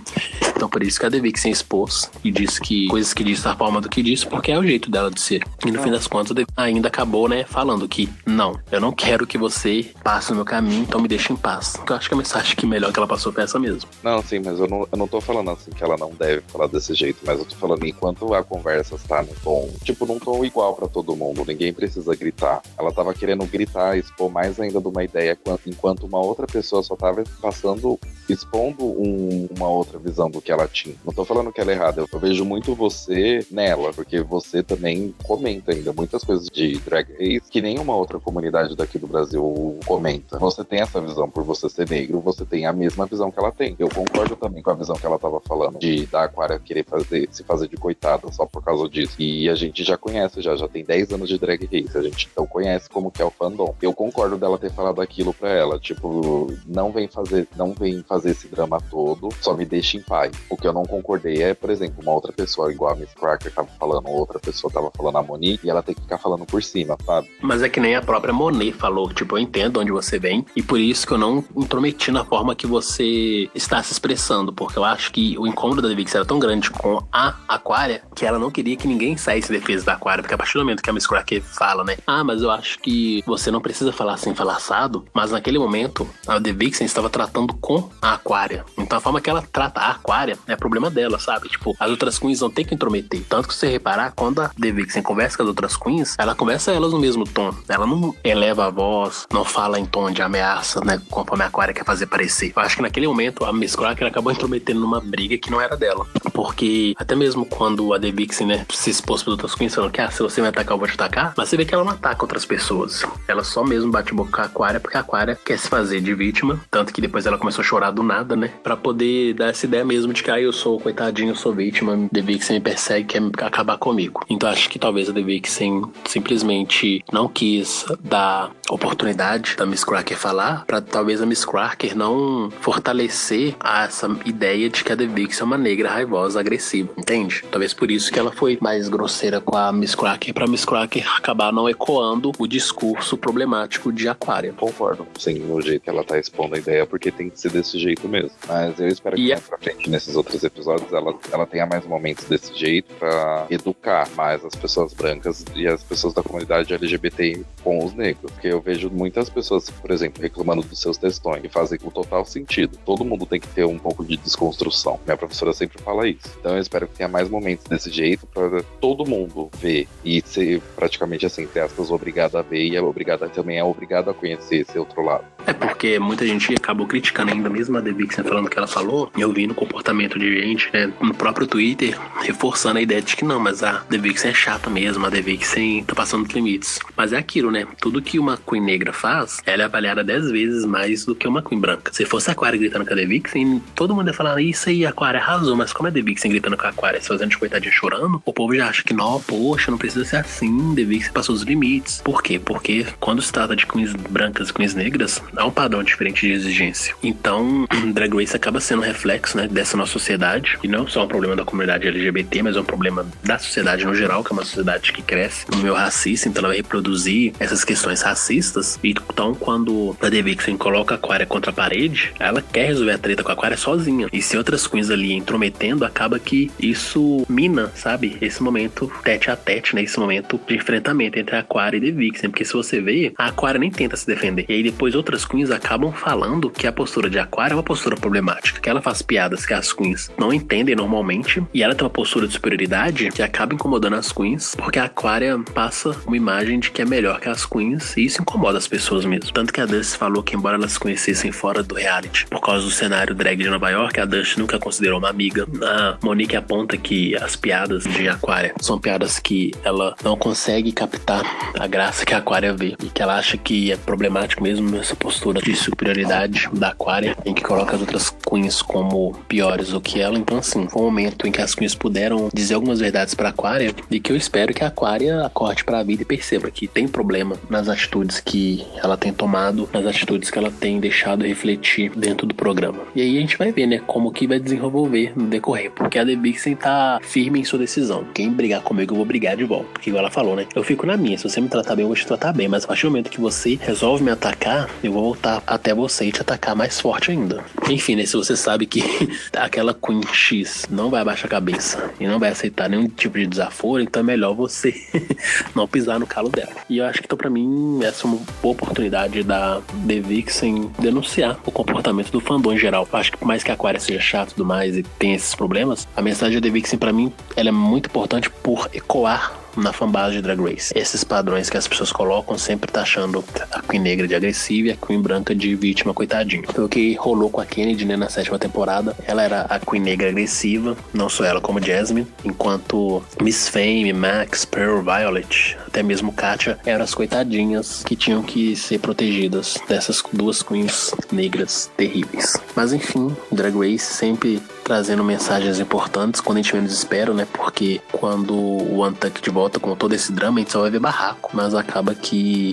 Então 0.57 0.69
por 0.69 0.83
isso 0.83 0.99
que 0.99 1.07
a 1.07 1.09
Devixen 1.09 1.53
expôs 1.53 2.11
e 2.25 2.31
disse 2.31 2.61
que 2.61 2.89
coisas 2.89 3.13
que 3.13 3.23
disse 3.23 3.45
da 3.45 3.55
forma 3.55 3.81
do 3.81 3.89
que 3.89 4.03
disse, 4.03 4.27
porque 4.27 4.51
é 4.51 4.59
o 4.59 4.63
jeito 4.63 4.91
dela 4.91 5.11
ser. 5.21 5.43
E 5.65 5.71
no 5.71 5.83
fim 5.83 5.91
das 5.91 6.07
contas, 6.07 6.37
ainda 6.57 6.89
acabou, 6.89 7.29
né, 7.29 7.45
falando 7.45 7.89
que 7.89 8.09
não, 8.25 8.59
eu 8.71 8.81
não 8.81 8.93
quero 8.93 9.27
que 9.27 9.39
você 9.39 9.91
passe 10.03 10.31
no 10.31 10.37
meu 10.37 10.45
caminho, 10.45 10.83
então 10.83 11.01
me 11.01 11.09
deixe 11.09 11.33
em 11.33 11.37
paz. 11.37 11.75
Eu 11.89 11.97
acho 11.97 12.09
que 12.09 12.15
a 12.15 12.19
mensagem 12.19 12.57
que 12.57 12.67
melhor 12.67 12.93
que 12.93 12.99
ela 12.99 13.07
passou 13.07 13.33
foi 13.33 13.45
essa 13.45 13.59
mesmo. 13.59 13.89
Não, 14.03 14.23
sim, 14.23 14.41
mas 14.45 14.59
eu 14.59 14.67
não, 14.67 14.89
eu 14.91 14.99
não 14.99 15.09
tô 15.09 15.21
falando 15.21 15.51
assim 15.51 15.71
que 15.71 15.83
ela 15.83 15.97
não 15.97 16.11
deve 16.11 16.43
falar 16.49 16.67
desse 16.67 16.95
jeito, 16.95 17.21
mas 17.25 17.39
eu 17.39 17.45
tô 17.45 17.57
falando 17.57 17.87
enquanto 17.87 18.35
a 18.35 18.43
conversa 18.43 18.97
está 18.97 19.23
no 19.23 19.35
tom, 19.43 19.71
tipo, 19.85 20.07
num 20.07 20.19
tom 20.19 20.45
igual 20.45 20.75
para 20.75 20.89
todo 20.89 21.17
mundo, 21.17 21.45
ninguém 21.47 21.73
precisa 21.73 22.15
gritar. 22.15 22.63
Ela 22.79 22.93
tava 22.93 23.15
querendo 23.15 23.45
gritar, 23.47 23.97
expor 23.97 24.31
mais 24.31 24.59
ainda 24.61 24.81
de 24.81 24.89
uma 24.89 25.05
ideia, 25.05 25.39
enquanto 25.67 26.07
uma 26.07 26.19
outra 26.19 26.47
pessoa 26.47 26.83
só 26.83 26.97
tava 26.97 27.25
passando, 27.41 27.99
expondo 28.29 28.85
um, 28.85 29.49
uma 29.57 29.69
outra 29.69 29.99
visão 29.99 30.31
do 30.31 30.41
que 30.41 30.53
ela 30.53 30.67
tinha. 30.67 30.95
Não 31.05 31.13
tô 31.13 31.25
falando 31.25 31.53
que 31.53 31.61
ela 31.61 31.73
é 31.73 31.75
errada, 31.75 32.05
eu 32.13 32.19
vejo 32.19 32.45
muito 32.45 32.75
você 32.75 33.47
nela, 33.51 33.93
porque 33.93 34.21
você 34.21 34.63
também 34.63 35.06
comenta 35.25 35.73
ainda 35.73 35.93
muitas 35.93 36.25
coisas 36.25 36.49
de 36.49 36.79
Drag 36.79 37.11
Race 37.13 37.51
que 37.51 37.61
nenhuma 37.61 37.95
outra 37.95 38.19
comunidade 38.19 38.77
daqui 38.77 38.99
do 38.99 39.07
Brasil 39.07 39.79
comenta. 39.87 40.39
Você 40.39 40.65
tem 40.65 40.81
essa 40.81 41.01
visão 41.01 41.29
por 41.29 41.45
você 41.45 41.69
ser 41.69 41.89
negro, 41.89 42.21
você 42.21 42.45
tem 42.45 42.67
a 42.67 42.73
mesma 42.73 43.07
visão 43.07 43.31
que 43.31 43.39
ela 43.39 43.53
tem. 43.53 43.75
Eu 43.79 43.89
concordo 43.89 44.37
também 44.37 44.63
com 44.63 44.71
a 44.71 44.75
visão 44.75 44.97
que 44.97 45.07
ela 45.07 45.19
tava 45.19 45.41
falando 45.41 45.79
de 45.79 46.07
da 46.07 46.25
Aquária 46.25 46.59
querer 46.59 46.85
fazer, 46.85 47.29
se 47.31 47.43
fazer 47.43 47.69
de 47.69 47.77
coitada 47.77 48.31
só 48.33 48.47
por 48.47 48.63
causa 48.63 48.89
disso. 48.89 49.17
E 49.19 49.49
a 49.49 49.55
gente 49.55 49.85
já 49.85 49.97
conhece, 49.97 50.43
já, 50.43 50.57
já 50.57 50.69
tem 50.69 50.85
10 50.85 51.13
anos 51.13 51.29
de 51.29 51.39
Drag 51.39 51.65
Race, 51.65 51.97
a 51.97 52.03
gente 52.03 52.29
então 52.31 52.47
conhece 52.47 52.89
como 52.89 53.11
que 53.11 53.23
é 53.23 53.25
o 53.25 53.31
fandom. 53.31 53.75
Eu 53.81 53.93
concordo 53.93 54.37
dela 54.37 54.59
ter 54.59 54.71
falado 54.71 55.01
aquilo 55.01 55.33
pra 55.33 55.51
ela, 55.51 55.79
tipo, 55.79 56.53
não 56.67 56.93
vem 56.93 57.09
fazer, 57.09 57.49
não 57.57 57.73
vem 57.73 58.03
fazer 58.03 58.31
esse 58.31 58.49
drama 58.49 58.81
todo, 58.91 59.29
só 59.41 59.55
me 59.55 59.65
deixa 59.65 59.97
em 59.97 60.03
paz. 60.03 60.33
O 60.51 60.57
que 60.57 60.67
eu 60.67 60.73
não 60.73 60.85
concordei 60.85 61.43
é, 61.43 61.55
por 61.55 61.71
exemplo, 61.71 62.03
uma 62.03 62.13
outra 62.13 62.33
pessoa, 62.33 62.73
igual 62.73 62.93
a 62.93 62.97
Miss 62.97 63.13
Cracker 63.15 63.53
tava 63.53 63.69
falando, 63.79 64.09
outra 64.09 64.39
pessoa 64.39 64.73
tava 64.73 64.91
falando 64.97 65.17
a 65.17 65.23
Monique, 65.23 65.67
e 65.67 65.71
ela 65.71 65.83
tem 65.83 65.95
que 65.95 66.01
ficar 66.01 66.19
falando 66.19 66.45
por 66.47 66.63
cima, 66.63 66.97
sabe? 67.05 67.31
Mas 67.41 67.63
é 67.63 67.69
que 67.69 67.81
nem 67.81 67.95
a 67.95 68.03
própria 68.03 68.33
Monet 68.33 68.73
falou, 68.73 69.13
tipo, 69.13 69.37
eu 69.37 69.43
entendo 69.43 69.81
onde 69.81 69.93
você 69.93 70.19
vem, 70.19 70.45
e 70.55 70.63
por 70.63 70.79
isso 70.79 71.07
que 71.07 71.13
eu 71.13 71.19
não 71.19 71.45
intrometi 71.57 72.11
na 72.11 72.25
forma 72.25 72.55
que 72.55 72.67
você 72.67 73.49
está 73.55 73.83
se 73.83 73.93
expressando, 73.93 74.53
porque 74.53 74.79
eu 74.79 74.85
acho 74.85 75.13
que 75.13 75.37
o 75.39 75.47
incômodo 75.47 75.83
da 75.83 75.89
Devix 75.89 76.15
era 76.15 76.25
tão 76.25 76.39
grande 76.39 76.71
com 76.71 77.03
a 77.13 77.35
Aquária 77.49 78.03
que 78.15 78.25
ela 78.25 78.39
não 78.39 78.51
queria 78.51 78.77
que 78.77 78.89
ninguém 78.89 79.17
saísse 79.17 79.53
defesa 79.53 79.87
da 79.87 79.93
Aquária, 79.95 80.23
porque 80.23 80.35
a 80.35 80.39
partir 80.39 80.55
do 80.55 80.61
momento 80.61 80.83
que 80.83 80.91
a 80.91 80.93
Miss 80.93 81.07
Cracker 81.07 81.43
fala, 81.43 81.85
né? 81.85 81.97
Ah, 82.07 82.25
mas 82.25 82.43
eu 82.43 82.51
acho 82.51 82.79
que 82.79 83.23
você 83.27 83.51
não 83.51 83.61
precisa 83.61 83.93
falar 83.93 84.15
assim, 84.15 84.35
falar 84.35 84.57
assado, 84.57 85.05
mas 85.13 85.31
naquele 85.31 85.59
momento 85.59 86.09
a 86.27 86.41
The 86.41 86.53
Vixen 86.53 86.87
estava 86.87 87.11
tratando 87.11 87.55
com 87.55 87.89
a 88.01 88.15
Aquária. 88.15 88.65
Então 88.79 88.99
a 88.99 89.01
forma 89.01 89.21
que 89.21 89.29
ela 89.29 89.43
trata 89.43 89.81
a 89.81 89.91
Aquária 89.91 90.39
é 90.47 90.57
problema 90.57 90.91
dela, 90.91 91.19
sabe? 91.19 91.49
Tipo, 91.49 91.75
as 91.79 91.91
outras 91.91 92.19
queens 92.19 92.41
não 92.41 92.51
tem 92.51 92.65
que 92.65 92.75
intrometer. 92.75 93.23
Tanto 93.29 93.49
que 93.49 93.55
você 93.55 93.69
reparar, 93.69 94.13
quando 94.13 94.41
a 94.41 94.49
The 94.49 94.73
Vixen 94.73 94.86
conversa 95.03 95.37
com 95.37 95.43
as 95.43 95.49
outras 95.49 95.77
queens, 95.77 96.15
ela 96.19 96.35
conversa 96.35 96.73
elas 96.73 96.93
no 96.93 96.99
mesmo 96.99 97.25
tom. 97.25 97.53
Ela 97.69 97.87
não 97.87 98.15
eleva 98.25 98.67
a 98.67 98.71
voz, 98.71 99.27
não 99.33 99.45
fala 99.45 99.79
em 99.79 99.87
tom 99.87 100.11
de 100.11 100.23
ameaça, 100.23 100.81
né? 100.85 101.01
Conforme 101.11 101.45
a 101.45 101.47
Aquária 101.47 101.75
quer 101.75 101.85
fazer 101.85 102.07
parecer. 102.07 102.53
Eu 102.55 102.63
acho 102.63 102.77
que 102.77 102.83
naquele 102.83 103.07
momento 103.07 103.45
a 103.45 103.53
Miss 103.53 103.77
Cracker 103.77 104.07
acabou 104.07 104.33
intrometendo 104.33 104.81
numa 104.81 105.01
briga 105.01 105.39
que 105.39 105.51
não 105.51 105.61
era 105.61 105.77
dela. 105.77 106.07
Porque 106.33 106.95
até 106.97 107.15
mesmo 107.15 107.45
quando 107.45 107.93
a 107.95 108.01
The 108.01 108.11
Vixen, 108.11 108.47
né, 108.47 108.67
se 108.71 108.91
expôs 108.91 109.23
para 109.23 109.33
outras 109.33 109.55
queens 109.55 109.75
falando 109.75 109.93
que 109.93 110.01
ah, 110.01 110.11
se 110.11 110.23
você 110.23 110.41
me 110.41 110.49
atacar, 110.49 110.75
eu 110.75 110.79
vou 110.79 110.89
te 110.89 110.95
atacar, 110.95 111.35
mas 111.37 111.49
você 111.49 111.57
vê 111.57 111.65
que 111.65 111.75
ela 111.75 111.85
não 111.85 111.93
ataca 111.93 112.23
outras 112.23 112.45
pessoas. 112.45 113.05
Ela 113.29 113.45
só 113.45 113.65
mesmo 113.65 113.91
bate 113.91 114.15
boca 114.15 114.31
com 114.31 114.43
a 114.43 114.45
Aquária 114.47 114.81
porque 114.81 114.97
a 114.97 115.01
Aquária 115.01 115.39
quer 115.45 115.59
se 115.59 115.69
fazer 115.69 116.01
de 116.01 116.15
vítima. 116.15 116.61
Tanto 116.71 116.93
que 116.93 117.01
depois 117.01 117.27
ela 117.27 117.39
começou 117.39 117.63
a 117.63 117.65
chorar 117.65 117.91
do 117.91 118.03
nada, 118.03 118.37
né? 118.37 118.53
Pra 118.63 118.77
poder 118.77 119.35
dar 119.35 119.49
essa 119.49 119.67
ideia 119.67 119.85
mesmo 119.85 120.13
de 120.13 120.23
que 120.23 120.31
ah, 120.31 120.41
eu 120.41 120.53
sou 120.53 120.81
coitadinho, 120.81 121.31
eu 121.31 121.37
sou 121.37 121.53
vítima, 121.53 122.09
The 122.13 122.21
Vixen 122.21 122.57
me 122.57 122.61
persegue, 122.61 123.07
quer 123.07 123.23
acabar 123.45 123.79
comigo. 123.79 124.25
Então 124.29 124.49
acho 124.49 124.69
que 124.69 124.76
talvez 124.79 125.09
a 125.09 125.13
The 125.13 125.23
Vixen 125.23 125.83
simplesmente 126.05 127.05
não 127.13 127.29
quis 127.29 127.85
dar 128.01 128.51
oportunidade 128.71 129.57
da 129.57 129.67
Miss 129.67 129.85
Cracker 129.85 130.17
falar, 130.17 130.65
para 130.67 130.81
talvez 130.81 131.23
a 131.23 131.27
Miss 131.27 131.45
Cracker 131.45 131.97
não 131.97 132.51
fortalecer 132.61 133.55
essa 133.65 134.09
ideia 134.25 134.69
de 134.69 134.85
que 134.85 134.93
a 134.93 134.97
The 134.97 135.07
Vixen 135.07 135.43
é 135.43 135.45
uma 135.45 135.59
negra 135.59 135.89
raivosa, 135.89 136.41
agressiva, 136.41 136.91
entende? 136.97 137.45
Talvez 137.51 137.73
por 137.73 137.91
isso 137.91 138.13
que 138.13 138.19
ela 138.19 138.33
foi 138.33 138.59
mais 138.61 138.89
grosseira 138.89 139.41
com 139.41 139.57
a 139.57 139.73
Miss 139.73 139.95
Cracker, 139.95 140.35
pra 140.35 140.47
Miss 140.47 140.65
Cracker 140.65 141.07
acabar 141.17 141.53
não 141.53 141.69
ecoando 141.69 142.33
o 142.39 142.47
discurso 142.47 143.17
problemático 143.17 143.93
de 143.93 144.09
Aquária. 144.09 144.53
Concordo, 144.53 145.07
sim, 145.19 145.39
no 145.39 145.61
jeito 145.61 145.83
que 145.83 145.91
ela 145.91 146.05
tá 146.05 146.19
expondo 146.19 146.55
a 146.55 146.59
ideia, 146.59 146.87
porque 146.87 147.11
tem 147.11 147.31
que 147.31 147.41
ser 147.41 147.51
desse 147.51 147.79
jeito 147.79 148.09
mesmo. 148.09 148.33
Mas 148.47 148.79
eu 148.79 148.89
espero 148.89 149.17
que 149.17 149.23
e 149.23 149.29
mais 149.29 149.45
é... 149.45 149.49
pra 149.49 149.59
frente, 149.59 149.91
nesses 149.91 150.17
outros 150.17 150.43
episódios, 150.43 150.93
ela, 150.93 151.15
ela 151.33 151.47
tenha 151.47 151.67
mais 151.67 151.85
momentos 151.87 152.25
desse 152.25 152.55
jeito 152.55 152.95
pra 152.95 153.47
educar 153.51 154.09
mais 154.17 154.45
as 154.45 154.55
pessoas 154.55 154.66
brancas 154.95 155.45
e 155.55 155.67
as 155.67 155.83
pessoas 155.83 156.15
da 156.15 156.23
comunidade 156.23 156.73
LGBT 156.73 157.45
com 157.63 157.85
os 157.85 157.93
negros. 157.95 158.31
Porque 158.33 158.49
eu 158.49 158.61
vejo 158.61 158.91
muitas 158.91 159.29
pessoas, 159.29 159.71
por 159.71 159.91
exemplo, 159.91 160.23
reclamando 160.23 160.63
dos 160.63 160.81
seus 160.81 160.97
textões, 160.97 161.43
que 161.43 161.49
fazem 161.49 161.79
com 161.79 161.91
total 161.91 162.25
sentido. 162.25 162.79
Todo 162.85 163.05
mundo 163.05 163.27
tem 163.27 163.41
que 163.41 163.49
ter 163.49 163.65
um 163.65 163.79
pouco 163.79 164.05
de 164.05 164.17
desconstrução. 164.17 164.99
Minha 165.05 165.17
professora 165.17 165.53
sempre 165.53 165.81
fala 165.83 166.09
isso. 166.09 166.37
Então 166.41 166.55
eu 166.55 166.61
espero 166.61 166.87
que 166.89 166.95
tenha 166.95 167.09
mais 167.09 167.29
momentos 167.29 167.65
desse 167.67 167.91
jeito 167.91 168.27
para 168.27 168.63
todo 168.81 169.07
mundo 169.07 169.51
ver 169.59 169.89
e 170.05 170.23
ser 170.25 170.61
praticamente 170.75 171.27
assim, 171.27 171.43
entre 171.43 171.61
aspas, 171.61 171.91
obrigado 171.91 172.37
a 172.37 172.43
ver 172.43 172.65
e 172.65 172.77
é 172.77 172.83
obrigado 172.83 173.27
também 173.37 173.59
é 173.59 173.65
obrigado 173.65 174.11
a 174.11 174.15
conhecer 174.15 174.57
esse 174.57 174.79
outro 174.79 175.03
lado. 175.03 175.25
É 175.47 175.53
porque 175.53 175.99
muita 175.99 176.27
gente 176.27 176.53
acabou 176.55 176.87
criticando 176.87 177.33
ainda 177.33 177.49
mesmo 177.49 177.77
a 177.79 177.83
The 177.83 177.93
Vixen 177.93 178.25
falando 178.25 178.49
que 178.49 178.59
ela 178.59 178.67
falou, 178.67 179.11
e 179.17 179.21
eu 179.21 179.33
vi 179.33 179.47
no 179.47 179.55
comportamento 179.55 180.19
de 180.19 180.41
gente, 180.41 180.71
né, 180.73 180.93
no 181.01 181.15
próprio 181.15 181.47
Twitter, 181.47 181.99
reforçando 182.21 182.79
a 182.79 182.83
ideia 182.83 183.03
de 183.03 183.15
que 183.15 183.25
não, 183.25 183.39
mas 183.39 183.63
a 183.63 183.81
The 183.81 183.99
Vixen 183.99 184.31
é 184.31 184.35
chata 184.47 184.71
mesmo, 184.71 185.05
a 185.05 185.11
The 185.11 185.21
Vixen 185.21 185.83
tá 185.83 185.93
passando 185.93 186.25
dos 186.25 186.33
limites. 186.33 186.79
Mas 186.97 187.13
é 187.13 187.17
aquilo, 187.17 187.51
né? 187.51 187.67
Tudo 187.81 188.01
que 188.01 188.17
uma 188.17 188.37
Queen 188.37 188.63
negra 188.63 188.93
faz, 188.93 189.39
ela 189.45 189.63
é 189.63 189.65
avaliada 189.65 190.05
dez 190.05 190.31
vezes 190.31 190.65
mais 190.65 191.05
do 191.05 191.17
que 191.17 191.27
uma 191.27 191.43
Queen 191.43 191.61
branca. 191.61 191.93
Se 191.93 192.05
fosse 192.05 192.31
a 192.31 192.33
Aquaria 192.33 192.61
gritando 192.61 192.87
com 192.87 192.93
a 192.93 192.97
The 192.97 193.07
Vixen, 193.07 193.61
todo 193.75 193.93
mundo 193.93 194.07
ia 194.07 194.15
falar, 194.15 194.41
isso 194.41 194.69
aí, 194.69 194.87
a 194.87 194.91
Aquaria 194.91 195.21
arrasou, 195.21 195.57
mas 195.57 195.73
como 195.73 195.89
é 195.89 195.91
The 195.91 196.01
Vixen 196.01 196.31
gritando 196.31 196.57
com 196.57 196.65
a 196.65 196.69
Aquaria, 196.69 197.01
se 197.01 197.09
fazendo 197.09 197.31
de 197.31 197.39
coitadinha 197.39 197.73
chorando, 197.73 198.23
o 198.25 198.33
povo 198.33 198.55
já 198.55 198.69
acha 198.69 198.85
que, 198.85 198.95
não, 198.95 199.21
poxa, 199.21 199.69
não 199.69 199.79
precisa 199.79 200.05
ser 200.05 200.19
assim, 200.19 200.77
The 200.77 200.85
Vixen 200.85 201.13
passou 201.13 201.35
os 201.35 201.43
limites. 201.43 202.01
Por 202.05 202.23
quê? 202.23 202.39
Porque 202.39 202.87
quando 203.01 203.21
se 203.21 203.33
trata 203.33 203.57
de 203.57 203.67
queens 203.67 203.93
brancas 203.95 204.51
e 204.51 204.55
queens 204.55 204.75
negras, 204.75 205.21
há 205.37 205.45
um 205.45 205.51
padrão 205.51 205.83
diferente 205.83 206.25
de 206.25 206.33
exigência. 206.33 206.95
Então, 207.03 207.67
Drag 207.93 208.15
Race 208.15 208.37
acaba 208.37 208.61
sendo 208.61 208.83
um 208.83 208.85
reflexo, 208.85 209.37
né, 209.37 209.49
dessa 209.49 209.77
nossa 209.77 209.93
sociedade, 209.93 210.57
e 210.63 210.69
não 210.69 210.87
só 210.87 211.05
um 211.05 211.09
problema 211.09 211.35
da 211.35 211.45
comunidade 211.45 211.89
LGBT, 211.89 212.45
mas 212.45 212.55
é 212.55 212.61
um 212.61 212.65
problema 212.65 213.05
da 213.25 213.41
sociedade 213.41 213.85
no 213.85 213.95
geral, 213.95 214.23
que 214.23 214.33
é 214.33 214.36
uma 214.37 214.45
sociedade 214.45 214.93
que 214.93 215.03
cresce 215.03 215.47
no 215.51 215.59
meio 215.59 215.75
racista, 215.75 216.29
então 216.29 216.41
ela 216.41 216.49
vai 216.49 216.59
reproduzir 216.59 217.33
essas 217.39 217.65
questões 217.65 218.03
racistas. 218.03 218.79
Então, 218.83 219.35
quando 219.35 219.97
a 220.01 220.11
The 220.11 220.23
Vixen 220.23 220.57
coloca 220.57 220.95
a 220.95 220.97
Aquaria 220.97 221.27
contra 221.27 221.51
a 221.51 221.55
parede, 221.55 222.13
ela 222.19 222.43
quer 222.43 222.67
resolver 222.67 222.93
a 222.93 222.99
treta 222.99 223.23
com 223.23 223.31
a 223.31 223.35
Aquaria 223.35 223.57
sozinha. 223.57 224.09
E 224.13 224.21
se 224.21 224.37
outras 224.37 224.67
queens 224.67 224.91
ali 224.91 225.13
intrometendo, 225.13 225.85
acaba 225.85 226.19
que 226.19 226.51
isso 226.59 227.25
mina, 227.29 227.71
sabe? 227.75 228.17
Esse 228.21 228.43
momento 228.43 228.91
tete 229.03 229.31
a 229.31 229.37
tete, 229.37 229.75
né? 229.75 229.83
Esse 229.83 229.99
momento 229.99 230.41
de 230.47 230.57
enfrentamento 230.57 231.19
entre 231.19 231.37
a 231.37 231.41
Aquaria 231.41 231.79
e 231.79 231.81
The 231.81 231.91
Vixen. 231.91 232.31
Porque 232.31 232.45
se 232.45 232.53
você 232.53 232.81
vê, 232.81 233.13
a 233.17 233.27
Aquaria 233.27 233.59
nem 233.59 233.71
tenta 233.71 233.97
se 233.97 234.07
defender. 234.07 234.45
E 234.49 234.53
aí 234.53 234.63
depois 234.63 234.95
outras 234.95 235.25
queens 235.25 235.51
acabam 235.51 235.93
falando 235.93 236.51
que 236.51 236.67
a 236.67 236.73
postura 236.73 237.09
de 237.09 237.19
Aquaria 237.19 237.55
é 237.55 237.57
uma 237.57 237.63
postura 237.63 237.97
problemática. 237.97 238.61
Que 238.61 238.69
ela 238.69 238.83
faz 238.83 239.03
piadas 239.03 239.47
que 239.47 239.55
as 239.55 239.73
queens 239.73 240.11
não 240.19 240.33
entendem 240.33 240.75
normalmente. 240.75 241.43
E 241.55 241.63
ela 241.63 241.75
tem 241.75 241.85
uma 241.85 241.91
postura 241.91 242.27
de 242.27 242.35
superioridade 242.35 243.11
que 243.11 243.23
acaba 243.23 243.55
incomodando 243.55 243.95
as 243.95 244.13
queens. 244.13 244.26
Porque 244.57 244.79
a 244.79 244.85
Aquaria 244.85 245.39
passa 245.55 245.97
uma 246.07 246.17
imagem 246.17 246.59
de 246.59 246.71
que 246.71 246.83
é 246.83 246.85
melhor 246.85 247.21
que 247.21 247.29
as 247.29 247.45
queens. 247.45 247.97
E 247.97 248.05
isso 248.05 248.23
incomoda 248.23 248.59
as 248.59 248.67
pessoas 248.67 249.05
mesmo. 249.05 249.33
Tanto 249.33 249.53
que 249.53 249.61
a 249.61 249.67
Dusty 249.67 249.97
falou 249.97 250.23
que 250.23 250.35
embora 250.35 250.57
elas 250.57 250.73
se 250.73 250.81
conhecessem 250.81 251.33
fora 251.33 251.63
do 251.63 251.75
reality, 251.75 252.27
por 252.27 252.41
causa 252.41 252.65
do 252.65 252.71
cenário 252.71 253.15
drag 253.15 253.43
de 253.43 253.49
Nova 253.49 253.71
York, 253.71 254.01
a 254.01 254.05
Dusty 254.05 254.39
nunca 254.39 254.59
considerou 254.59 254.99
uma 254.99 255.11
amiga. 255.11 255.47
A 255.63 255.99
Monique 256.03 256.37
aponta 256.37 256.77
que 256.77 257.17
as 257.17 257.37
piadas 257.37 257.85
de 257.85 258.09
Aquaria 258.09 258.55
são 258.61 258.79
piadas 258.79 259.19
que 259.19 259.53
ela 259.63 259.95
não 260.03 260.17
consegue 260.17 260.73
captar 260.73 261.23
a 261.59 261.67
graça 261.67 262.05
que 262.05 262.15
a 262.15 262.19
Aquaria 262.19 262.53
vê. 262.53 262.75
E 262.83 262.87
que 262.87 263.03
ela 263.03 263.17
acha 263.17 263.37
que 263.37 263.71
é 263.71 263.77
problemático 263.77 264.43
mesmo 264.43 264.77
essa 264.77 264.97
postura 264.97 265.41
de 265.41 265.55
superioridade 265.55 266.49
da 266.53 266.69
Aquaria, 266.69 267.17
em 267.25 267.35
que 267.35 267.43
coloca 267.43 267.75
as 267.77 267.81
outras 267.81 268.11
queens 268.11 268.63
como 268.63 269.15
piores 269.29 269.69
do 269.69 269.81
que 269.81 270.01
ela. 270.01 270.19
Então, 270.19 270.39
assim, 270.39 270.69
foi 270.69 270.83
um 270.83 270.85
momento 270.87 271.27
em 271.27 271.33
que 271.33 271.41
as 271.41 271.55
queens 271.55 271.75
puderam 271.75 272.29
dizer 272.33 272.55
algumas 272.55 272.81
verdades 272.81 273.15
pra 273.15 273.29
Aquaria 273.29 273.75
e 273.91 274.01
que 274.01 274.13
eu 274.13 274.16
espero 274.17 274.55
que 274.55 274.65
a 274.65 274.69
Aquaria 274.69 275.25
acorde 275.25 275.65
pra 275.65 275.83
vida 275.83 276.03
e 276.03 276.05
perceba 276.05 276.51
que 276.51 276.67
tem 276.67 276.87
problema 276.87 277.37
nas 277.49 277.69
atitudes 277.69 278.21
que 278.21 278.67
ela 278.77 278.97
tem 278.97 279.13
tomado, 279.13 279.69
nas 279.73 279.87
atitudes 279.87 280.31
que 280.31 280.39
ela 280.39 280.51
tem 280.51 280.79
deixado 280.81 281.25
refletir 281.25 281.91
dentro 281.97 282.27
do 282.27 282.35
programa. 282.35 282.81
E 282.95 283.01
aí 283.01 283.17
a 283.17 283.21
gente 283.21 283.39
vai 283.39 283.53
ver, 283.53 283.67
né, 283.67 283.81
como 283.87 284.13
que 284.13 284.27
vai 284.27 284.39
desenvolver 284.39 285.13
no 285.17 285.27
decorrer, 285.27 285.71
porque 285.71 285.99
a 285.99 286.05
The 286.05 286.17
Vixen 286.17 286.57
tá 286.57 286.99
firme 287.03 287.41
em 287.41 287.45
sua 287.45 287.59
decisão. 287.59 288.07
Quem 288.15 288.31
brigar 288.31 288.63
comigo, 288.63 288.93
eu 288.93 288.97
vou 288.97 289.07
brigar 289.07 289.37
de 289.37 289.45
volta. 289.45 289.67
Porque 289.73 289.91
igual 289.91 290.05
ela 290.05 290.11
falou, 290.11 290.37
né, 290.37 290.47
eu 290.55 290.63
fico 290.63 290.87
na 290.87 290.97
minha. 290.97 291.17
Se 291.19 291.25
você 291.29 291.41
me 291.41 291.49
tratar 291.49 291.75
bem, 291.77 291.85
eu 291.85 291.89
vou 291.89 291.97
te 291.97 292.07
tratar 292.07 292.33
bem. 292.33 292.49
Mas 292.49 292.65
a 292.65 292.69
partir 292.69 292.83
do 292.83 292.91
momento 292.91 293.11
que 293.11 293.21
você 293.21 293.59
resolve 293.61 294.03
me 294.03 294.11
atacar, 294.11 294.69
eu 294.83 294.93
vou 294.93 295.03
voltar 295.03 295.43
até 295.47 295.75
você 295.75 296.07
e 296.07 296.13
te 296.13 296.21
atacar 296.21 296.55
mais 296.55 296.81
forte 296.81 297.11
ainda. 297.11 297.45
Enfim, 297.69 297.97
né, 297.97 298.07
se 298.07 298.17
você 298.17 298.37
sabe 298.37 298.67
que 298.67 298.83
aquela 299.37 299.75
Queen 299.75 300.03
X 300.13 300.67
não 300.71 300.91
vai 300.91 301.01
abaixar 301.01 301.27
a 301.27 301.31
cabeça 301.31 301.91
e 301.99 302.07
não 302.07 302.19
vai 302.19 302.31
aceitar 302.31 302.69
nenhum 302.69 302.89
tipo 302.89 303.19
de 303.19 303.27
desaforo, 303.27 303.83
então 303.83 304.03
melhor 304.07 304.35
você 304.35 304.75
não 305.55 305.67
pisar 305.67 305.99
no 305.99 306.07
calo 306.07 306.29
dela. 306.29 306.53
E 306.69 306.79
eu 306.79 306.85
acho 306.87 307.01
que, 307.01 307.07
então, 307.07 307.19
pra 307.19 307.29
mim, 307.29 307.81
essa 307.83 308.07
é 308.07 308.11
uma 308.11 308.21
boa 308.43 308.53
oportunidade 308.53 309.23
da 309.23 309.61
The 309.87 310.01
Vixen 310.01 310.71
denunciar 310.79 311.39
o 311.45 311.51
comportamento 311.51 312.11
do 312.11 312.21
fandom 312.21 312.53
em 312.53 312.59
geral. 312.59 312.89
Eu 312.91 312.99
acho 312.99 313.13
que 313.13 313.19
por 313.19 313.27
mais 313.27 313.43
que 313.43 313.51
a 313.51 313.55
Aquaria 313.55 313.81
seja 313.81 314.01
chato 314.01 314.31
e 314.31 314.35
tudo 314.35 314.47
mais 314.47 314.77
e 314.77 314.83
tenha 314.83 315.17
esses 315.17 315.35
problemas, 315.35 315.87
a 315.97 316.03
mensagem 316.03 316.41
da 316.41 316.47
The 316.47 316.53
Vixen, 316.53 316.79
pra 316.79 316.93
mim, 316.93 317.13
ela 317.35 317.49
é 317.49 317.53
muito 317.53 317.87
importante 317.87 318.31
por 318.31 318.69
ecoar 318.73 319.46
na 319.57 319.73
fanbase 319.73 320.17
de 320.17 320.23
Drag 320.23 320.41
Race. 320.41 320.73
Esses 320.75 321.05
padrões 321.05 321.51
que 321.51 321.57
as 321.57 321.67
pessoas 321.67 321.93
colocam 321.93 322.37
sempre 322.39 322.71
tá 322.71 322.83
achando 322.83 323.25
a 323.51 323.63
Queen 323.63 323.81
negra 323.81 324.07
de 324.07 324.15
agressiva 324.15 324.69
e 324.69 324.71
a 324.73 324.77
Queen 324.77 325.01
branca 325.01 325.35
de 325.35 325.55
vítima, 325.55 325.95
coitadinho. 325.95 326.45
Foi 326.53 326.65
o 326.65 326.69
que 326.69 326.95
rolou 326.95 327.31
com 327.31 327.41
a 327.41 327.47
Kennedy 327.47 327.85
né, 327.85 327.97
na 327.97 328.09
sétima 328.09 328.39
temporada. 328.39 328.95
Ela 329.07 329.23
era 329.23 329.43
a 329.43 329.59
Queen 329.59 329.83
negra 329.83 330.09
agressiva, 330.09 330.77
não 330.93 331.09
só 331.09 331.25
ela 331.25 331.41
como 331.41 331.65
Jasmine, 331.65 332.07
enquanto 332.25 333.03
Miss 333.23 333.49
Fame, 333.49 333.93
Max, 333.93 334.45
Pearl, 334.45 334.81
Violet, 334.81 335.57
até 335.67 335.83
mesmo 335.83 336.13
Katia 336.13 336.59
eram 336.65 336.85
as 336.85 336.95
coitadinhas 336.95 337.83
que 337.85 337.97
tinham 337.97 338.23
que 338.23 338.57
ser 338.57 338.79
protegidas 338.79 339.59
dessas 339.69 340.03
duas 340.13 340.43
queens 340.43 340.95
negras 341.13 341.71
terríveis. 341.77 342.37
Mas 342.55 342.73
enfim, 342.73 343.15
Drag 343.31 343.55
Race 343.57 343.93
sempre 343.93 344.41
trazendo 344.67 345.05
mensagens 345.05 345.61
importantes 345.61 346.21
quando 346.21 346.39
a 346.39 346.43
gente 346.43 346.53
menos 346.53 346.73
espera, 346.73 347.15
né? 347.15 347.25
Porque 347.33 347.81
quando 347.93 348.35
o 348.35 348.85
Untucked 348.85 349.31
volta 349.31 349.61
com 349.61 349.77
todo 349.77 349.95
esse 349.95 350.11
drama, 350.11 350.39
a 350.39 350.41
gente 350.41 350.51
só 350.51 350.61
vai 350.61 350.71
ver 350.71 350.81
barraco. 350.81 351.31
Mas 351.33 351.55
acaba 351.55 351.95
que 351.95 352.53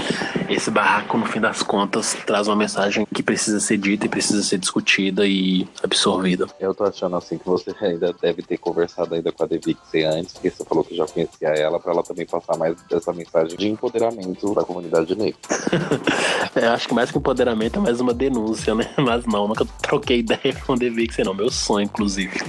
esse 0.48 0.70
barraco, 0.70 1.18
no 1.18 1.26
fim 1.26 1.38
das 1.38 1.62
contas, 1.62 2.16
traz 2.26 2.48
uma 2.48 2.56
mensagem 2.56 3.06
que 3.14 3.22
precisa 3.22 3.60
ser 3.60 3.76
dita 3.76 4.06
e 4.06 4.08
precisa 4.08 4.42
ser 4.42 4.56
discutida 4.56 5.26
e 5.26 5.68
absorvida. 5.82 6.46
Eu 6.58 6.74
tô 6.74 6.84
achando 6.84 7.14
assim 7.16 7.36
que 7.36 7.44
você 7.44 7.74
ainda 7.84 8.14
deve 8.22 8.42
ter 8.42 8.56
conversado 8.56 9.14
ainda 9.14 9.30
com 9.30 9.44
a 9.44 9.46
Devixen 9.46 10.04
antes, 10.06 10.32
porque 10.32 10.50
você 10.50 10.64
falou 10.64 10.82
que 10.82 10.96
já 10.96 11.06
conhecia 11.06 11.48
ela, 11.48 11.78
pra 11.78 11.92
ela 11.92 12.02
também 12.02 12.24
passar 12.24 12.56
mais 12.56 12.74
dessa 12.88 13.12
mensagem 13.12 13.58
de 13.58 13.68
empoderamento 13.68 14.54
da 14.54 14.64
comunidade 14.64 15.14
negra. 15.14 15.38
Eu 16.56 16.70
acho 16.72 16.88
que 16.88 16.94
mais 16.94 17.10
que 17.10 17.18
empoderamento 17.18 17.78
é 17.78 17.82
mais 17.82 18.00
uma 18.00 18.14
denúncia, 18.14 18.74
né? 18.74 18.88
Mas 18.96 19.26
não, 19.26 19.46
nunca 19.46 19.66
troquei 19.82 20.20
ideia 20.20 20.56
com 20.64 20.72
a 20.72 20.76
Devixen, 20.76 21.26
não. 21.26 21.34
Meu 21.34 21.49
sonho, 21.52 21.84
inclusive. 21.84 22.40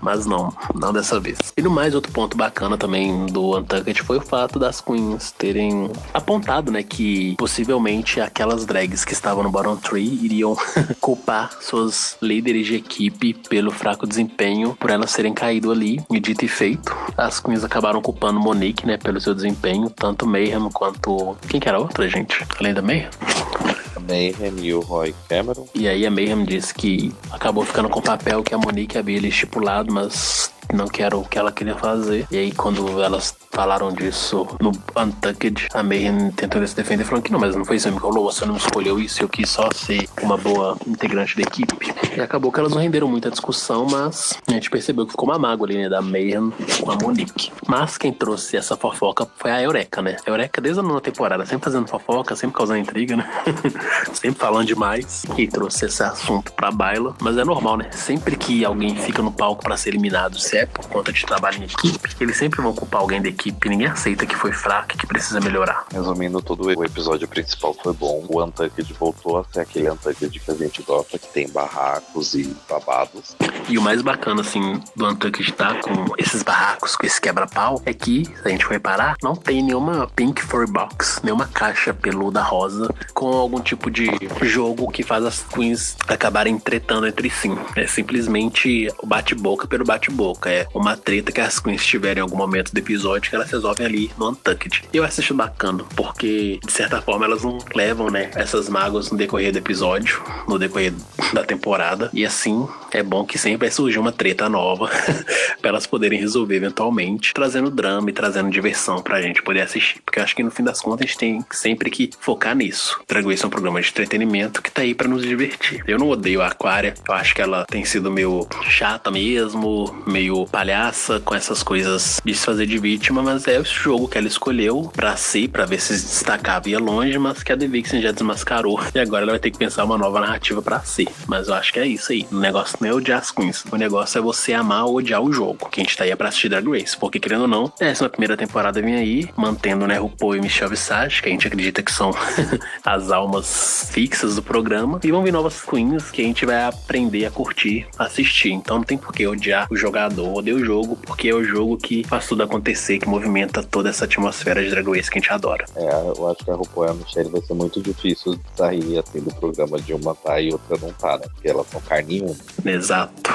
Mas 0.00 0.26
não, 0.26 0.52
não 0.74 0.92
dessa 0.92 1.18
vez. 1.20 1.38
E 1.56 1.62
no 1.62 1.70
mais, 1.70 1.94
outro 1.94 2.12
ponto 2.12 2.36
bacana 2.36 2.76
também 2.76 3.26
do 3.26 3.58
Untucked 3.58 4.02
foi 4.02 4.18
o 4.18 4.20
fato 4.20 4.58
das 4.58 4.80
queens 4.80 5.30
terem 5.32 5.90
apontado, 6.12 6.70
né, 6.70 6.82
que 6.82 7.34
possivelmente 7.36 8.20
aquelas 8.20 8.64
drags 8.64 9.04
que 9.04 9.12
estavam 9.12 9.42
no 9.42 9.50
bottom 9.50 9.76
tree 9.76 10.24
iriam 10.24 10.56
culpar 11.00 11.50
suas 11.60 12.16
líderes 12.20 12.66
de 12.66 12.76
equipe 12.76 13.34
pelo 13.34 13.70
fraco 13.70 14.06
desempenho, 14.06 14.76
por 14.78 14.90
elas 14.90 15.12
terem 15.12 15.32
caído 15.32 15.70
ali. 15.70 16.02
E 16.10 16.20
dito 16.20 16.44
e 16.44 16.48
feito, 16.48 16.94
as 17.16 17.40
queens 17.40 17.64
acabaram 17.64 18.00
culpando 18.00 18.40
Monique, 18.40 18.86
né, 18.86 18.96
pelo 18.96 19.20
seu 19.20 19.34
desempenho, 19.34 19.90
tanto 19.90 20.26
Mayhem 20.26 20.70
quanto. 20.72 21.36
Quem 21.48 21.60
que 21.60 21.68
era 21.68 21.78
a 21.78 21.80
outra, 21.80 22.08
gente? 22.08 22.44
Além 22.58 22.74
da 22.74 22.82
Mayhem? 22.82 23.08
Mayhem 24.02 24.54
e 24.60 24.74
o 24.74 24.80
Roy 24.80 25.14
Cameron. 25.28 25.66
E 25.74 25.88
aí 25.88 26.06
a 26.06 26.10
Mayhem 26.10 26.44
disse 26.44 26.74
que 26.74 27.12
acabou 27.30 27.64
ficando 27.64 27.88
com 27.88 28.00
o 28.00 28.02
papel 28.02 28.42
que 28.42 28.54
a 28.54 28.58
Monique 28.58 28.98
havia 28.98 29.18
estipulado, 29.26 29.92
mas 29.92 30.52
não 30.72 30.86
que 30.86 31.02
era 31.02 31.16
o 31.16 31.24
que 31.24 31.38
ela 31.38 31.52
queria 31.52 31.76
fazer. 31.76 32.26
E 32.30 32.36
aí, 32.36 32.52
quando 32.52 33.02
elas 33.02 33.34
falaram 33.50 33.92
disso 33.92 34.46
no 34.60 34.72
Untucked, 34.96 35.68
a 35.74 35.82
Mayhem 35.82 36.30
tentou 36.30 36.66
se 36.66 36.74
defender, 36.74 37.04
falando 37.04 37.22
que 37.22 37.32
não, 37.32 37.38
mas 37.38 37.54
não 37.54 37.64
foi 37.64 37.76
isso 37.76 37.88
que 37.88 37.94
me 37.94 38.00
rolou, 38.00 38.32
você 38.32 38.46
não 38.46 38.56
escolheu 38.56 38.98
isso, 38.98 39.22
eu 39.22 39.28
quis 39.28 39.50
só 39.50 39.68
ser 39.74 40.08
uma 40.22 40.36
boa 40.36 40.76
integrante 40.86 41.36
da 41.36 41.42
equipe. 41.42 41.92
E 42.16 42.20
acabou 42.20 42.50
que 42.50 42.58
elas 42.58 42.72
não 42.72 42.80
renderam 42.80 43.08
muita 43.08 43.30
discussão, 43.30 43.86
mas 43.90 44.38
a 44.46 44.52
gente 44.52 44.70
percebeu 44.70 45.04
que 45.04 45.12
ficou 45.12 45.28
uma 45.28 45.38
mágoa 45.38 45.66
ali, 45.66 45.76
né, 45.76 45.88
da 45.88 46.00
Mayhem 46.00 46.52
com 46.80 46.90
a 46.90 46.96
Monique. 46.96 47.52
Mas 47.66 47.98
quem 47.98 48.12
trouxe 48.12 48.56
essa 48.56 48.76
fofoca 48.76 49.28
foi 49.36 49.50
a 49.50 49.62
Eureka, 49.62 50.00
né? 50.00 50.16
A 50.26 50.30
Eureka, 50.30 50.60
desde 50.60 50.80
a 50.80 50.82
nona 50.82 51.00
temporada, 51.00 51.44
sempre 51.44 51.64
fazendo 51.64 51.86
fofoca, 51.88 52.34
sempre 52.34 52.56
causando 52.56 52.80
intriga, 52.80 53.16
né? 53.16 53.28
sempre 54.12 54.40
falando 54.40 54.66
demais. 54.66 55.24
E 55.36 55.46
trouxe 55.46 55.86
esse 55.86 56.02
assunto 56.02 56.52
pra 56.52 56.70
baila. 56.70 57.14
Mas 57.20 57.36
é 57.36 57.44
normal, 57.44 57.76
né? 57.76 57.90
Sempre 57.92 58.36
que 58.36 58.64
alguém 58.64 58.94
fica 58.96 59.22
no 59.22 59.32
palco 59.32 59.62
para 59.62 59.76
ser 59.76 59.90
eliminado, 59.90 60.38
se 60.38 60.58
é 60.58 60.61
por 60.66 60.86
conta 60.88 61.12
de 61.12 61.24
trabalho 61.24 61.58
em 61.58 61.64
equipe, 61.64 62.16
eles 62.20 62.36
sempre 62.36 62.60
vão 62.60 62.74
culpar 62.74 63.00
alguém 63.00 63.20
da 63.20 63.28
equipe. 63.28 63.68
Ninguém 63.68 63.88
aceita 63.88 64.26
que 64.26 64.36
foi 64.36 64.52
fraco 64.52 64.94
e 64.94 64.96
que 64.96 65.06
precisa 65.06 65.40
melhorar. 65.40 65.86
Resumindo, 65.92 66.40
todo 66.42 66.66
o 66.66 66.84
episódio 66.84 67.26
principal 67.28 67.74
foi 67.74 67.92
bom. 67.92 68.24
O 68.28 68.42
Untucked 68.42 68.92
voltou 68.94 69.38
a 69.38 69.44
ser 69.44 69.60
aquele 69.60 69.90
Untucked 69.90 70.40
que 70.40 70.50
a 70.50 70.54
gente 70.54 70.82
gosta, 70.82 71.18
que 71.18 71.28
tem 71.28 71.48
barracos 71.48 72.34
e 72.34 72.54
babados. 72.68 73.36
E 73.68 73.78
o 73.78 73.82
mais 73.82 74.02
bacana, 74.02 74.40
assim, 74.40 74.80
do 74.96 75.08
Untucked 75.08 75.52
tá 75.52 75.74
com 75.76 76.14
esses 76.18 76.42
barracos, 76.42 76.96
com 76.96 77.06
esse 77.06 77.20
quebra-pau, 77.20 77.80
é 77.84 77.92
que, 77.92 78.24
se 78.24 78.32
a 78.44 78.48
gente 78.48 78.64
for 78.64 78.72
reparar, 78.72 79.16
não 79.22 79.34
tem 79.34 79.62
nenhuma 79.62 80.08
Pink 80.14 80.42
Furry 80.42 80.70
Box, 80.70 81.20
nenhuma 81.22 81.46
caixa 81.46 81.94
peluda 81.94 82.42
rosa 82.42 82.92
com 83.14 83.26
algum 83.26 83.60
tipo 83.60 83.90
de 83.90 84.06
jogo 84.42 84.90
que 84.90 85.02
faz 85.02 85.24
as 85.24 85.42
queens 85.42 85.96
acabarem 86.08 86.58
tretando 86.58 87.06
entre 87.06 87.30
si. 87.30 87.50
É 87.76 87.86
simplesmente 87.86 88.88
o 89.02 89.06
bate-boca 89.06 89.66
pelo 89.66 89.84
bate-boca. 89.84 90.41
É 90.48 90.66
uma 90.74 90.96
treta 90.96 91.32
que 91.32 91.40
as 91.40 91.58
queens 91.58 91.84
tiverem 91.84 92.20
em 92.20 92.22
algum 92.22 92.36
momento 92.36 92.72
do 92.72 92.78
episódio 92.78 93.30
que 93.30 93.36
elas 93.36 93.50
resolvem 93.50 93.86
ali 93.86 94.10
no 94.18 94.30
Untucked. 94.30 94.84
E 94.92 94.96
eu 94.96 95.04
acho 95.04 95.22
bacana, 95.32 95.84
porque 95.96 96.58
de 96.64 96.72
certa 96.72 97.00
forma 97.00 97.24
elas 97.24 97.42
não 97.42 97.58
levam, 97.74 98.10
né, 98.10 98.30
essas 98.34 98.68
mágoas 98.68 99.10
no 99.10 99.16
decorrer 99.16 99.52
do 99.52 99.58
episódio, 99.58 100.22
no 100.48 100.58
decorrer 100.58 100.92
da 101.32 101.44
temporada. 101.44 102.10
E 102.12 102.24
assim 102.24 102.66
é 102.90 103.02
bom 103.02 103.24
que 103.24 103.38
sempre 103.38 103.58
vai 103.58 103.70
surgir 103.70 103.98
uma 103.98 104.12
treta 104.12 104.48
nova 104.48 104.90
para 105.60 105.70
elas 105.70 105.86
poderem 105.86 106.18
resolver 106.18 106.56
eventualmente, 106.56 107.32
trazendo 107.32 107.70
drama 107.70 108.10
e 108.10 108.12
trazendo 108.12 108.50
diversão 108.50 109.00
pra 109.02 109.22
gente 109.22 109.42
poder 109.42 109.60
assistir. 109.60 110.00
Porque 110.04 110.18
eu 110.18 110.24
acho 110.24 110.36
que 110.36 110.42
no 110.42 110.50
fim 110.50 110.64
das 110.64 110.80
contas 110.80 111.04
a 111.04 111.06
gente 111.06 111.18
tem 111.18 111.44
sempre 111.50 111.90
que 111.90 112.10
focar 112.20 112.54
nisso. 112.54 113.00
Drag 113.08 113.26
Race 113.26 113.42
é 113.42 113.46
um 113.46 113.50
programa 113.50 113.80
de 113.80 113.88
entretenimento 113.88 114.60
que 114.60 114.70
tá 114.70 114.82
aí 114.82 114.94
para 114.94 115.08
nos 115.08 115.22
divertir. 115.22 115.82
Eu 115.86 115.98
não 115.98 116.08
odeio 116.08 116.42
a 116.42 116.48
Aquária, 116.48 116.94
eu 117.06 117.14
acho 117.14 117.34
que 117.34 117.40
ela 117.40 117.64
tem 117.64 117.84
sido 117.84 118.10
meio 118.10 118.46
chata 118.68 119.10
mesmo, 119.10 120.02
meio 120.06 120.31
palhaça 120.50 121.20
com 121.20 121.34
essas 121.34 121.62
coisas 121.62 122.20
de 122.24 122.34
se 122.34 122.44
fazer 122.44 122.66
de 122.66 122.78
vítima, 122.78 123.22
mas 123.22 123.46
é 123.46 123.58
o 123.58 123.64
jogo 123.64 124.08
que 124.08 124.18
ela 124.18 124.26
escolheu 124.26 124.90
pra 124.94 125.16
si, 125.16 125.48
pra 125.48 125.64
ver 125.64 125.80
se 125.80 125.92
destacava 125.92 126.68
e 126.68 126.72
ia 126.72 126.78
longe, 126.78 127.18
mas 127.18 127.42
que 127.42 127.52
a 127.52 127.56
The 127.56 127.66
Vixen 127.66 128.00
já 128.00 128.12
desmascarou. 128.12 128.80
E 128.94 128.98
agora 128.98 129.22
ela 129.22 129.32
vai 129.32 129.40
ter 129.40 129.50
que 129.50 129.56
pensar 129.56 129.84
uma 129.84 129.96
nova 129.96 130.20
narrativa 130.20 130.60
pra 130.60 130.80
si. 130.80 131.08
Mas 131.26 131.48
eu 131.48 131.54
acho 131.54 131.72
que 131.72 131.80
é 131.80 131.86
isso 131.86 132.12
aí. 132.12 132.26
O 132.30 132.36
negócio 132.36 132.76
não 132.78 132.90
é 132.90 132.92
odiar 132.92 133.20
as 133.20 133.30
queens. 133.30 133.64
O 133.70 133.76
negócio 133.76 134.18
é 134.18 134.20
você 134.20 134.52
amar 134.52 134.84
ou 134.84 134.96
odiar 134.96 135.22
o 135.22 135.32
jogo. 135.32 135.68
Que 135.70 135.80
a 135.80 135.84
gente 135.84 135.96
tá 135.96 136.04
aí 136.04 136.14
pra 136.14 136.28
assistir 136.28 136.50
Drag 136.50 136.68
Race. 136.68 136.96
Porque, 136.96 137.18
querendo 137.18 137.42
ou 137.42 137.48
não, 137.48 137.72
essa 137.80 138.08
primeira 138.08 138.36
temporada 138.36 138.82
vem 138.82 138.96
aí, 138.96 139.30
mantendo, 139.34 139.86
né, 139.86 139.96
RuPaul 139.96 140.36
e 140.36 140.40
Michelle 140.40 140.70
Visage, 140.70 141.22
que 141.22 141.28
a 141.28 141.32
gente 141.32 141.46
acredita 141.46 141.82
que 141.82 141.90
são 141.90 142.10
as 142.84 143.10
almas 143.10 143.88
fixas 143.90 144.36
do 144.36 144.42
programa. 144.42 145.00
E 145.02 145.10
vão 145.10 145.22
vir 145.22 145.32
novas 145.32 145.62
queens 145.62 146.10
que 146.10 146.20
a 146.20 146.24
gente 146.24 146.44
vai 146.44 146.64
aprender 146.64 147.24
a 147.24 147.30
curtir, 147.30 147.86
assistir. 147.98 148.52
Então 148.52 148.76
não 148.76 148.84
tem 148.84 148.98
por 148.98 149.12
que 149.12 149.26
odiar 149.26 149.66
o 149.70 149.76
jogador, 149.76 150.21
odeia 150.24 150.56
o 150.56 150.64
jogo, 150.64 150.96
porque 150.96 151.28
é 151.28 151.34
o 151.34 151.44
jogo 151.44 151.76
que 151.76 152.04
faz 152.04 152.26
tudo 152.26 152.42
acontecer, 152.42 152.98
que 152.98 153.08
movimenta 153.08 153.62
toda 153.62 153.90
essa 153.90 154.04
atmosfera 154.04 154.62
de 154.62 154.70
Drag 154.70 154.86
Race 154.88 155.10
que 155.10 155.18
a 155.18 155.20
gente 155.20 155.32
adora. 155.32 155.64
É, 155.76 156.12
eu 156.16 156.28
acho 156.28 156.44
que 156.44 156.50
a 156.50 156.54
RuPaul 156.54 156.86
e 156.86 156.90
a 156.90 156.94
Michelle 156.94 157.30
vai 157.30 157.40
ser 157.40 157.54
muito 157.54 157.80
difícil 157.80 158.38
sair 158.56 158.98
assim 158.98 159.20
do 159.20 159.34
programa 159.34 159.80
de 159.80 159.94
uma 159.94 160.14
tá 160.14 160.40
e 160.40 160.52
outra 160.52 160.76
não 160.80 160.92
tá, 160.92 161.18
né? 161.18 161.24
Porque 161.32 161.48
elas 161.48 161.66
são 161.68 161.80
carne 161.80 162.22
uma. 162.22 162.70
Exato. 162.70 163.32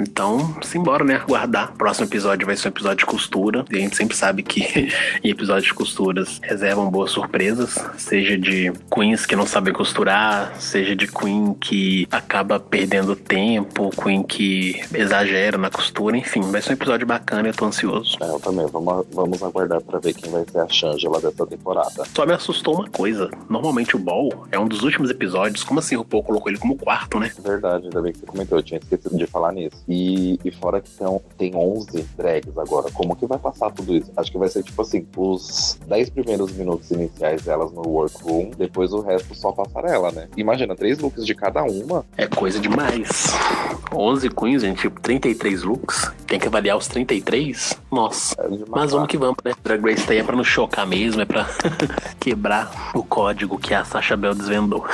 Então, 0.00 0.56
simbora, 0.62 1.04
né? 1.04 1.16
Aguardar. 1.16 1.72
Próximo 1.72 2.06
episódio 2.06 2.46
vai 2.46 2.56
ser 2.56 2.68
um 2.68 2.70
episódio 2.70 2.98
de 2.98 3.06
costura. 3.06 3.64
E 3.70 3.76
a 3.76 3.80
gente 3.80 3.96
sempre 3.96 4.16
sabe 4.16 4.42
que 4.42 4.62
em 5.22 5.30
episódios 5.30 5.66
de 5.66 5.74
costuras 5.74 6.40
reservam 6.42 6.90
boas 6.90 7.10
surpresas. 7.10 7.78
Seja 7.96 8.36
de 8.36 8.72
queens 8.92 9.26
que 9.26 9.36
não 9.36 9.46
sabem 9.46 9.72
costurar, 9.72 10.54
seja 10.60 10.96
de 10.96 11.06
queen 11.06 11.54
que 11.54 12.06
acaba 12.10 12.58
perdendo 12.58 13.14
tempo, 13.14 13.90
queen 13.90 14.22
que 14.22 14.82
exagera 14.94 15.58
na 15.58 15.70
costura. 15.70 16.16
Enfim, 16.22 16.40
vai 16.52 16.62
ser 16.62 16.70
um 16.70 16.74
episódio 16.74 17.04
bacana 17.04 17.48
e 17.48 17.50
eu 17.50 17.54
tô 17.54 17.64
ansioso. 17.64 18.16
É, 18.22 18.28
eu 18.28 18.38
também. 18.38 18.64
Vamos, 18.68 19.06
vamos 19.12 19.42
aguardar 19.42 19.80
pra 19.82 19.98
ver 19.98 20.14
quem 20.14 20.30
vai 20.30 20.44
ser 20.48 20.60
a 20.60 20.68
Shangela 20.68 21.20
dessa 21.20 21.44
temporada. 21.44 22.04
Só 22.14 22.24
me 22.24 22.32
assustou 22.32 22.76
uma 22.76 22.88
coisa. 22.88 23.28
Normalmente 23.50 23.96
o 23.96 23.98
Ball 23.98 24.30
é 24.52 24.58
um 24.58 24.68
dos 24.68 24.84
últimos 24.84 25.10
episódios. 25.10 25.64
Como 25.64 25.80
assim 25.80 25.96
o 25.96 25.98
RuPaul 25.98 26.22
colocou 26.22 26.48
ele 26.48 26.60
como 26.60 26.76
quarto, 26.78 27.18
né? 27.18 27.32
Verdade, 27.42 27.86
ainda 27.86 28.00
bem 28.00 28.12
que 28.12 28.20
você 28.20 28.26
comentou. 28.26 28.56
Eu 28.56 28.62
tinha 28.62 28.78
esquecido 28.78 29.18
de 29.18 29.26
falar 29.26 29.52
nisso. 29.52 29.82
E, 29.88 30.38
e 30.44 30.52
fora 30.52 30.80
que 30.80 30.90
tem, 30.90 31.20
tem 31.36 31.56
11 31.56 32.06
drags 32.16 32.56
agora. 32.56 32.88
Como 32.92 33.16
que 33.16 33.26
vai 33.26 33.38
passar 33.38 33.72
tudo 33.72 33.96
isso? 33.96 34.12
Acho 34.16 34.30
que 34.30 34.38
vai 34.38 34.48
ser 34.48 34.62
tipo 34.62 34.80
assim, 34.80 35.04
os 35.16 35.76
10 35.88 36.10
primeiros 36.10 36.52
minutos 36.52 36.88
iniciais 36.92 37.42
delas 37.42 37.72
no 37.72 37.82
workroom, 37.82 38.50
depois 38.56 38.92
o 38.92 39.00
resto 39.00 39.34
só 39.34 39.50
passarela, 39.50 40.12
né? 40.12 40.28
Imagina, 40.36 40.76
três 40.76 41.00
looks 41.00 41.26
de 41.26 41.34
cada 41.34 41.64
uma. 41.64 42.06
É 42.16 42.28
coisa 42.28 42.60
demais. 42.60 43.32
11 43.92 44.30
queens, 44.30 44.62
gente, 44.62 44.82
tipo 44.82 45.00
33 45.00 45.64
looks. 45.64 46.11
Tem 46.26 46.38
que 46.38 46.46
avaliar 46.46 46.76
os 46.76 46.86
33? 46.86 47.78
Nossa. 47.90 48.34
É 48.40 48.48
Mas 48.68 48.92
vamos 48.92 49.08
que 49.08 49.18
vamos, 49.18 49.36
né? 49.44 49.52
Drag 49.62 49.82
Race 49.82 50.06
tá 50.06 50.12
aí 50.12 50.18
é 50.18 50.22
pra 50.22 50.36
nos 50.36 50.46
chocar 50.46 50.86
mesmo, 50.86 51.20
é 51.20 51.24
pra 51.24 51.48
quebrar 52.18 52.92
o 52.94 53.02
código 53.02 53.58
que 53.58 53.74
a 53.74 53.84
Sasha 53.84 54.16
Bell 54.16 54.34
desvendou. 54.34 54.84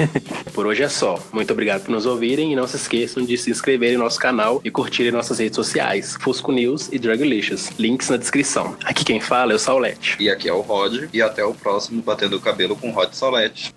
por 0.52 0.66
hoje 0.66 0.82
é 0.82 0.88
só. 0.88 1.18
Muito 1.32 1.52
obrigado 1.52 1.84
por 1.84 1.90
nos 1.90 2.06
ouvirem 2.06 2.52
e 2.52 2.56
não 2.56 2.66
se 2.66 2.76
esqueçam 2.76 3.24
de 3.24 3.36
se 3.38 3.50
inscreverem 3.50 3.96
no 3.96 4.04
nosso 4.04 4.18
canal 4.18 4.60
e 4.64 4.70
curtirem 4.70 5.12
nossas 5.12 5.38
redes 5.38 5.56
sociais, 5.56 6.16
Fusco 6.20 6.52
News 6.52 6.88
e 6.92 6.98
Draglicious. 6.98 7.70
Links 7.78 8.10
na 8.10 8.16
descrição. 8.16 8.76
Aqui 8.84 9.04
quem 9.04 9.20
fala 9.20 9.52
é 9.52 9.54
o 9.54 9.58
Saulete. 9.58 10.16
E 10.20 10.30
aqui 10.30 10.48
é 10.48 10.52
o 10.52 10.60
Rod. 10.60 11.08
E 11.12 11.22
até 11.22 11.44
o 11.44 11.54
próximo 11.54 12.02
Batendo 12.02 12.36
o 12.36 12.40
Cabelo 12.40 12.76
com 12.76 12.90
Rod 12.90 13.12
Solete. 13.12 13.72